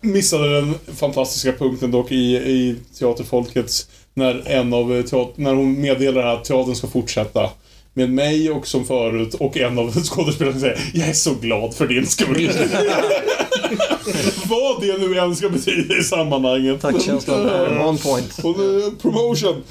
[0.00, 6.26] Missade den fantastiska punkten dock i, i Teaterfolkets när en av teater, när hon meddelar
[6.26, 7.50] att teatern ska fortsätta.
[7.94, 11.86] Med mig och som förut och en av skådespelarna säger Jag är så glad för
[11.86, 12.50] din skull.
[14.48, 16.80] Vad det nu än ska betyda i sammanhanget.
[16.80, 18.38] Tackkänslan är on point.
[18.38, 18.56] Och
[19.02, 19.62] promotion.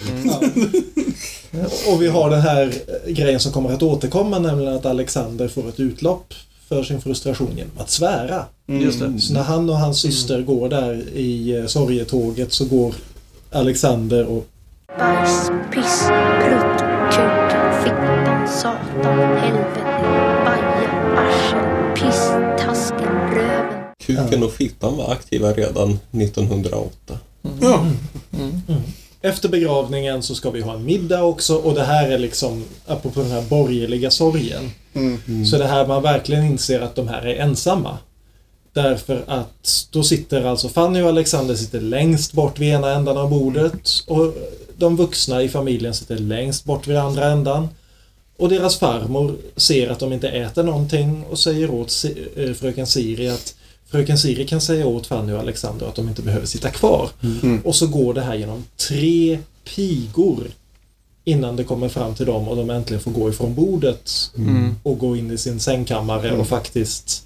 [1.88, 2.74] Och vi har den här
[3.06, 6.34] eh, grejen som kommer att återkomma, nämligen att Alexander får ett utlopp
[6.70, 8.44] för sin frustration genom att svära.
[8.68, 9.20] Just det.
[9.20, 12.94] Så när han och hans syster går där i eh, sorgetåget så går
[13.52, 14.48] Alexander och
[15.00, 16.04] Bajs, piss,
[16.44, 16.80] prutt,
[17.12, 17.49] kuk,
[18.48, 19.82] satan, helvete,
[20.46, 23.84] baje, arsel, piss, tasken, röven.
[24.06, 27.20] Kuken och fittan var aktiva redan 1908.
[27.62, 27.86] Ja.
[29.22, 33.22] Efter begravningen så ska vi ha en middag också och det här är liksom, apropå
[33.22, 34.72] den här borgerliga sorgen.
[34.94, 35.46] Mm.
[35.46, 37.98] Så det här man verkligen inser att de här är ensamma.
[38.74, 43.30] Därför att då sitter alltså Fanny och Alexander sitter längst bort vid ena ändan av
[43.30, 44.34] bordet och
[44.78, 47.70] de vuxna i familjen sitter längst bort vid andra ändan.
[48.40, 52.06] Och deras farmor ser att de inte äter någonting och säger åt
[52.36, 53.56] eh, fröken Siri att
[53.92, 57.10] fröken Siri kan säga åt Fanny och Alexander att de inte behöver sitta kvar.
[57.24, 57.62] Mm.
[57.66, 59.40] Och så går det här genom tre
[59.76, 60.44] pigor
[61.24, 64.76] innan det kommer fram till dem och de äntligen får gå ifrån bordet Mm.
[64.84, 67.24] och gå in i sin sängkammare och faktiskt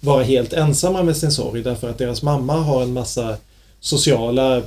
[0.00, 3.36] vara helt ensamma med sin sorg därför att deras mamma har en massa
[3.80, 4.62] sociala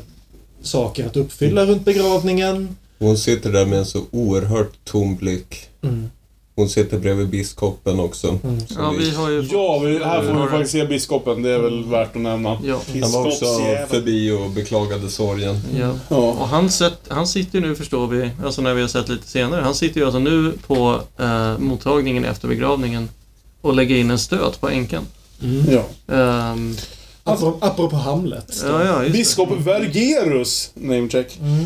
[0.62, 2.76] saker att uppfylla runt begravningen.
[3.00, 5.70] Hon sitter där med en så oerhört tom blick.
[5.82, 6.10] Mm.
[6.56, 8.28] Hon sitter bredvid biskopen också.
[8.44, 8.60] Mm.
[8.78, 11.42] Ja, vi har ju fått- Ja, vi, här får vi faktiskt se biskopen.
[11.42, 12.58] Det är väl värt att nämna.
[12.64, 12.82] Ja.
[13.02, 13.46] Han var också
[13.90, 15.60] förbi och beklagade sorgen.
[15.80, 15.96] ja.
[16.10, 16.16] Ja.
[16.18, 19.28] Och han, sett, han sitter ju nu, förstår vi, alltså när vi har sett lite
[19.28, 23.10] senare, han sitter ju alltså nu på eh, mottagningen efter begravningen
[23.62, 25.04] och lägger in en stöt på änkan.
[25.70, 26.16] ja.
[26.16, 26.76] Ehm,
[27.34, 28.64] Apropå, apropå Hamlet.
[28.68, 29.10] ja, ja.
[29.10, 31.60] Biskop Vergerus, namecheck, Mm.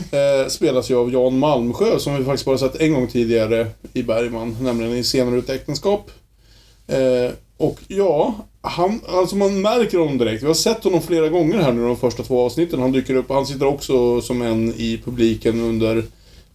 [0.43, 4.03] eh, spelas ju av Jan Malmsjö som vi faktiskt bara sett en gång tidigare i
[4.03, 6.11] Bergman, nämligen i Senare ut äktenskap.
[6.87, 10.43] Eh, och ja, han, alltså man märker honom direkt.
[10.43, 12.79] Vi har sett honom flera gånger här nu de första två avsnitten.
[12.79, 16.03] Han dyker upp och han sitter också som en i publiken under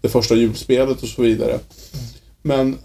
[0.00, 1.58] det första julspelet och så vidare.
[2.42, 2.78] Men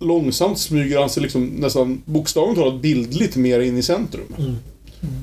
[0.00, 4.34] långsamt smyger han sig liksom nästan bokstavligt talat bildligt mer in i centrum.
[4.38, 4.56] Mm.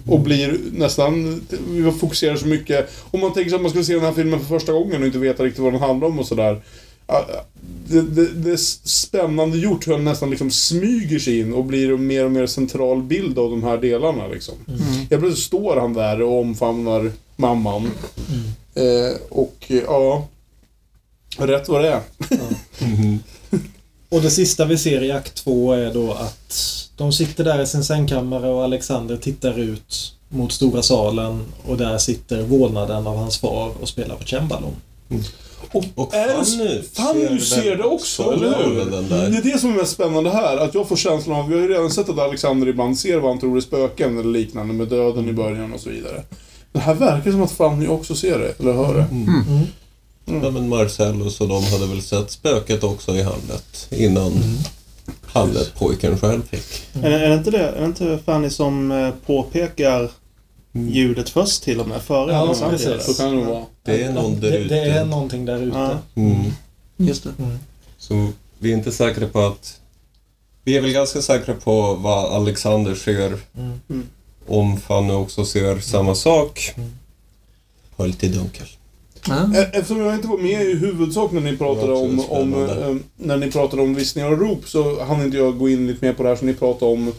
[0.07, 3.93] Och blir nästan, vi fokuserar så mycket, om man tänker sig att man skulle se
[3.93, 6.27] den här filmen för första gången och inte veta riktigt vad den handlar om och
[6.27, 6.61] sådär.
[7.87, 11.93] Det, det, det är spännande gjort hur han nästan liksom smyger sig in och blir
[11.93, 14.55] en mer och mer central bild av de här delarna liksom.
[14.67, 15.07] Mm.
[15.07, 17.91] Plötsligt står han där och omfamnar mamman.
[18.75, 20.27] Eh, och ja,
[21.37, 22.01] rätt vad det är.
[24.15, 26.53] Och det sista vi ser i akt två är då att
[26.97, 31.97] de sitter där i sin sängkammare och Alexander tittar ut mot stora salen och där
[31.97, 34.67] sitter vålnaden av hans far och spelar på cembalo.
[35.95, 38.85] Och Är det- Fanny, Fanny ser det också, eller hur?
[39.31, 40.57] Det är det som är mest spännande här.
[40.57, 43.31] Att jag får känslan av, vi har ju redan sett att Alexander ibland ser vad
[43.31, 46.23] han tror är spöken eller liknande med döden i början och så vidare.
[46.71, 49.05] Det här verkar som att Fanny också ser det, eller hör det.
[50.25, 54.31] Ja, men Marcellus och de hade väl sett spöket också i Hamlet innan
[55.25, 56.83] Hamlet-pojken själv fick.
[57.03, 60.11] Är, det- är, det inte det, är det inte Fanny som eh, påpekar
[60.73, 62.01] ljudet först till och med?
[62.01, 63.05] Före Ja, Alexander precis.
[63.07, 63.13] det?
[63.13, 63.65] Så kan det nog vara.
[63.83, 64.75] Det är någon där det, ute.
[64.75, 65.77] det är någonting där ute.
[65.77, 65.97] Ja.
[66.21, 66.51] Mm.
[66.97, 67.33] Just det.
[67.97, 68.29] Så
[68.59, 69.79] vi är inte säkra på att...
[70.63, 73.27] Vi är väl ganska säkra på vad Alexander ser.
[73.57, 73.79] Mm.
[73.89, 74.07] Mm.
[74.47, 76.73] Om Fanny också ser samma sak.
[77.95, 78.67] Har lite dunkel.
[79.29, 83.37] E- Eftersom jag inte var med i huvudsak när ni pratade om, om eh, när
[83.37, 86.23] ni pratade om viskningar och rop så hann inte jag gå in lite mer på
[86.23, 87.11] det här som ni pratade om.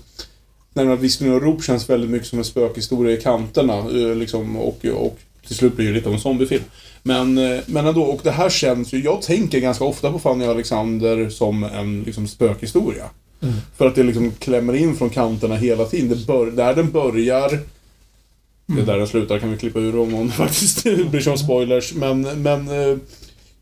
[0.75, 3.77] När viskningar och rop känns väldigt mycket som en spökhistoria i kanterna.
[3.79, 6.65] eh, Liksom, och, och till slut blir det lite av en zombiefilm.
[7.03, 7.35] Men,
[7.67, 9.03] men ändå, och det här känns ju...
[9.05, 13.05] Jag tänker ganska ofta på Fanny och Alexander som en liksom, spökhistoria.
[13.43, 13.55] Mm.
[13.77, 16.09] För att det liksom klämmer in från kanterna hela tiden.
[16.09, 17.59] Det bör, där den börjar...
[18.67, 21.39] Det är där den slutar, kan vi klippa ur om någon faktiskt bryr sig om
[21.39, 21.95] spoilers.
[21.95, 22.99] Men, men eh,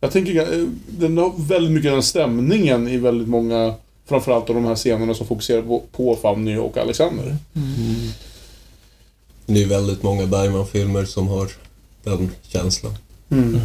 [0.01, 3.74] jag tänker, eh, den har väldigt mycket den stämningen i väldigt många,
[4.06, 7.36] framförallt av de här scenerna som fokuserar på, på Fanny och Alexander.
[9.47, 11.48] Det är väldigt många Bergman-filmer som har
[12.02, 12.94] den känslan.
[13.31, 13.60] Mm.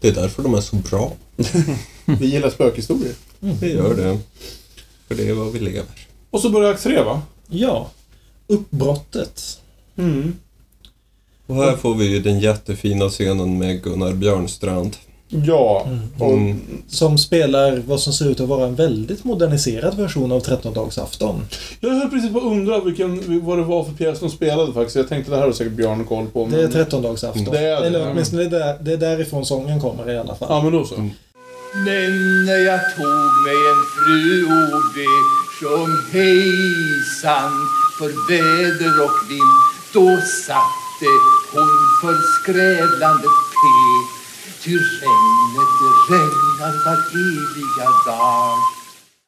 [0.00, 1.12] Det är därför de är så bra.
[2.04, 3.14] Vi gillar spökhistorier.
[3.40, 4.18] Vi gör det.
[5.08, 6.06] För det är vad vi lever.
[6.30, 7.22] Och så börjar akt tre va?
[7.48, 7.90] Ja.
[8.48, 9.58] Uppbrottet.
[9.96, 10.34] Mm.
[11.46, 14.96] Och här får vi ju den jättefina scenen med Gunnar Björnstrand.
[15.28, 15.86] Ja.
[16.18, 16.60] Och, Mm.
[16.88, 21.40] Som spelar vad som ser ut att vara en väldigt moderniserad version av 13-dagsafton.
[21.80, 24.96] Jag höll precis på att undra vilken, vad det var för pjäs de spelade faktiskt.
[24.96, 26.46] Jag tänkte det här har säkert Björn koll på.
[26.50, 26.72] Det är Men...
[26.86, 27.50] 13-dagsafton.
[27.52, 28.10] Det är det, Eller ja.
[28.10, 30.48] åtminstone det, där, det är därifrån sången kommer i alla fall.
[30.50, 30.94] Ja, men då så.
[31.74, 34.44] Men när jag tog mig en fru
[34.76, 35.18] och det
[35.58, 37.52] sjöng hejsan
[37.98, 39.58] för väder och vind
[39.92, 40.06] då
[40.46, 41.10] satte
[41.52, 44.08] hon för skrävlande pek
[44.64, 48.58] ty regnet det regnar var eviga dag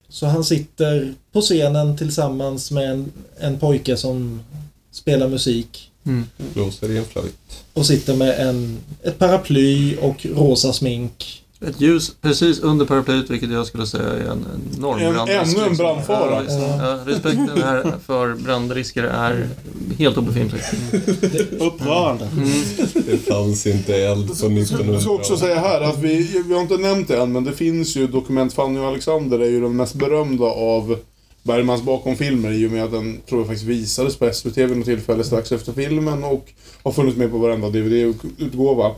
[0.08, 4.42] Så han sitter på scenen tillsammans med en, en pojke som
[4.92, 5.90] spelar musik.
[6.36, 7.64] Blåser i en flöjt.
[7.72, 11.42] Och sitter med en, ett paraply och rosa smink.
[11.66, 14.46] Ett ljus precis under paraplyet, vilket jag skulle säga är en
[14.78, 15.40] enorm En- brandrisk.
[15.56, 15.76] ännu en liksom.
[15.76, 16.30] brandfara.
[16.34, 16.58] Ja, visst.
[16.78, 19.48] ja, respekten här för brandrisker är
[19.98, 20.60] helt obefintlig.
[21.58, 22.28] Upprörande.
[22.94, 26.60] Det fanns inte eld på Jag ska 1900 också säga här att vi, vi har
[26.60, 29.76] inte nämnt det än, men det finns ju dokument Fanny och Alexander är ju den
[29.76, 30.96] mest berömda av
[31.42, 34.84] Bergmans bakom-filmer i och med att den, tror jag faktiskt visades på SVT vid något
[34.86, 38.90] tillfälle strax efter filmen och har funnits med på varenda DVD-utgåva.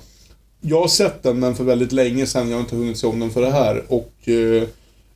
[0.64, 2.48] Jag har sett den, men för väldigt länge sedan.
[2.48, 3.84] Jag har inte hunnit se om den för det här.
[3.89, 4.62] Och eh,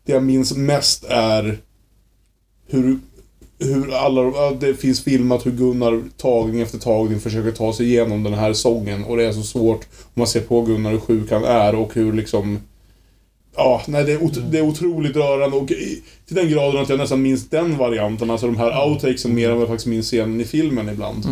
[0.05, 1.59] det jag minns mest är
[2.67, 2.99] hur,
[3.59, 8.35] hur alla, det finns filmat hur Gunnar tagning efter tagning försöker ta sig igenom den
[8.35, 9.05] här sången.
[9.05, 11.95] Och det är så svårt om man ser på Gunnar hur sjuk han är och
[11.95, 12.59] hur liksom...
[13.57, 16.89] Ja, nej det är, ot- det är otroligt rörande och i, till den graden att
[16.89, 20.07] jag nästan minns den varianten, alltså de här outtakesen mer än vad jag faktiskt minns
[20.07, 21.25] scenen i filmen ibland.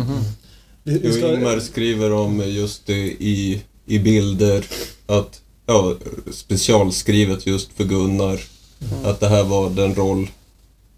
[0.83, 4.65] Jo, ska, Ingmar skriver om just det i, i bilder
[5.05, 5.95] att, ja,
[6.31, 8.39] specialskrivet just för Gunnar.
[9.03, 10.29] Att det här var den roll,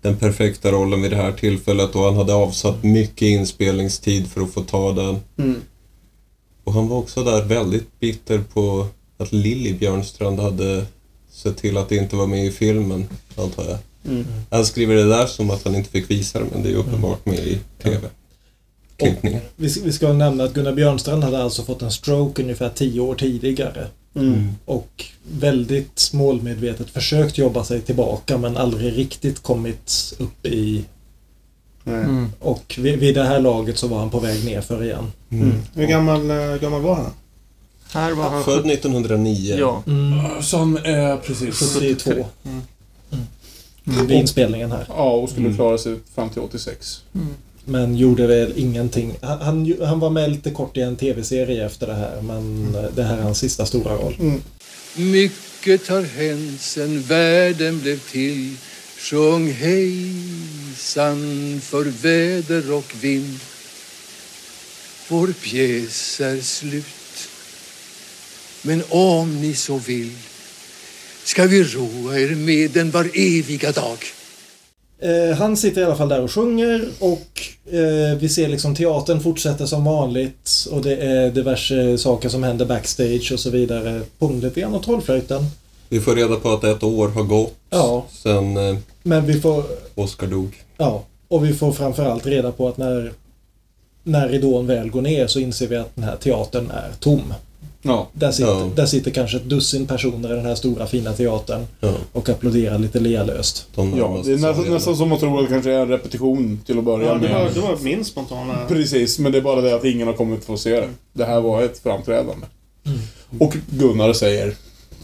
[0.01, 4.53] den perfekta rollen vid det här tillfället och han hade avsatt mycket inspelningstid för att
[4.53, 5.19] få ta den.
[5.37, 5.61] Mm.
[6.63, 8.87] Och han var också där väldigt bitter på
[9.17, 10.85] att Lilly Björnstrand hade
[11.31, 13.07] sett till att det inte var med i filmen,
[13.37, 13.77] antar jag.
[14.13, 14.25] Mm.
[14.49, 17.25] Han skriver det där som att han inte fick visa det, men det är uppenbart
[17.25, 18.07] med i TV.
[18.97, 19.41] Klippningen.
[19.55, 23.15] vi, vi ska nämna att Gunnar Björnstrand hade alltså fått en stroke ungefär tio år
[23.15, 23.87] tidigare.
[24.15, 24.49] Mm.
[24.65, 30.85] Och väldigt målmedvetet försökt jobba sig tillbaka men aldrig riktigt kommit upp i...
[31.85, 32.27] Mm.
[32.39, 35.11] Och vid, vid det här laget så var han på väg ner för igen.
[35.29, 35.53] Mm.
[35.73, 37.11] Hur gammal, eh, gammal var han?
[37.91, 39.55] Här var han Född 1909.
[39.59, 39.83] Ja.
[39.87, 41.59] Mm, Så han är precis...
[41.73, 42.11] 72.
[42.11, 42.61] Mm.
[43.11, 44.07] Mm.
[44.07, 44.85] Vid inspelningen här.
[44.89, 45.57] Ja, och skulle Mm.
[45.57, 47.01] klara sig fram till 86.
[47.69, 49.17] Men gjorde väl ingenting.
[49.21, 52.83] Han, han, han var med lite kort i en tv-serie efter det här men eh,
[52.95, 54.15] det här är hans sista stora roll.
[54.95, 58.55] Mycket har hänt sen världen blev till.
[58.97, 61.19] Sjung hejsan
[61.63, 63.39] för väder och vind.
[65.07, 67.29] Vår pjäs är slut.
[68.61, 70.11] Men om ni så vill
[71.23, 73.97] ska vi roa er med den var eviga dag
[74.99, 77.41] Eh, han sitter i alla fall där och sjunger och
[77.73, 82.65] eh, vi ser liksom teatern fortsätter som vanligt och det är diverse saker som händer
[82.65, 84.01] backstage och så vidare.
[84.19, 85.45] Påminner lite grann om Trollflöjten.
[85.89, 89.63] Vi får reda på att ett år har gått Ja, sedan eh, men vi får...
[89.95, 90.63] Oscar dog.
[90.77, 93.11] Ja, och vi får framförallt reda på att när,
[94.03, 97.33] när ridån väl går ner så inser vi att den här teatern är tom.
[97.81, 98.07] Ja.
[98.13, 98.69] Där sitter, Ja.
[98.75, 102.77] där sitter kanske ett dussin personer i den här stora fina teatern Ja, och applåderar
[102.79, 103.67] lite lealöst.
[103.75, 104.73] de Ja, det är nästan, somrarna.
[104.73, 107.19] nästan som att tro att det kanske är en repetition till att börja Ja, det,
[107.19, 107.31] med.
[107.43, 108.57] var, det var min spontana...
[108.67, 110.89] Precis, men det är bara det att ingen har kommit för att se det.
[111.13, 112.45] Det här var ett framträdande.
[113.39, 114.55] Och Gunnar säger,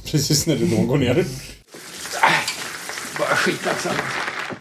[0.06, 1.26] precis när det då går ner.
[3.20, 3.96] Bara skitsamma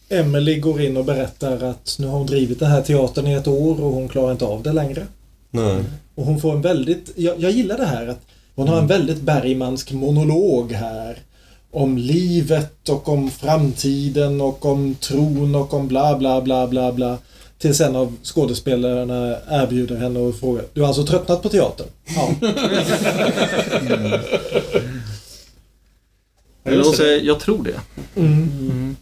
[0.09, 3.47] Emily går in och berättar att nu har hon drivit den här teatern i ett
[3.47, 5.07] år och hon klarar inte av det längre.
[5.53, 5.83] Nej.
[6.15, 8.21] Och hon får en väldigt, jag, jag gillar det här att
[8.55, 11.17] hon har en väldigt Bergmansk monolog här.
[11.71, 17.17] Om livet och om framtiden och om tron och om bla bla bla bla bla.
[17.57, 21.87] Tills en av skådespelarna erbjuder henne och frågar Du har alltså tröttnat på teatern?
[22.15, 22.29] Ja.
[26.63, 27.79] Eller hon säger, jag tror det.
[28.19, 28.95] Mm.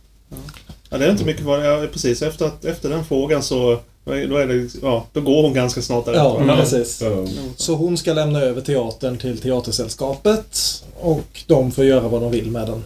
[0.89, 1.59] Ja, det är inte mycket kvar.
[1.59, 2.21] Ja, precis.
[2.21, 3.79] Efter, att, efter den frågan så...
[4.15, 6.45] Då är det, ja, då går hon ganska snart därefter.
[6.47, 7.03] Ja, precis.
[7.55, 10.57] Så hon ska lämna över teatern till Teatersällskapet
[10.99, 12.83] och de får göra vad de vill med den.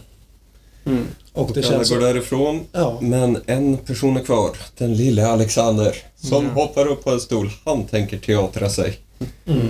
[0.86, 1.06] Mm.
[1.32, 2.06] Och det Och alla känns går så...
[2.06, 2.98] därifrån, Ja.
[3.00, 4.50] men en person är kvar.
[4.78, 5.96] Den lille Alexander.
[6.16, 6.54] Som Mm.
[6.54, 7.50] hoppar upp på en stol.
[7.64, 8.98] Han tänker teatra sig.
[9.46, 9.68] Mm.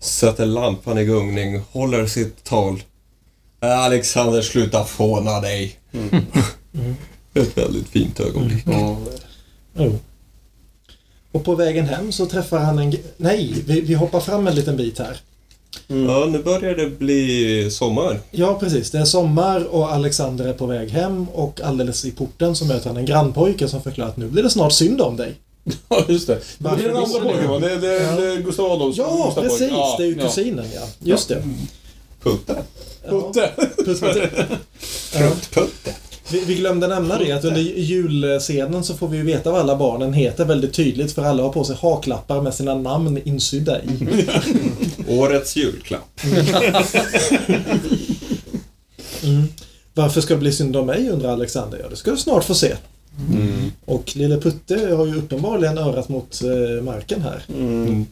[0.00, 2.82] Sätter lampan i gungning, håller sitt tal.
[3.60, 5.78] Alexander, sluta fåna dig.
[7.34, 8.64] Ett väldigt fint ögonblick.
[9.76, 9.98] Jo.
[11.34, 12.96] Och på vägen hem så träffar han en...
[13.16, 15.20] Nej, vi, vi hoppar fram en liten bit här.
[15.86, 18.20] Ja, nu börjar det bli sommar.
[18.30, 18.90] Ja, precis.
[18.90, 22.86] Det är sommar och Alexander är på väg hem och alldeles i porten så möter
[22.86, 25.34] han en grannpojke som förklarar att nu blir det snart synd om dig.
[25.88, 26.40] Ja, just det.
[26.58, 27.58] Varför det är den andra pojken va?
[27.58, 29.70] Det är, det är, det är Gustav Adolfs Ja, Gustav precis!
[29.70, 30.28] Ja, det är ju ja.
[30.28, 30.82] kusinen, ja.
[30.98, 31.42] Just det.
[32.22, 32.56] Putte.
[33.08, 33.50] Putte!
[33.76, 34.30] Putte.
[35.50, 35.94] Putte.
[36.30, 40.12] Vi, vi glömde nämna det att under julscenen så får vi veta vad alla barnen
[40.12, 43.86] heter väldigt tydligt för alla har på sig haklappar med sina namn insydda i.
[45.08, 46.20] Årets julklapp.
[49.24, 49.44] Mm.
[49.94, 51.78] Varför ska det bli synd om mig undrar Alexander.
[51.82, 52.72] Ja, det ska du snart få se.
[53.32, 53.72] Mm.
[53.84, 57.42] Och lille Putte har ju uppenbarligen örat mot eh, marken här.
[57.58, 58.06] Mm.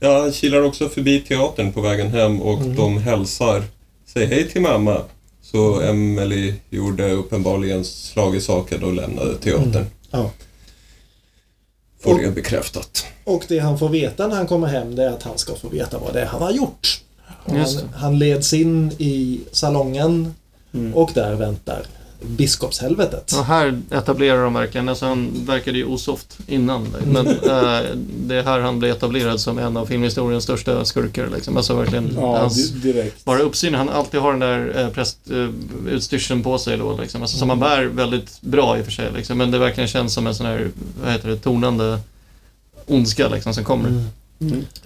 [0.00, 2.76] Ja, han kilar också förbi teatern på vägen hem och Mm.
[2.76, 3.62] de hälsar.
[4.06, 5.02] Säg hej till mamma.
[5.50, 9.66] Så Emily gjorde uppenbarligen slag i saken och lämnade teatern.
[9.74, 9.86] Mm.
[10.10, 10.30] Ja.
[12.00, 13.06] Får Och- det bekräftat.
[13.24, 15.68] Och det han får veta när han kommer hem det är att han ska få
[15.68, 17.00] veta vad det är han har gjort.
[17.46, 20.34] Han, han leds in i salongen
[20.74, 20.94] Mm.
[20.94, 21.82] och där väntar
[22.22, 23.32] biskopshelvetet.
[23.36, 26.86] Ja, här etablerar de verkligen, alltså han verkade ju osoft innan.
[27.06, 27.34] Men äh,
[28.26, 31.28] det är här han blir etablerad som en av filmhistoriens största skurkar.
[31.34, 31.56] Liksom.
[31.56, 33.24] Alltså verkligen Ja, hans, di- direkt.
[33.24, 37.22] bara uppsyn, han alltid har den där äh, prästutstyrseln på sig då liksom.
[37.22, 39.10] Alltså, som han bär väldigt bra i och för sig.
[39.16, 39.38] Liksom.
[39.38, 40.70] Men det verkligen känns som en sån här,
[41.04, 41.98] vad heter det, tonande
[42.86, 43.88] ondska liksom som kommer.
[43.88, 44.04] Mm.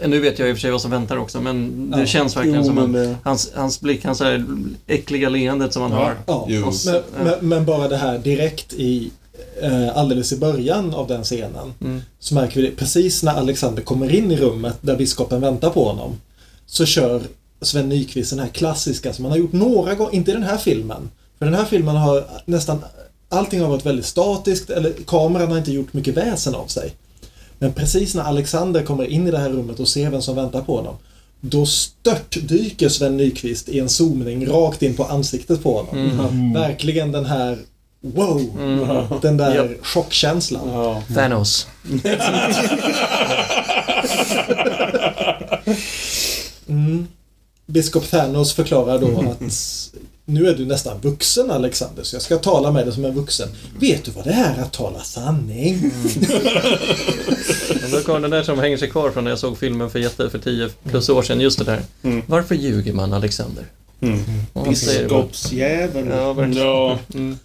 [0.06, 2.06] Nu vet jag i och för sig vad som väntar också, men det Ja.
[2.06, 4.44] känns verkligen Jo, som en, det- hans, hans blick, hans här
[4.86, 6.16] äckliga leendet som han har.
[6.26, 6.34] Ja.
[6.34, 7.00] Och men, ja.
[7.24, 9.10] men, men bara det här direkt i
[9.62, 12.02] eh, alldeles i början av den scenen Mm.
[12.18, 15.84] så märker vi det precis när Alexander kommer in i rummet där biskopen väntar på
[15.84, 16.12] honom
[16.66, 17.22] så kör
[17.60, 20.56] Sven Nykvist den här klassiska som han har gjort några gånger, inte i den här
[20.56, 21.10] filmen.
[21.38, 22.78] För den här filmen har nästan
[23.28, 26.92] allting har varit väldigt statiskt eller kameran har inte gjort mycket väsen av sig.
[27.62, 30.62] Men precis när Alexander kommer in i det här rummet och ser vem som väntar
[30.62, 30.96] på honom
[31.40, 36.52] då störtdyker Sven Nykvist i en zoomning rakt in på ansiktet på honom.
[36.54, 37.58] Verkligen den här
[38.00, 39.18] Wow!
[39.22, 39.86] Den där Japp.
[39.86, 40.68] chockkänslan.
[40.68, 41.02] Ja.
[41.14, 41.66] Thanos.
[46.68, 47.06] Mm.
[47.66, 49.52] Biskop Thanos förklarar då att
[50.32, 53.48] nu är du nästan vuxen Alexander, så jag ska tala med dig som en vuxen.
[53.80, 55.92] Vet du vad det är att tala sanning?
[57.84, 59.98] Och då kommer den där som hänger sig kvar från när jag såg filmen för
[59.98, 61.40] jätte, för 10 plus år sedan.
[61.40, 61.80] Just det där.
[62.26, 63.64] Varför ljuger man Alexander?
[64.52, 66.08] Bara- Biskopsjäveln.
[66.16, 66.66] Ja, verkligen.
[66.66, 66.98] Ja.
[67.14, 67.38] Mm.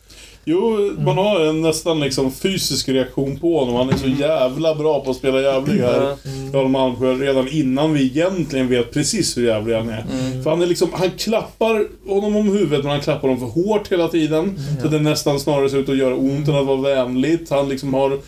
[0.50, 3.76] Jo, man har en nästan liksom fysisk reaktion på honom.
[3.76, 6.02] Han är så jävla bra på att spela jävlig här.
[6.02, 6.18] Ja.
[6.54, 10.04] Jarl Malmsjö, redan innan vi egentligen vet precis hur jävlig han är.
[10.44, 13.92] För han är liksom, han klappar honom om huvudet men han klappar honom för hårt
[13.92, 14.60] hela tiden.
[14.82, 17.50] Så det nästan snarare ser ut att göra ont än att vara vänligt.
[17.50, 18.20] Han liksom har...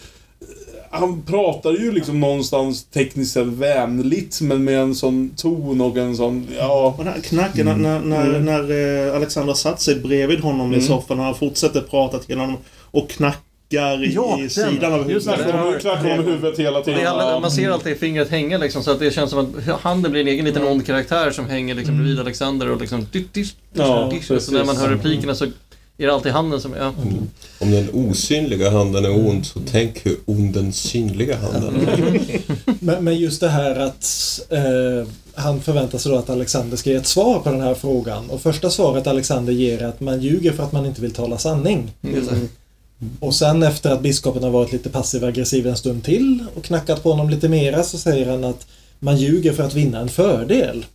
[0.91, 6.15] Han pratar ju liksom någonstans tekniskt sett vänligt men med en sån ton och en
[6.15, 6.95] sån, ja...
[6.97, 10.81] Och den här knacken, när, när, när, när eh, Alexander satt sig bredvid honom i
[10.81, 12.57] soffan och han fortsätter prata till honom
[12.91, 14.49] och knackar i, Ja, i den.
[14.49, 15.31] sidan av Just det.
[15.35, 15.51] huvudet.
[15.51, 17.07] Knackar honom, knackar i huvudet hela tiden.
[17.07, 17.39] alla, Ja.
[17.39, 20.27] man ser alltid fingret hänga liksom, så att det känns som att handen blir en
[20.27, 23.05] egen liten ond karaktär som hänger liksom bredvid Alexander och liksom...
[23.11, 24.41] Dyrt, dyrt, Ja, dyrt, dyrt.
[24.41, 25.45] så när man hör replikerna så
[26.03, 26.73] är det alltid handen som...
[26.73, 26.93] Ja.
[27.59, 32.41] Om den osynliga handen är ond, så tänk hur ond den synliga handen är.
[32.79, 34.05] Men, men just det här att
[34.49, 38.29] eh, han förväntar sig då att Alexander ska ge ett svar på den här frågan.
[38.29, 41.37] Och första svaret Alexander ger är att man ljuger för att man inte vill tala
[41.37, 41.91] sanning.
[42.01, 42.21] Det.
[43.19, 47.03] Och sen efter att biskopen har varit lite passiv aggressiv en stund till och knackat
[47.03, 48.67] på honom lite mera så säger han att
[48.99, 50.85] man ljuger för att vinna en fördel.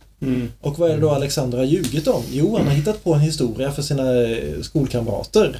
[0.61, 2.23] Och vad är det då Alexander har ljugit om?
[2.31, 5.59] Jo, han har hittat på en historia för sina eh, skolkamrater.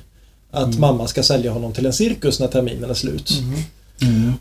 [0.51, 3.31] Att mamma ska sälja honom till en cirkus när terminen är slut.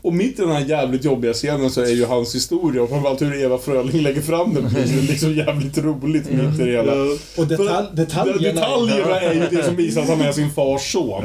[0.01, 3.21] Och mitt i den här jävligt jobbiga scenen så är ju hans historia och framförallt
[3.21, 6.93] hur Eva Fröling lägger fram den blir ju liksom jävligt roligt mitt i det hela.
[7.37, 8.61] Och detalj, detaljerna...
[8.61, 11.23] Detaljerna är ju det som visar att han är sin fars son.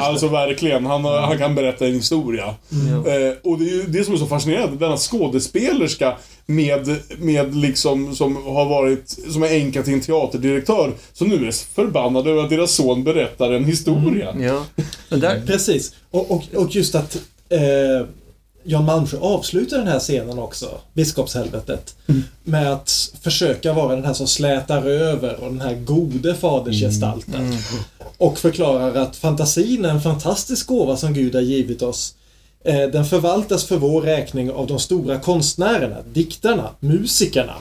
[0.00, 2.44] Alltså verkligen, han, han kan berätta en historia.
[2.46, 8.14] Eh, och det är ju det som är så fascinerande, denna skådespelerska med, med liksom,
[8.14, 12.50] som har varit, som är änka till en teaterdirektör, som nu är förbannad över att
[12.50, 14.36] deras son berättar en historia.
[14.40, 14.64] Ja.
[15.08, 15.94] Men där, Precis.
[16.10, 17.18] Och, och, och just att
[17.54, 18.06] eh,
[18.66, 21.96] Jan Malmsjö avslutar den här scenen också, Biskopshelvetet,
[22.44, 27.52] med att försöka vara den här som slätar över och den här gode fadersgestalten.
[28.18, 32.14] Och förklarar att fantasin är en fantastisk gåva som Gud har givit oss.
[32.64, 37.54] Eh, Den förvaltas för vår räkning av de stora konstnärerna, diktarna, musikerna.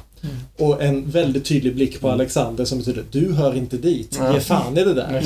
[0.58, 4.20] Och en väldigt tydlig blick på Alexander som betyder du hör inte dit.
[4.34, 5.22] Ge fan i det där.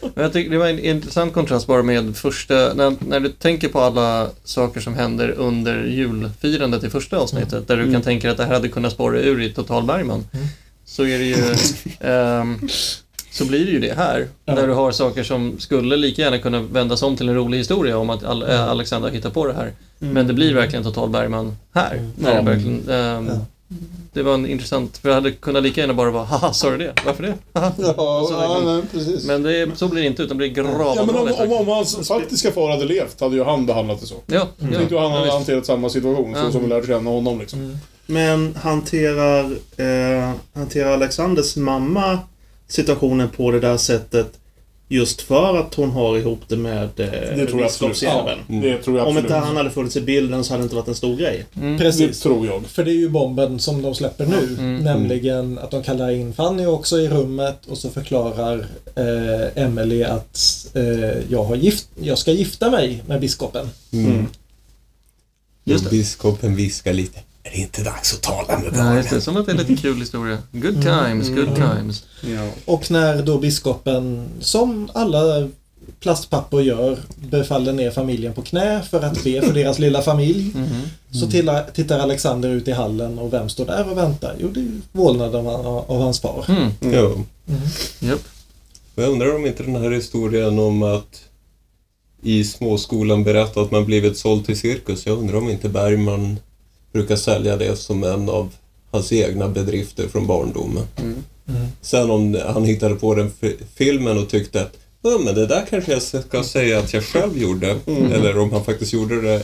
[0.14, 3.68] Men jag tycker det var en intressant kontrast bara med första, när, när du tänker
[3.68, 8.36] på alla saker som händer under julfirandet i första avsnittet, där du kan tänka att
[8.36, 10.24] det här hade kunnat spåra ur i Total Bergman,
[10.84, 11.54] så är det ju,
[12.00, 12.68] ehm,
[13.30, 16.60] så blir det ju det här, där du har saker som skulle lika gärna kunna
[16.62, 19.72] vändas om till en rolig historia om att Al- äh, Alexander hittar på det här.
[19.98, 22.10] Men det blir verkligen Total Bergman här.
[22.18, 23.30] När det, verkligen, ehm,
[24.12, 26.78] det var en intressant, för det hade kunnat lika gärna bara vara haha, sa du
[26.78, 26.94] det?
[27.06, 27.34] Varför det?
[27.52, 27.72] Ja,
[28.30, 29.26] ja, nej, precis.
[29.26, 31.40] Men det, så blir det inte, utan det blir Ja, men om, gravallvarligt.
[31.40, 34.14] om, om hans faktiska far hade levt hade ju han behandlat det så.
[34.26, 34.66] Ja, ja.
[34.72, 37.78] Jag tyckte han hade ja, hanterat samma situation, så som vi lärde känna honom liksom.
[38.06, 39.44] Men hanterar,
[39.76, 42.18] eh, hanterar Alexanders mamma
[42.68, 44.32] situationen på det där sättet
[44.88, 47.92] just för att hon har ihop det med eh, Det tror jag absolut.
[47.92, 48.40] biskopsjäveln?
[48.48, 50.76] Ja, det tror jag Om inte han hade funnits i bilden så hade det inte
[50.76, 51.44] varit en stor grej.
[51.52, 52.20] Det Precis.
[52.20, 52.66] tror jag.
[52.66, 54.56] För det är ju bomben som de släpper nu.
[54.58, 54.76] Mm.
[54.76, 60.66] Nämligen att de kallar in Fanny också i rummet och så förklarar eh, Emily att
[60.74, 60.84] eh,
[61.30, 63.70] jag, har gift, jag ska gifta mig med biskopen.
[63.92, 64.26] Mm.
[65.64, 65.96] Just Och det.
[65.96, 67.20] biskopen viskar lite.
[67.46, 68.96] Är det inte dags att tala med Ja, barnen?
[68.96, 69.20] just det.
[69.20, 70.38] Som att det är lite kul historia.
[70.52, 72.04] Good times, good times.
[72.20, 72.50] Ja.
[72.64, 75.48] Och när då biskopen, som alla
[76.00, 76.98] plastpappor gör,
[77.30, 80.52] befaller ner familjen på knä för att be för deras lilla familj.
[81.10, 84.34] Så tilla, tittar Alexander ut i hallen och vem står där och väntar?
[84.40, 86.44] Jo, det är vålnaden av, av hans far.
[86.48, 86.70] Mm.
[86.80, 87.24] Jo.
[87.98, 88.20] Japp.
[88.94, 91.22] Och Jag undrar om inte den här historien om att
[92.22, 95.06] i småskolan berätta att man blivit såld till cirkus.
[95.06, 96.38] Jag undrar om inte Bergman
[96.96, 98.48] brukar sälja det som en av
[98.90, 100.84] hans egna bedrifter från barndomen.
[101.80, 105.66] Sen om han hittade på den fi- filmen och tyckte att "Ja, men det där
[105.70, 107.76] kanske jag ska säga att jag själv gjorde.
[107.86, 109.42] Eller om han faktiskt gjorde det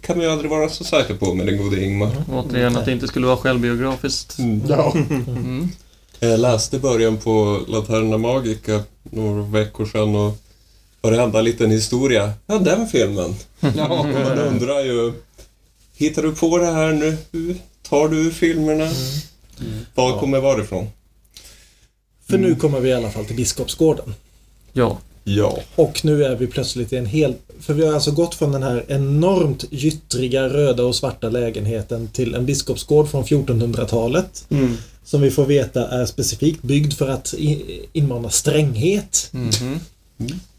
[0.00, 2.10] kan man ju aldrig vara så säker på med den gode Ingmar.
[2.32, 4.36] Återigen att det inte skulle vara självbiografiskt.
[4.68, 4.92] Ja.
[5.18, 5.68] Mm.
[6.20, 10.36] Jag läste början på Laterna Magica några veckor sedan och
[11.00, 13.34] varenda liten historia, ja den filmen.
[13.60, 14.02] Ja.
[14.02, 15.12] Man undrar ju,
[15.98, 17.16] hittar du på det här nu?
[17.32, 17.56] Hur
[17.88, 18.88] Tar du ur filmerna?
[19.94, 20.86] Var kommer varifrån?
[22.26, 24.14] För nu kommer vi i alla fall till Biskopsgården.
[24.72, 24.98] Ja.
[25.24, 25.58] Ja.
[25.74, 27.34] Och nu är vi plötsligt i en hel...
[27.60, 32.34] För vi har alltså gått från den här enormt gyttriga röda och svarta lägenheten till
[32.34, 34.46] en biskopsgård från 1400-talet.
[34.50, 34.76] Mm.
[35.04, 37.34] Som vi får veta är specifikt byggd för att
[37.92, 39.30] inmana stränghet.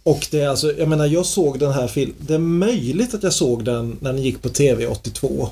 [0.03, 2.15] Och det är alltså, jag menar jag såg den här filmen.
[2.19, 5.49] Det är möjligt att jag såg den när den gick på TV 82.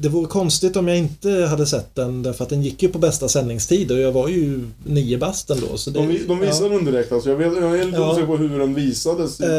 [0.00, 2.98] Det vore konstigt om jag inte hade sett den därför att den gick ju på
[2.98, 5.76] bästa sändningstid och jag var ju nio bast ändå.
[5.76, 7.28] Så det, De, de visade den direkt alltså.
[7.30, 8.10] Jag, vet, jag är lite Ja.
[8.12, 9.50] osäker på hur den visades i, i Eh,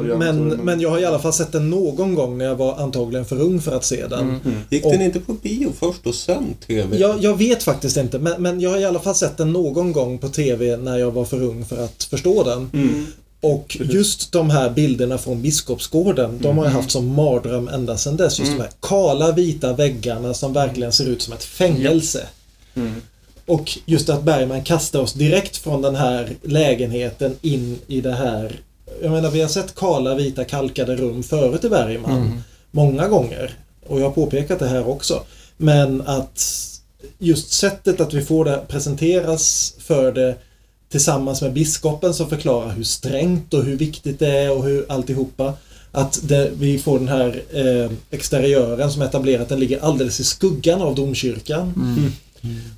[0.00, 0.18] början.
[0.18, 2.76] men, så- men jag har i alla fall sett den någon gång när jag var
[2.76, 4.36] antagligen för ung för att se den.
[4.70, 6.98] Gick Och- den inte på bio först och sen TV?
[6.98, 9.92] Jag, jag vet faktiskt inte, men, men jag har i alla fall sett den någon
[9.92, 12.70] gång på TV när jag var för ung för att förstå den.
[13.40, 18.16] Och just de här bilderna från Biskopsgården, de har jag haft som mardröm ända sedan
[18.16, 18.38] dess.
[18.38, 22.26] Just de här kala vita väggarna som verkligen ser ut som ett fängelse.
[23.46, 28.60] Och just att Bergman kastar oss direkt från den här lägenheten in i det här.
[29.02, 32.42] Jag menar, vi har sett kala vita kalkade rum förut i Bergman.
[32.70, 33.54] Många gånger.
[33.86, 35.22] Och jag har påpekat det här också.
[35.56, 36.64] Men att
[37.18, 40.34] just sättet att vi får det presenteras för det
[40.88, 45.52] tillsammans med biskopen som förklarar hur strängt och hur viktigt det är och hur alltihopa.
[45.92, 50.82] Att det, vi får den här eh, exteriören som etablerat, den ligger alldeles i skuggan
[50.82, 51.72] av domkyrkan.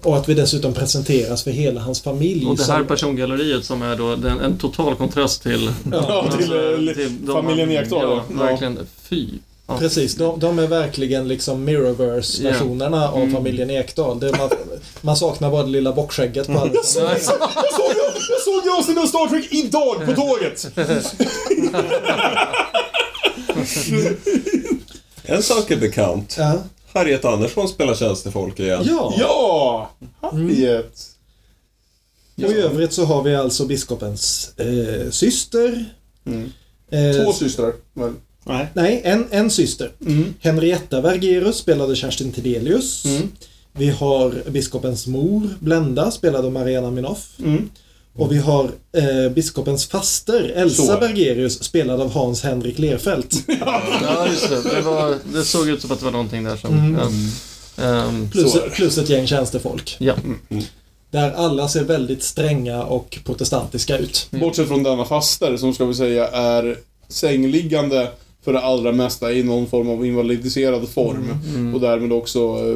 [0.03, 2.47] Och att vi dessutom presenteras för hela hans familj.
[2.47, 5.71] Och det här som- persongalleriet som är då den, en total kontrast till...
[5.93, 6.59] Ja, till, eh,
[7.21, 8.43] de- familjen Ekdahl, Ja, ja.
[8.43, 8.79] verkligen.
[9.03, 9.27] Fy.
[9.71, 9.79] Ja.
[9.79, 13.35] Precis, de, de är verkligen liksom Mirrorverse-versionerna av Mm.
[13.35, 14.21] familjen Ekdahl.
[14.21, 14.51] Det, man,
[15.01, 16.71] man saknar bara det lilla bockskägget på alla.
[16.75, 17.37] Jag såg, jag såg,
[18.31, 20.67] jag såg det avsnittet av Star Trek idag på tåget!
[25.23, 26.37] En sak är bekant.
[26.39, 26.55] Ja.
[26.93, 28.85] Harriet Andersson spelar tjänstefolk igen.
[28.89, 29.15] Ja.
[29.19, 29.91] Ja!
[30.21, 31.01] Harriet!
[32.37, 35.85] Och i övrigt så har vi alltså biskopens eh, syster.
[36.91, 37.73] Eh, Två systrar.
[37.95, 38.13] väl?
[38.53, 38.67] Nej.
[38.75, 39.91] Nej, en, en syster.
[40.41, 43.05] Henrietta Vergerus spelade Kerstin Tidelius.
[43.73, 47.29] Vi har biskopens mor, Blenda, spelad av Mariana Minoff.
[48.15, 48.65] Och vi har
[48.97, 50.99] eh, biskopens faster, Elsa Så.
[51.01, 53.35] Bergerius, spelad av Hans Henrik Lerfelt.
[54.03, 54.63] Ja, just det.
[54.75, 56.99] Det, var, det såg ut som att det var någonting där som...
[57.01, 57.85] Ja.
[57.85, 59.97] Ehm, Plus, plus ett gäng tjänstefolk.
[60.01, 60.15] ja.
[61.11, 64.27] Där alla ser väldigt stränga och protestantiska ut.
[64.31, 66.77] Bortsett från denna faster som ska vi säga är
[67.09, 68.09] sängliggande
[68.43, 71.31] för det allra mesta i någon form av invalidiserad form.
[71.75, 72.73] Och därmed också eh,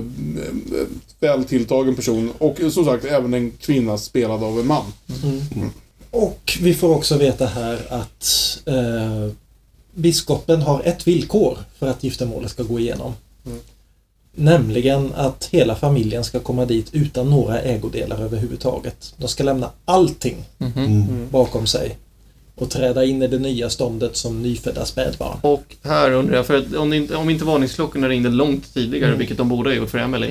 [0.78, 0.86] eh,
[1.20, 2.32] väl tilltagen person.
[2.38, 4.84] Och eh, som sagt även en kvinna spelad av en man.
[6.10, 9.32] Och vi får också veta här att eh,
[9.94, 13.12] biskopen har ett villkor för att giftermålet ska gå igenom.
[14.36, 19.14] Nämligen att hela familjen ska komma dit utan några ägodelar överhuvudtaget.
[19.16, 20.36] De ska lämna allting
[21.30, 21.96] bakom sig
[22.56, 25.38] och träda in i det nya ståndet som nyfödda spädbarn.
[25.42, 29.36] Och här undrar jag, för att om, inte, om inte varningsklockorna ringde långt tidigare, vilket
[29.38, 30.30] de borde ha gjort för Emily.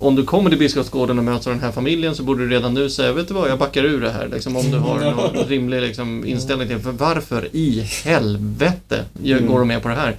[0.00, 2.74] Om du kommer till Biskopsgården och möts av den här familjen så borde du redan
[2.74, 4.28] nu säga, vet du vad, jag backar ur det här.
[4.28, 5.00] Liksom, om du har
[5.34, 9.94] någon rimlig liksom, inställning till för varför i helvete gör- går de med på det
[9.94, 10.16] här?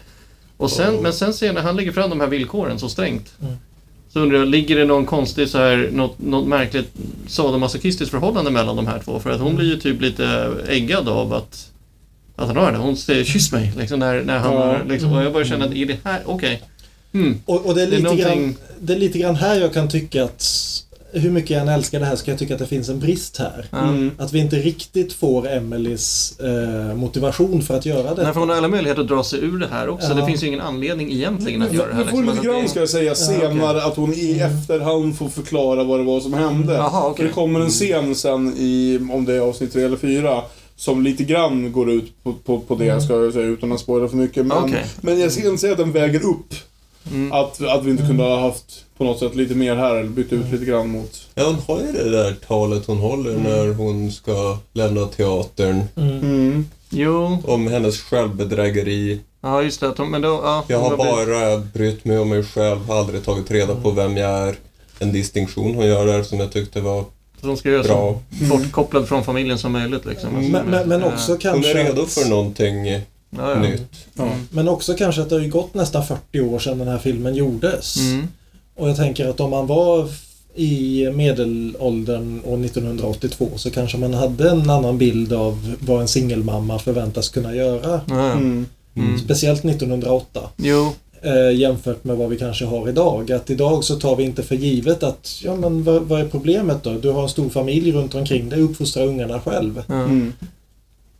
[0.57, 3.33] Och sen, Men sen ser jag när han lägger fram de här villkoren så strängt.
[4.13, 6.91] Så undrar jag, ligger det någon konstig så här, något, något märkligt
[7.27, 9.19] sadomasochistiskt förhållande mellan de här två?
[9.19, 11.71] För att hon blir ju typ lite äggad av att,
[12.35, 12.77] att han har det.
[12.77, 14.59] Hon säger kyss mig, liksom, när, när han Ja.
[14.65, 16.61] har, liksom, och jag börjar känna att är det här, okej.
[17.13, 17.39] Hmm.
[17.45, 19.73] Och, och det, är Det är lite någonting- grann, det är lite grann här jag
[19.73, 20.43] kan tycka att
[21.11, 23.37] hur mycket jag än älskar det här ska jag tycka att det finns en brist
[23.37, 23.65] här.
[23.71, 24.11] Mm.
[24.17, 28.23] Att vi inte riktigt får Emelies eh, motivation för att göra det.
[28.23, 30.07] Nej, för hon har alla möjligheter att dra sig ur det här också.
[30.07, 30.13] Ja.
[30.13, 32.03] Det finns ju ingen anledning egentligen att göra det här.
[32.03, 32.35] Vi får liksom.
[32.35, 36.19] lite grann ska jag säga senare att hon i efterhand får förklara vad det var
[36.19, 36.73] som hände.
[36.73, 37.17] Jaha, okej.
[37.17, 40.41] För det kommer en scen sen i, om det är avsnitt 3 eller 4,
[40.75, 44.07] som lite grann går ut på, på, på det, ska jag säga, utan att spoila
[44.07, 44.45] för mycket.
[44.45, 44.85] Men, Okej.
[45.01, 46.53] men jag ska säga att den väger upp.
[47.11, 47.31] Mm.
[47.31, 50.33] Att, att vi inte kunde ha haft på något sätt lite mer här, eller bytt
[50.33, 51.27] ut lite grann mot...
[51.35, 55.83] Ja, hon har ju det där talet hon håller när hon ska lämna teatern.
[55.95, 56.65] Mm.
[56.89, 59.19] Jo, Om hennes självbedrägeri.
[59.41, 59.93] ja just det.
[59.97, 62.95] hon- Men då, ja, Jag har hon blivit- bara brytt mig om mig själv, har
[62.99, 64.55] aldrig tagit reda på vem jag är.
[64.99, 67.05] En distinktion hon gör där som jag tyckte var
[67.41, 68.19] Hon ska göra bra.
[68.39, 70.05] så bortkopplad från familjen som möjligt.
[70.05, 70.35] Liksom.
[70.35, 71.71] Alltså, Men, men, men också Hon kanske...
[71.71, 73.01] är redo för någonting ja,
[73.37, 73.55] ja.
[73.59, 73.91] nytt.
[74.51, 77.35] Men också kanske att det har ju gått nästan 40 år sedan den här filmen
[77.35, 77.97] gjordes.
[77.97, 78.27] Mm.
[78.79, 80.09] Och jag tänker att om man var
[80.55, 86.79] i medelåldern år 1982 så kanske man hade en annan bild av vad en singelmamma
[86.79, 88.01] förväntas kunna göra.
[88.07, 88.31] Ja.
[88.31, 88.65] Mm.
[88.95, 89.19] Mm.
[89.19, 90.49] Speciellt 1908.
[90.57, 93.31] Jo, Eh, jämfört med vad vi kanske har idag.
[93.31, 96.83] Att idag så tar vi inte för givet att, ja men vad, vad är problemet
[96.83, 96.93] då?
[96.93, 99.83] Du har en stor familj runt omkring dig, uppfostrar ungarna själv.
[99.89, 100.33] Mm.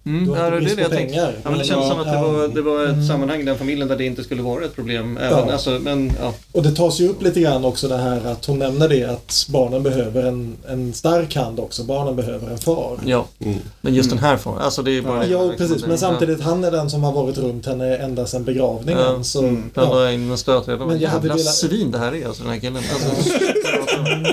[0.06, 1.34] Mm, Du har ja, inte det är brist det jag på pengar.
[1.44, 2.28] Ja, men det känns Ja, som att det ja.
[2.32, 3.08] var, det var ett Mm.
[3.08, 5.18] sammanhang i den familjen där det inte skulle vara ett problem.
[5.18, 5.52] Även, Ja.
[5.54, 6.34] alltså, men, ja.
[6.52, 9.46] Och det tas ju upp lite grann också det här att hon nämner det att
[9.50, 11.84] barnen behöver en, en stark hand också.
[11.84, 12.98] Barnen behöver en far.
[13.06, 13.58] ja, Mm.
[13.82, 15.26] men just den här får Alltså det är bara...
[15.28, 15.88] Ja, liksom, precis.
[15.88, 19.02] Men samtidigt, han är den som har varit runt henne ända sedan begravningen.
[19.02, 19.24] Ja.
[19.24, 19.64] Så, Mm.
[19.74, 19.82] Ja.
[19.84, 19.90] ja.
[19.96, 20.68] Dra in en stöt.
[20.68, 22.84] Jag bara, Men jag hade velat- svin det här är alltså den här killen.
[22.94, 23.34] Alltså,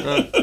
[0.06, 0.42] ja.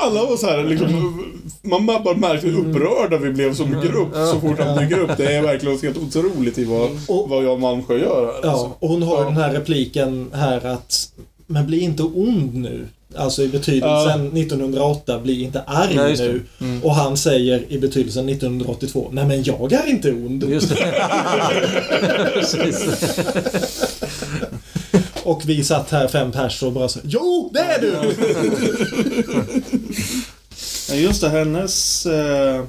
[0.00, 1.22] Alla var så här, liksom,
[1.62, 5.10] man bara märkte hur upprörda vi blev som grupp så fort han dyker upp.
[5.16, 8.40] Det är verkligen helt otroligt i vad, Och- vad jag och Malmsjö gör här.
[8.42, 8.70] ja, Alltså.
[8.78, 9.24] och hon har Ja.
[9.24, 11.08] den här repliken här att
[11.46, 12.86] Men bli inte ond nu.
[13.16, 16.16] Alltså i betydelsen 1908, bli inte arg det.
[16.18, 16.42] nu.
[16.60, 16.82] Mm.
[16.84, 20.44] Och han säger i betydelsen 1982, nej men jag är inte ond.
[20.50, 20.76] Just det.
[25.30, 27.92] Och vi satt här fem pers och bara så, jo det är du!
[30.88, 32.06] Ja, just det, hennes...
[32.06, 32.64] Eh,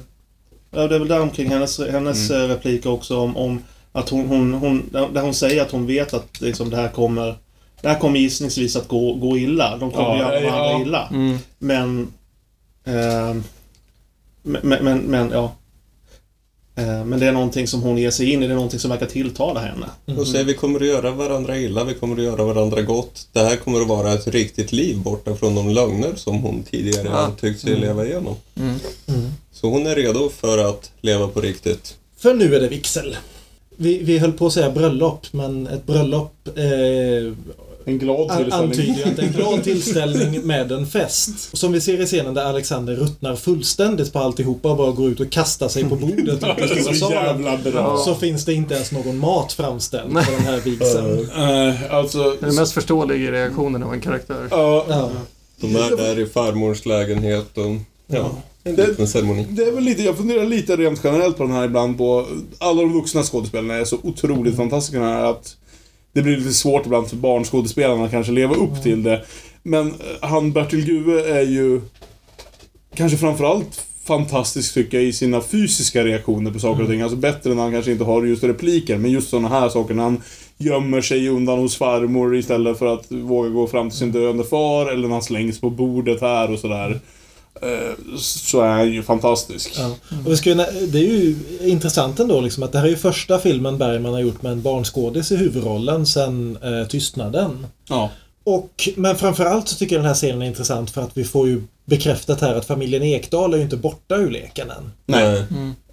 [0.70, 2.42] ja, det är väl där omkring hennes, hennes Mm.
[2.42, 3.62] eh, repliker också om, om
[3.92, 4.90] att hon, hon, hon...
[4.92, 7.34] Där hon säger att hon vet att liksom, det här kommer...
[7.80, 9.76] Det här kommer gissningsvis att gå, gå illa.
[9.76, 10.50] De kommer Ja, göra ja.
[10.50, 11.08] varandra illa.
[11.10, 11.38] Mm.
[11.58, 12.12] Men...
[12.84, 13.36] Eh,
[14.42, 15.52] men, men, men, ja.
[16.74, 18.46] Eh, men det är någonting som hon ger sig in i.
[18.46, 19.86] Det är någonting som verkar tilltala henne.
[20.20, 23.28] Och säger vi kommer att göra varandra illa, vi kommer att göra varandra gott.
[23.32, 27.08] Det här kommer att vara ett riktigt liv borta från de lögner som hon tidigare
[27.08, 27.10] Ja.
[27.16, 28.34] har tyckt sig leva igenom.
[28.56, 28.74] Mm.
[29.52, 31.96] Så hon är redo för att leva på riktigt.
[32.16, 33.16] För nu är det vigsel.
[33.76, 37.32] Vi, vi höll på att säga bröllop, men ett bröllop eh,
[37.84, 38.70] En glad tillställning.
[38.70, 41.56] antyder att det är en glad tillställning med en fest.
[41.56, 45.20] Som vi ser i scenen där Alexander ruttnar fullständigt på alltihopa och bara går ut
[45.20, 47.96] och kastar sig på bordet Det är stora så jävla bra.
[48.04, 51.30] Så finns det inte ens någon mat framställd på den här vigseln.
[51.36, 52.18] Eh, alltså...
[52.18, 54.48] Det är den mest förståeliga reaktionen av en karaktär.
[54.50, 55.10] Ja, Ja.
[55.60, 57.76] De är där i farmors lägenhet och
[58.06, 58.30] ja,
[58.64, 59.46] en liten ceremoni.
[59.50, 62.26] Det är väl lite, jag funderar lite rent generellt på den här ibland på,
[62.58, 65.56] alla de vuxna skådespelarna är så otroligt fantastiska den här att
[66.12, 69.24] det blir lite svårt ibland för barnskådespelarna att kanske leva upp till det.
[69.62, 71.80] Men eh, han Bertil Gue är ju
[72.94, 77.00] kanske framförallt fantastisk tycker jag i sina fysiska reaktioner på saker och ting.
[77.00, 80.02] Alltså bättre när han kanske inte har just repliker, men just sådana här saker när
[80.02, 80.22] han
[80.58, 84.86] gömmer sig undan hos farmor istället för att våga gå fram till sin döende far
[84.92, 87.00] eller när han slängs på bordet här och sådär.
[87.62, 89.72] Eh, Så är han ju fantastisk.
[89.78, 89.94] Ja.
[90.26, 92.90] Och vi ska ju, nä- det är ju intressant ändå liksom att det här är
[92.90, 97.66] ju första filmen Bergman har gjort med en barnskådis i huvudrollen sen eh, Tystnaden.
[97.88, 98.10] Ja.
[98.44, 101.48] Och, men framförallt så tycker jag den här scenen är intressant för att vi får
[101.48, 104.92] ju bekräftat här att familjen Ekdal är ju inte borta ur leken än.
[105.06, 105.42] Nej.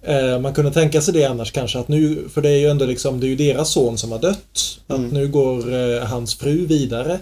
[0.02, 2.84] Eh, man kunde tänka sig det annars kanske att nu, för det är ju ändå
[2.84, 4.78] liksom, det är ju deras son som har dött.
[4.86, 7.18] Att nu går eh, hans fru vidare.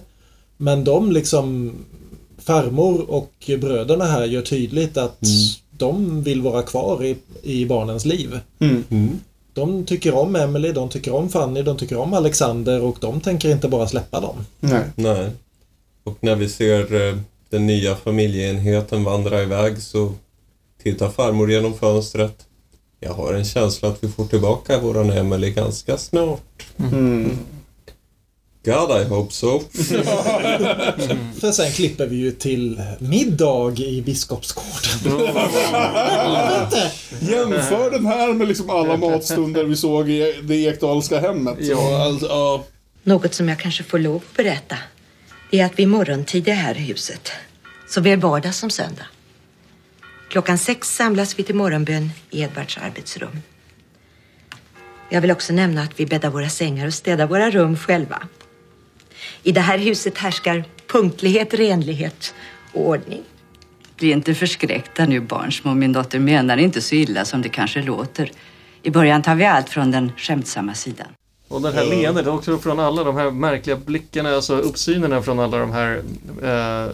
[0.56, 1.74] Men de liksom,
[2.48, 5.18] farmor och bröderna här gör tydligt att
[5.70, 8.40] de vill vara kvar i, i barnens liv.
[8.58, 9.20] Mm.
[9.52, 13.50] De tycker om Emily, de tycker om Fanny, de tycker om Alexander och de tänker
[13.50, 14.36] inte bara släppa dem.
[14.60, 14.82] Nej.
[14.94, 15.30] Nej.
[16.04, 17.16] Och när vi ser eh,
[17.50, 20.12] den nya familjeenheten vandra iväg så
[20.82, 22.46] tittar farmor genom fönstret.
[23.00, 26.66] Jag har en känsla att vi får tillbaka våran Emily ganska snart.
[26.78, 27.38] Mm.
[28.64, 29.60] God, I hope so.
[31.40, 35.26] För sen klipper vi ju till middag i Biskopsgården.
[37.20, 41.56] Jämför den här med liksom alla matstunder vi såg i det Ekdalska hemmet.
[41.60, 42.05] Ja.
[42.05, 42.64] Alltså, ja.
[43.02, 44.76] Något som jag kanske får lov att berätta
[45.51, 47.30] är att vi morgontid är här i huset.
[47.89, 49.06] Såväl vardag som söndag.
[50.30, 53.43] Klockan sex samlas vi till morgonbön i Edvards arbetsrum.
[55.10, 58.22] Jag vill också nämna att vi bäddar våra sängar och städar våra rum själva.
[59.48, 62.34] I det här huset härskar punktlighet, renlighet
[62.72, 63.22] och ordning.
[63.96, 65.74] Bli inte förskräckta nu barnsmå.
[65.74, 68.30] Min dotter menar inte så illa som det kanske låter.
[68.82, 71.06] I början tar vi allt från den skämtsamma sidan.
[71.48, 75.58] Och den här leendet också från alla de här märkliga blickarna, alltså uppsynerna från alla
[75.58, 76.02] de här
[76.42, 76.92] eh,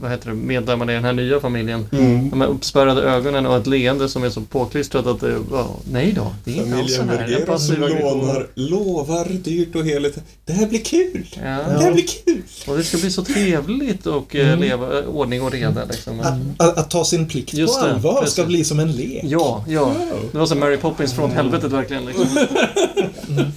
[0.00, 1.86] vad heter det, medlemmarna i den här nya familjen.
[1.92, 2.30] Mm.
[2.30, 6.12] De här uppspärrade ögonen och ett leende som är så påklistrat att det, ja, nej
[6.12, 7.12] då, det är inte alls så här.
[7.12, 8.44] En Bergerus passiv aggression.
[8.54, 10.18] lovar, dyrt och heligt.
[10.44, 11.26] Det här blir kul!
[11.36, 11.42] Ja.
[11.42, 12.42] Det här blir kul!
[12.66, 14.60] Och det ska bli så trevligt och eh, Mm.
[14.60, 16.20] leva eh, ordning och reda liksom.
[16.20, 16.34] Att,
[16.68, 18.32] att, att ta sin plikt Just på det, allvar precis.
[18.32, 19.24] ska bli som en lek.
[19.24, 19.94] Ja, ja.
[20.32, 22.04] Det var som Mary Poppins från helvetet verkligen.
[22.06, 22.26] Liksom.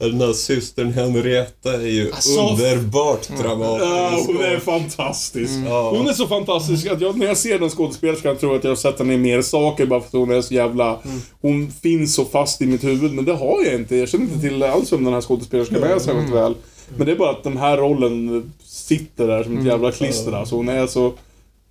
[0.00, 4.26] Den här systern Henrietta är ju Alltså, underbart Ja, dramatisk.
[4.26, 5.52] hon är fantastisk.
[5.66, 5.90] Ja.
[5.90, 8.70] Hon är så fantastisk att jag, när jag ser den skådespelerskan tror jag att jag
[8.70, 10.98] har sett henne i mer saker bara för att hon är så jävla...
[11.40, 13.96] Hon finns så fast i mitt huvud, men det har jag inte.
[13.96, 16.54] Jag känner inte till alls vem den här skådespelerskan är särskilt väl.
[16.96, 20.32] Men det är bara att den här rollen sitter där som ett jävla klister.
[20.32, 21.12] Alltså hon är så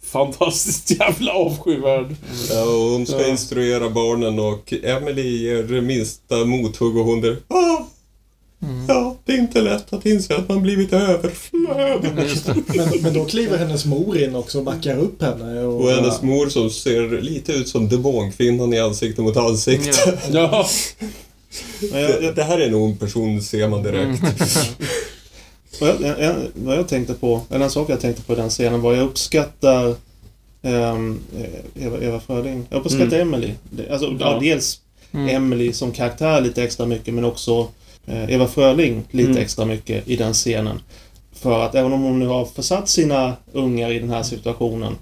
[0.05, 2.15] fantastiskt jävla avskyvärd.
[2.49, 3.27] Ja, och hon ska Ja.
[3.27, 7.77] instruera barnen och Emily ger minsta mothugg och hon där ah,
[8.87, 12.11] Ja, det är inte lätt att inse att man blivit överflödig.
[12.75, 15.61] Men, men då kliver hennes mor in också och backar upp henne.
[15.63, 20.19] Och, Och hennes mor som ser lite ut som demonkvinnan i ansikte mot ansikte.
[20.31, 20.67] Ja.
[21.91, 24.21] Det, det här är en ond person, ser man direkt.
[25.81, 28.49] Vad jag, jag, vad jag tänkte på, eller en sak jag tänkte på i den
[28.49, 29.95] scenen var jag uppskattar
[30.61, 31.19] ehm,
[31.79, 32.67] Eva, Eva Fröding.
[32.69, 33.33] Jag uppskattar Mm.
[33.33, 33.53] Emily.
[33.91, 34.15] Alltså, ja.
[34.19, 34.39] Ja.
[34.41, 34.81] dels
[35.11, 35.29] Mm.
[35.35, 37.67] Emily som karaktär lite extra mycket men också
[38.07, 39.41] Eva Fröling lite Mm.
[39.41, 40.81] extra mycket i den scenen.
[41.33, 44.95] För att även om hon nu har försatt sina ungar i den här situationen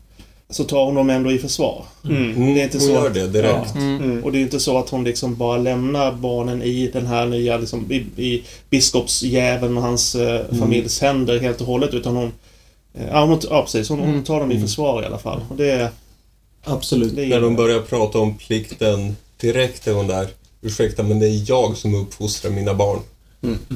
[0.50, 1.86] så tar hon dem ändå i försvar.
[2.06, 2.54] Mm.
[2.56, 3.72] Det är inte Hon så gör att- det direkt.
[3.76, 3.82] Ja.
[3.82, 4.24] Mm.
[4.24, 7.58] Och det är inte så att hon liksom bara lämnar barnen i den här nya,
[7.58, 10.60] liksom, i, i biskopsjäveln och hans eh, Mm.
[10.60, 11.94] familjs händer helt och hållet.
[11.94, 12.32] Utan hon,
[12.94, 15.42] eh, ja, hon, ja precis, hon, hon tar dem i försvar i alla fall.
[15.50, 15.90] Och det,
[16.64, 17.16] Absolut.
[17.16, 20.28] det När de börjar prata om plikten direkt är hon där.
[20.62, 23.00] Ursäkta, men det är jag som uppfostrar mina barn.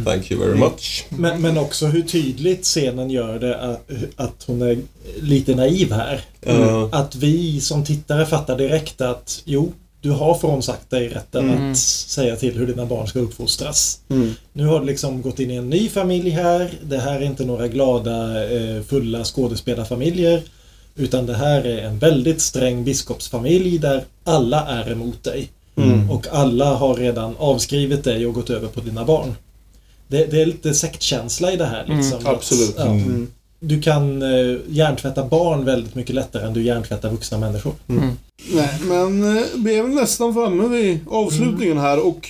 [0.05, 1.05] Thank you very much.
[1.09, 4.77] Men, men också hur tydligt scenen gör det att, att hon är
[5.21, 6.21] lite naiv här.
[6.41, 6.89] Ja.
[6.91, 11.71] Att vi som tittare fattar direkt att jo, du har frånsagt dig rätten Mm.
[11.71, 13.99] att säga till hur dina barn ska uppfostras.
[14.09, 14.33] Mm.
[14.53, 16.71] Nu har du liksom gått in i en ny familj här.
[16.83, 20.41] Det här är inte några glada, eh, fulla skådespelarfamiljer.
[20.95, 25.49] Utan det här är en väldigt sträng biskopsfamilj där alla är emot dig.
[25.83, 26.11] Mm.
[26.11, 29.35] Och alla har redan avskrivit dig och gått över på dina barn.
[30.07, 31.85] Det, det är lite sektkänsla i det här.
[31.87, 32.77] Liksom, Mm, absolut.
[32.77, 33.27] Att, ja, Mm.
[33.63, 37.73] Du kan eh, hjärntvätta barn väldigt mycket lättare än du hjärntvättar vuxna människor.
[37.87, 42.29] Nej, men eh, vi är väl nästan framme vid avslutningen här och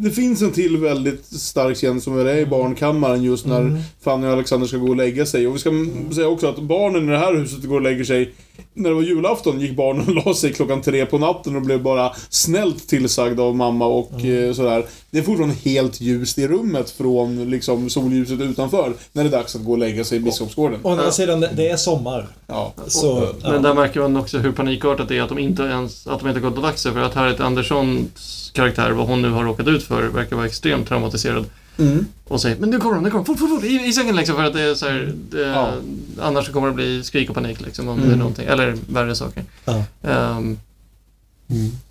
[0.00, 3.78] det finns en till väldigt stark scen som är i barnkammaren just när Mm.
[4.00, 5.46] Fanny och Alexander ska gå och lägga sig.
[5.46, 8.04] Och vi ska m- säga också att barnen i det här huset går och lägger
[8.04, 8.32] sig.
[8.74, 11.82] När det var julafton gick barnen och la sig klockan tre på natten och blev
[11.82, 14.84] bara snällt tillsagda av mamma och eh, sådär.
[15.10, 19.56] Det är fortfarande helt ljust i rummet från liksom solljuset utanför när det är dags
[19.56, 20.78] att gå och lägga sig i Biskopsgården.
[20.82, 22.26] Å andra sidan, det- det är sommar.
[22.46, 22.72] Ja.
[22.86, 23.50] Så, ja.
[23.52, 26.28] Men där märker man också hur panikartat det är att de inte ens att de
[26.28, 29.66] inte gått och lagt sig för att Harriet Anderssons karaktär, vad hon nu har råkat
[29.68, 31.44] ut för, verkar vara extremt traumatiserad.
[31.78, 32.06] Mm.
[32.28, 34.16] Och säger men nu kommer de, nu kommer de, fort, fort, fort, i, i sängen
[34.16, 35.72] liksom för att det är så här, det, Ja.
[36.20, 38.14] annars så kommer det bli skrik och panik liksom om det Mm.
[38.14, 39.44] är någonting, eller värre saker.
[39.64, 39.84] Ja.
[40.02, 40.58] Ehm,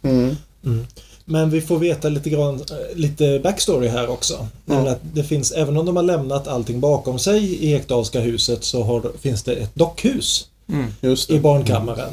[0.04, 0.36] Mm.
[0.64, 0.86] Mm.
[1.26, 4.48] Men vi får veta lite, grann, eh, lite backstory här också.
[4.66, 8.64] Nämligen att det finns, även om de har lämnat allting bakom sig i Ekdalska huset
[8.64, 10.86] så har, finns det ett dockhus mm.
[11.02, 12.10] Just i barnkammaren.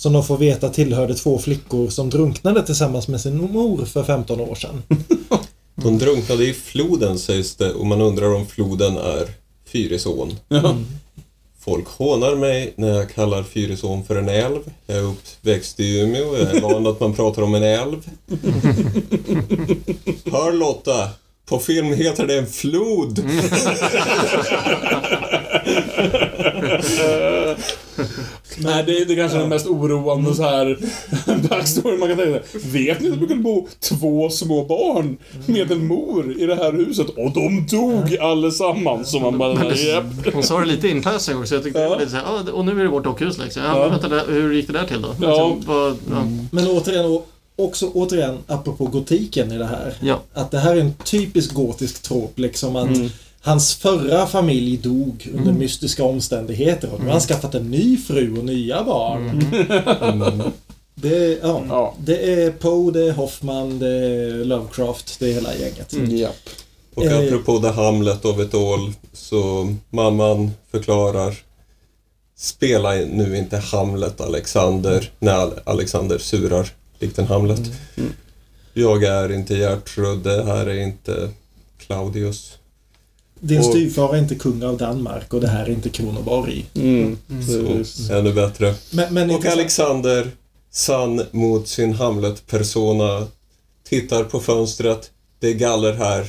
[0.00, 4.40] Som de får veta tillhörde två flickor som drunknade tillsammans med sin mor för 15
[4.40, 4.82] år sedan.
[5.74, 9.28] De drunknade i floden sägs det och man undrar om floden är
[9.72, 10.34] Fyrisån.
[10.48, 10.76] Ja.
[11.58, 14.60] Folk hånar mig när jag kallar Fyrisån för en älv.
[14.86, 18.10] Jag är uppväxt i Umeå jag är van att man pratar om en älv.
[20.32, 21.08] Hör Lotta!
[21.48, 23.24] På film heter det en flod.
[28.58, 30.78] Nej, det är, det är kanske den mest oroande så här
[31.48, 32.60] backstory man kan tänka sig.
[32.72, 35.16] Vet ni att det brukade bo två små barn
[35.46, 39.10] med en mor i det här huset och de dog allesammans.
[39.10, 40.04] Så man bara, japp.
[40.34, 41.54] Hon sa det lite in passing också.
[41.54, 43.62] Jag tyckte det var lite såhär, ah, och nu är det vårt dockhus liksom.
[43.62, 43.88] Ja, Ja.
[44.00, 45.08] men vänta, hur gick det där till då?
[45.20, 45.28] Ja.
[45.28, 46.26] Liksom, vad, ja.
[46.52, 49.94] Men återigen, och också återigen, apropå gotiken i det här.
[50.00, 50.20] Ja.
[50.32, 53.08] Att det här är en typisk gotisk trop, liksom att Mm.
[53.42, 55.58] Hans förra familj dog under Mm.
[55.58, 59.42] mystiska omständigheter och nu har han skaffat en ny fru och nya barn.
[60.02, 60.42] Mm.
[60.94, 65.94] Det, ja, det är Poe, det är Hoffman, det är Lovecraft, det är hela gänget.
[66.94, 67.18] Och Eh.
[67.26, 71.36] apropå The Hamlet of it all, så mamman förklarar
[72.36, 76.68] Spela nu inte Hamlet Alexander när Al- Alexander surar
[76.98, 77.60] likt en Hamlet.
[78.74, 81.28] Jag är inte Gertrud, det här är inte
[81.78, 82.52] Claudius.
[83.40, 86.66] Din Och- styvfar är inte kung av Danmark och det här är inte Kronoborg.
[86.74, 87.18] Mm.
[87.84, 88.74] Så, ännu bättre.
[88.90, 90.30] Men- men och intressant- Alexander,
[90.72, 93.26] sann mot sin Hamlet-persona,
[93.88, 95.10] tittar på fönstret.
[95.40, 96.26] Det är galler här.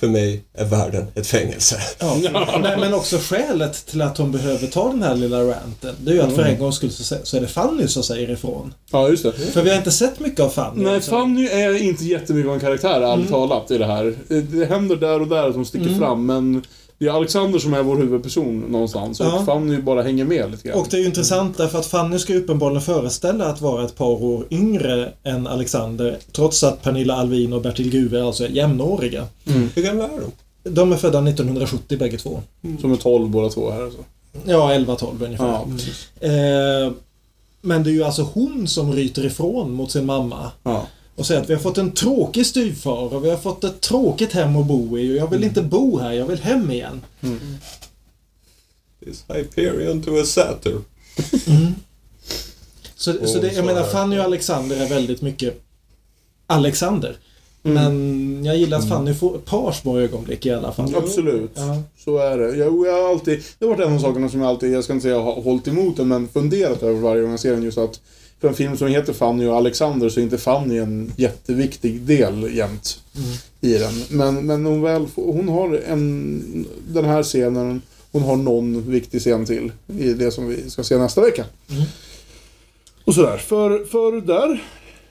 [0.00, 1.76] För mig är världen ett fängelse.
[1.98, 2.16] Ja.
[2.62, 5.94] Nej, men också skälet till att hon behöver ta den här lilla ranten.
[6.04, 6.52] Det är ju att för Mm.
[6.54, 8.74] en gångs skull så, så är det Fanny som säger ifrån.
[8.90, 9.32] Ja, just det.
[9.32, 10.82] För vi har inte sett mycket av Fanny.
[10.84, 11.10] Nej, alltså.
[11.10, 13.48] Fanny är inte jättemycket av en karaktär, ärligt Mm.
[13.48, 14.14] talat, i det här.
[14.28, 15.98] Det händer där och där att hon sticker Mm.
[15.98, 16.62] fram, men
[17.00, 19.20] det är Alexander som är vår huvudperson någonstans.
[19.20, 19.38] Ja.
[19.38, 20.80] Och Fanny bara hänger med lite grann.
[20.80, 23.96] Och det är ju intressant därför att Fanny ska ju uppenbarligen föreställa att vara ett
[23.96, 26.18] par år yngre än Alexander.
[26.32, 29.26] Trots att Pernilla Alvin och Bertil Guve alltså är jämnåriga.
[29.74, 30.70] Hur gamla är de?
[30.70, 32.42] De är födda 1970 bägge två.
[32.80, 34.00] Som är 12 båda två här alltså.
[34.44, 35.46] Ja, 11-12 ungefär.
[35.46, 35.66] Ja.
[36.26, 36.92] Eh,
[37.60, 40.50] men det är ju alltså hon som ryter ifrån mot sin mamma.
[40.62, 40.86] Ja.
[41.20, 44.32] Och säger att vi har fått en tråkig styvfar och vi har fått ett tråkigt
[44.32, 47.00] hem att bo i och jag vill inte bo här, jag vill hem igen.
[49.00, 50.78] Is Hyperion to a satyr?
[52.96, 55.62] Så, Och så det, så jag menar, är- Fanny och Alexander är väldigt mycket
[56.46, 57.16] Alexander.
[57.62, 57.74] Mm.
[57.74, 60.94] Men jag gillar att Fanny får ett par små ögonblick i alla fall.
[60.96, 61.50] Absolut.
[61.54, 61.82] Ja.
[62.04, 62.56] Så är det.
[62.56, 64.92] Jag, jag har alltid, det har varit en av sakerna som jag alltid, jag ska
[64.92, 67.62] inte säga har hållit emot den, men funderat över varje gång jag ser den.
[67.62, 68.00] Just att
[68.40, 72.56] för en film som heter Fanny och Alexander så är inte Fanny en jätteviktig del
[72.56, 73.00] jämt
[73.60, 73.92] i den.
[74.10, 79.46] Men, men hon, väl, hon har en, den här scenen, hon har någon viktig scen
[79.46, 81.44] till i det som vi ska se nästa vecka.
[83.04, 83.36] Och sådär.
[83.36, 84.64] För, för där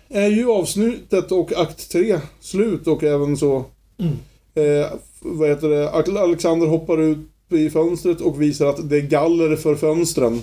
[0.09, 3.65] är ju avsnittet och akt 3 slut och även så
[4.59, 5.89] Eh, vad heter det?
[6.21, 7.17] Alexander hoppar ut
[7.49, 10.41] i fönstret och visar att det är galler för fönstren.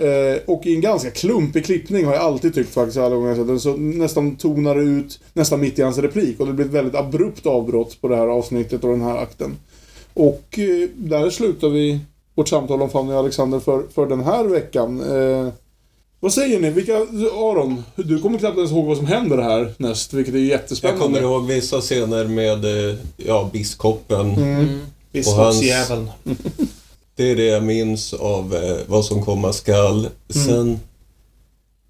[0.00, 3.36] Eh, och i en ganska klumpig klippning har jag alltid tyckt faktiskt alla gånger jag
[3.36, 3.60] sett den.
[3.60, 6.40] Så nästan tonar det ut nästan mitt i hans replik.
[6.40, 9.56] Och det blir ett väldigt abrupt avbrott på det här avsnittet och den här akten.
[10.14, 11.98] Och eh, där slutar vi
[12.34, 15.00] vårt samtal om Fanny och Alexander för, för den här veckan.
[15.00, 15.48] Eh,
[16.20, 16.70] vad säger ni?
[16.70, 16.96] Vilka,
[17.34, 21.04] Aron, du kommer knappt ens ihåg vad som händer här näst, vilket är Jag jättespännande.
[21.04, 24.30] kommer ihåg vissa scener med eh, ja, biskopen.
[24.30, 24.80] Mm.
[25.12, 26.10] Biskopsjäveln.
[27.20, 30.08] Det är det jag minns av eh, vad som komma skall.
[30.28, 30.80] Sen,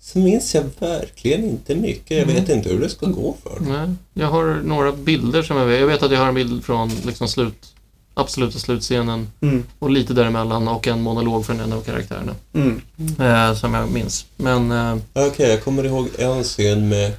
[0.00, 2.18] sen minns jag verkligen inte mycket.
[2.18, 3.60] Jag vet inte hur det ska gå för.
[3.60, 5.80] Nej, jag har några bilder som jag vet.
[5.80, 7.74] Jag vet att jag har en bild från liksom slut,
[8.14, 9.64] absoluta slutscenen Mm.
[9.78, 12.34] och lite däremellan och en monolog från en av karaktärerna.
[12.54, 12.80] Mm.
[13.20, 14.26] Eh, som jag minns.
[14.36, 17.12] Men eh, Okej, jag kommer ihåg en scen med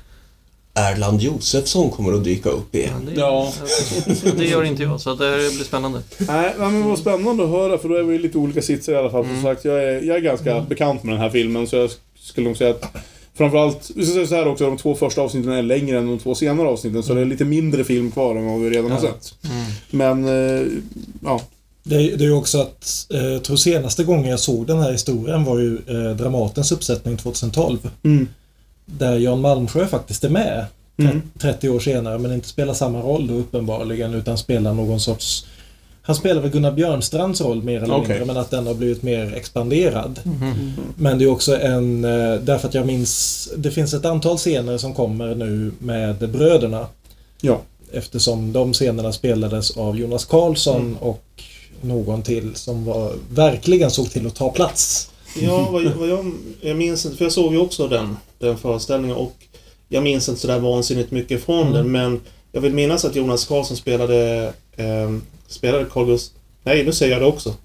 [0.73, 3.05] Erland Josefsson kommer att dyka upp igen.
[3.15, 3.53] det, Ja.
[4.37, 6.01] det gör inte jag, så det blir spännande.
[6.17, 8.95] Nej, men vad spännande att höra för då är vi i lite olika sitsar i
[8.95, 9.25] alla fall.
[9.25, 11.89] Som sagt, jag är, jag är ganska bekant med den här filmen så jag
[12.19, 12.83] skulle nog säga att
[13.33, 16.19] Framförallt, vi ska säga så här också, de två första avsnitten är längre än de
[16.19, 18.99] två senare avsnitten så det är lite mindre film kvar än vad vi redan har
[19.03, 19.11] Ja.
[19.13, 19.33] sett.
[19.91, 20.65] Men, eh,
[21.23, 21.41] ja.
[21.83, 24.79] Det, är- det är ju också att, eh, jag tror senaste gången jag såg den
[24.79, 27.77] här historien var ju eh, Dramatens uppsättning 2012.
[28.03, 28.27] Mm.
[28.97, 30.65] Där Jan Malmsjö faktiskt är med.
[30.97, 31.21] Mm.
[31.39, 35.45] 30 år senare men inte spelar samma roll då uppenbarligen utan spelar någon sorts
[36.03, 38.07] han spelar väl Gunnar Björnstrands roll mer eller Okej.
[38.09, 40.19] mindre men att den har blivit mer expanderad.
[40.95, 44.77] Men det är också en, eh, därför att jag minns, det finns ett antal scener
[44.77, 46.87] som kommer nu med bröderna.
[47.41, 47.61] Ja.
[47.93, 50.97] Eftersom de scenerna spelades av Jonas Karlsson Mm.
[50.97, 51.43] och
[51.81, 55.10] någon till som var, verkligen såg till att ta plats.
[55.35, 56.31] Ja, vad, vad jag,
[56.61, 59.35] jag minns inte, för jag såg ju också den, den föreställningen och
[59.89, 61.73] jag minns inte sådär vansinnigt mycket från Mm.
[61.73, 62.21] den men
[62.51, 65.11] jag vill minnas att Jonas Karlsson spelade, eh,
[65.47, 66.33] spelade Carl Gust
[66.63, 67.55] Nej, nu säger jag det också.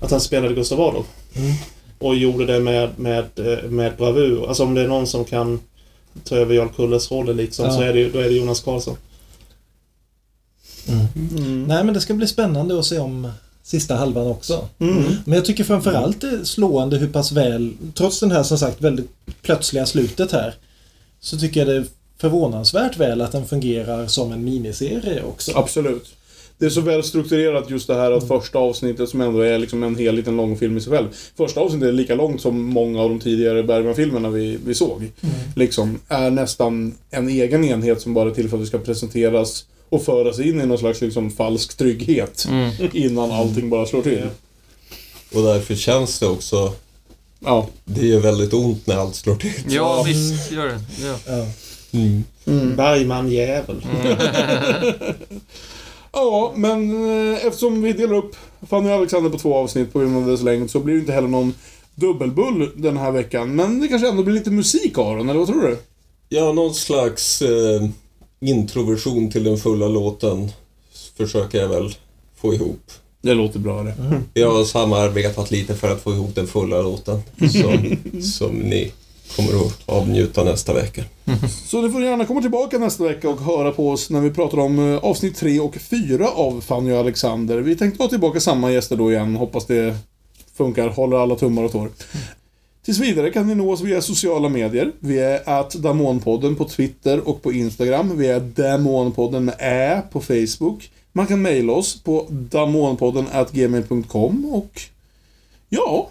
[0.00, 1.06] Att han spelade Gustav Adolf.
[1.34, 1.52] Mm.
[1.98, 4.48] Och gjorde det med, med, eh, med bravur.
[4.48, 5.60] Alltså om det är någon som kan
[6.24, 7.72] ta över Jarl Kulles roller liksom Ja.
[7.72, 8.96] så är det, då är det Jonas Karlsson.
[10.88, 11.64] Mm.
[11.64, 13.32] Nej men det ska bli spännande att se om
[13.70, 14.68] sista halvan också.
[14.78, 15.02] Mm.
[15.24, 18.80] Men jag tycker framförallt det är slående hur pass väl, trots den här som sagt
[18.80, 19.10] väldigt
[19.42, 20.54] plötsliga slutet här,
[21.20, 21.84] så tycker jag det är
[22.18, 25.52] förvånansvärt väl att den fungerar som en miniserie också.
[25.54, 26.14] Absolut.
[26.58, 29.82] Det är så väl strukturerat just det här att första avsnittet som ändå är liksom
[29.82, 31.08] en hel liten lång film i sig själv.
[31.36, 35.10] Första avsnittet är lika långt som många av de tidigare Bergman-filmerna vi, vi såg.
[35.56, 39.64] Liksom, är nästan en egen enhet som bara är till för att det ska presenteras
[39.90, 42.70] och föra sig in i någon slags liksom, falsk trygghet Mm.
[42.92, 44.26] innan allting bara slår till.
[45.34, 46.72] Och därför känns det också...
[47.40, 47.68] Ja.
[47.84, 49.52] Det gör väldigt ont när allt slår till.
[49.68, 50.80] Ja, visst gör det.
[51.26, 51.46] Ja.
[51.92, 52.76] Mm.
[52.76, 53.86] Bergman jävel.
[56.12, 56.90] Ja, men
[57.34, 58.36] eh, eftersom vi delar upp
[58.68, 61.12] Fanny och Alexander på två avsnitt på grund av dess längd så blir det inte
[61.12, 61.54] heller någon
[61.94, 63.54] dubbelbull den här veckan.
[63.56, 65.78] Men det kanske ändå blir lite musik Aron, eller vad tror du?
[66.28, 67.88] Ja, någon slags eh,
[68.40, 70.50] introversion till den fulla låten
[71.16, 71.94] försöker jag väl
[72.36, 72.92] få ihop.
[73.22, 73.94] Det låter bra det.
[74.34, 78.92] Jag har samarbetat lite för att få ihop den fulla låten som, som ni
[79.36, 81.04] kommer att avnjuta nästa vecka.
[81.66, 84.58] Så ni får gärna komma tillbaka nästa vecka och höra på oss när vi pratar
[84.58, 87.58] om eh, avsnitt 3 och 4 av Fanny och Alexander.
[87.58, 89.36] Vi tänkte ha tillbaka samma gäster då igen.
[89.36, 89.96] Hoppas det
[90.56, 90.88] funkar.
[90.88, 91.90] Håller alla tummar och tår.
[92.90, 94.92] Tills vidare kan ni nå oss via sociala medier.
[95.00, 98.18] Vi är att Damonpodden på Twitter och på Instagram.
[98.18, 100.90] Vi är Damonpodden med Ä på Facebook.
[101.12, 104.80] Man kan mejla oss på damonpodden gmail.com och
[105.68, 106.10] ja,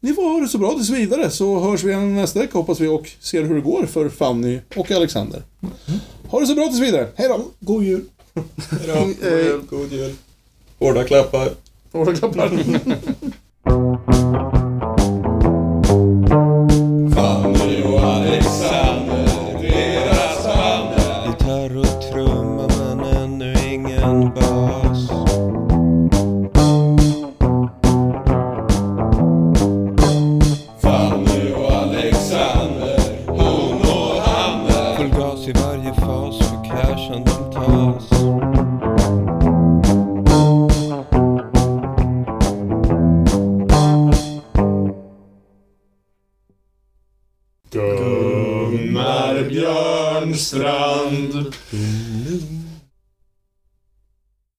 [0.00, 2.80] ni får ha det så bra tills vidare så hörs vi igen nästa vecka hoppas
[2.80, 5.42] vi och ser hur det går för Fanny och Alexander.
[6.28, 7.08] Ha det så bra tills vidare.
[7.14, 7.44] Hej då!
[7.60, 8.04] God jul!
[8.70, 8.94] Hej då.
[8.94, 9.62] God jul.
[9.70, 10.14] God jul.
[10.78, 11.50] Hårda klappar.
[11.92, 12.50] Hårda klappar.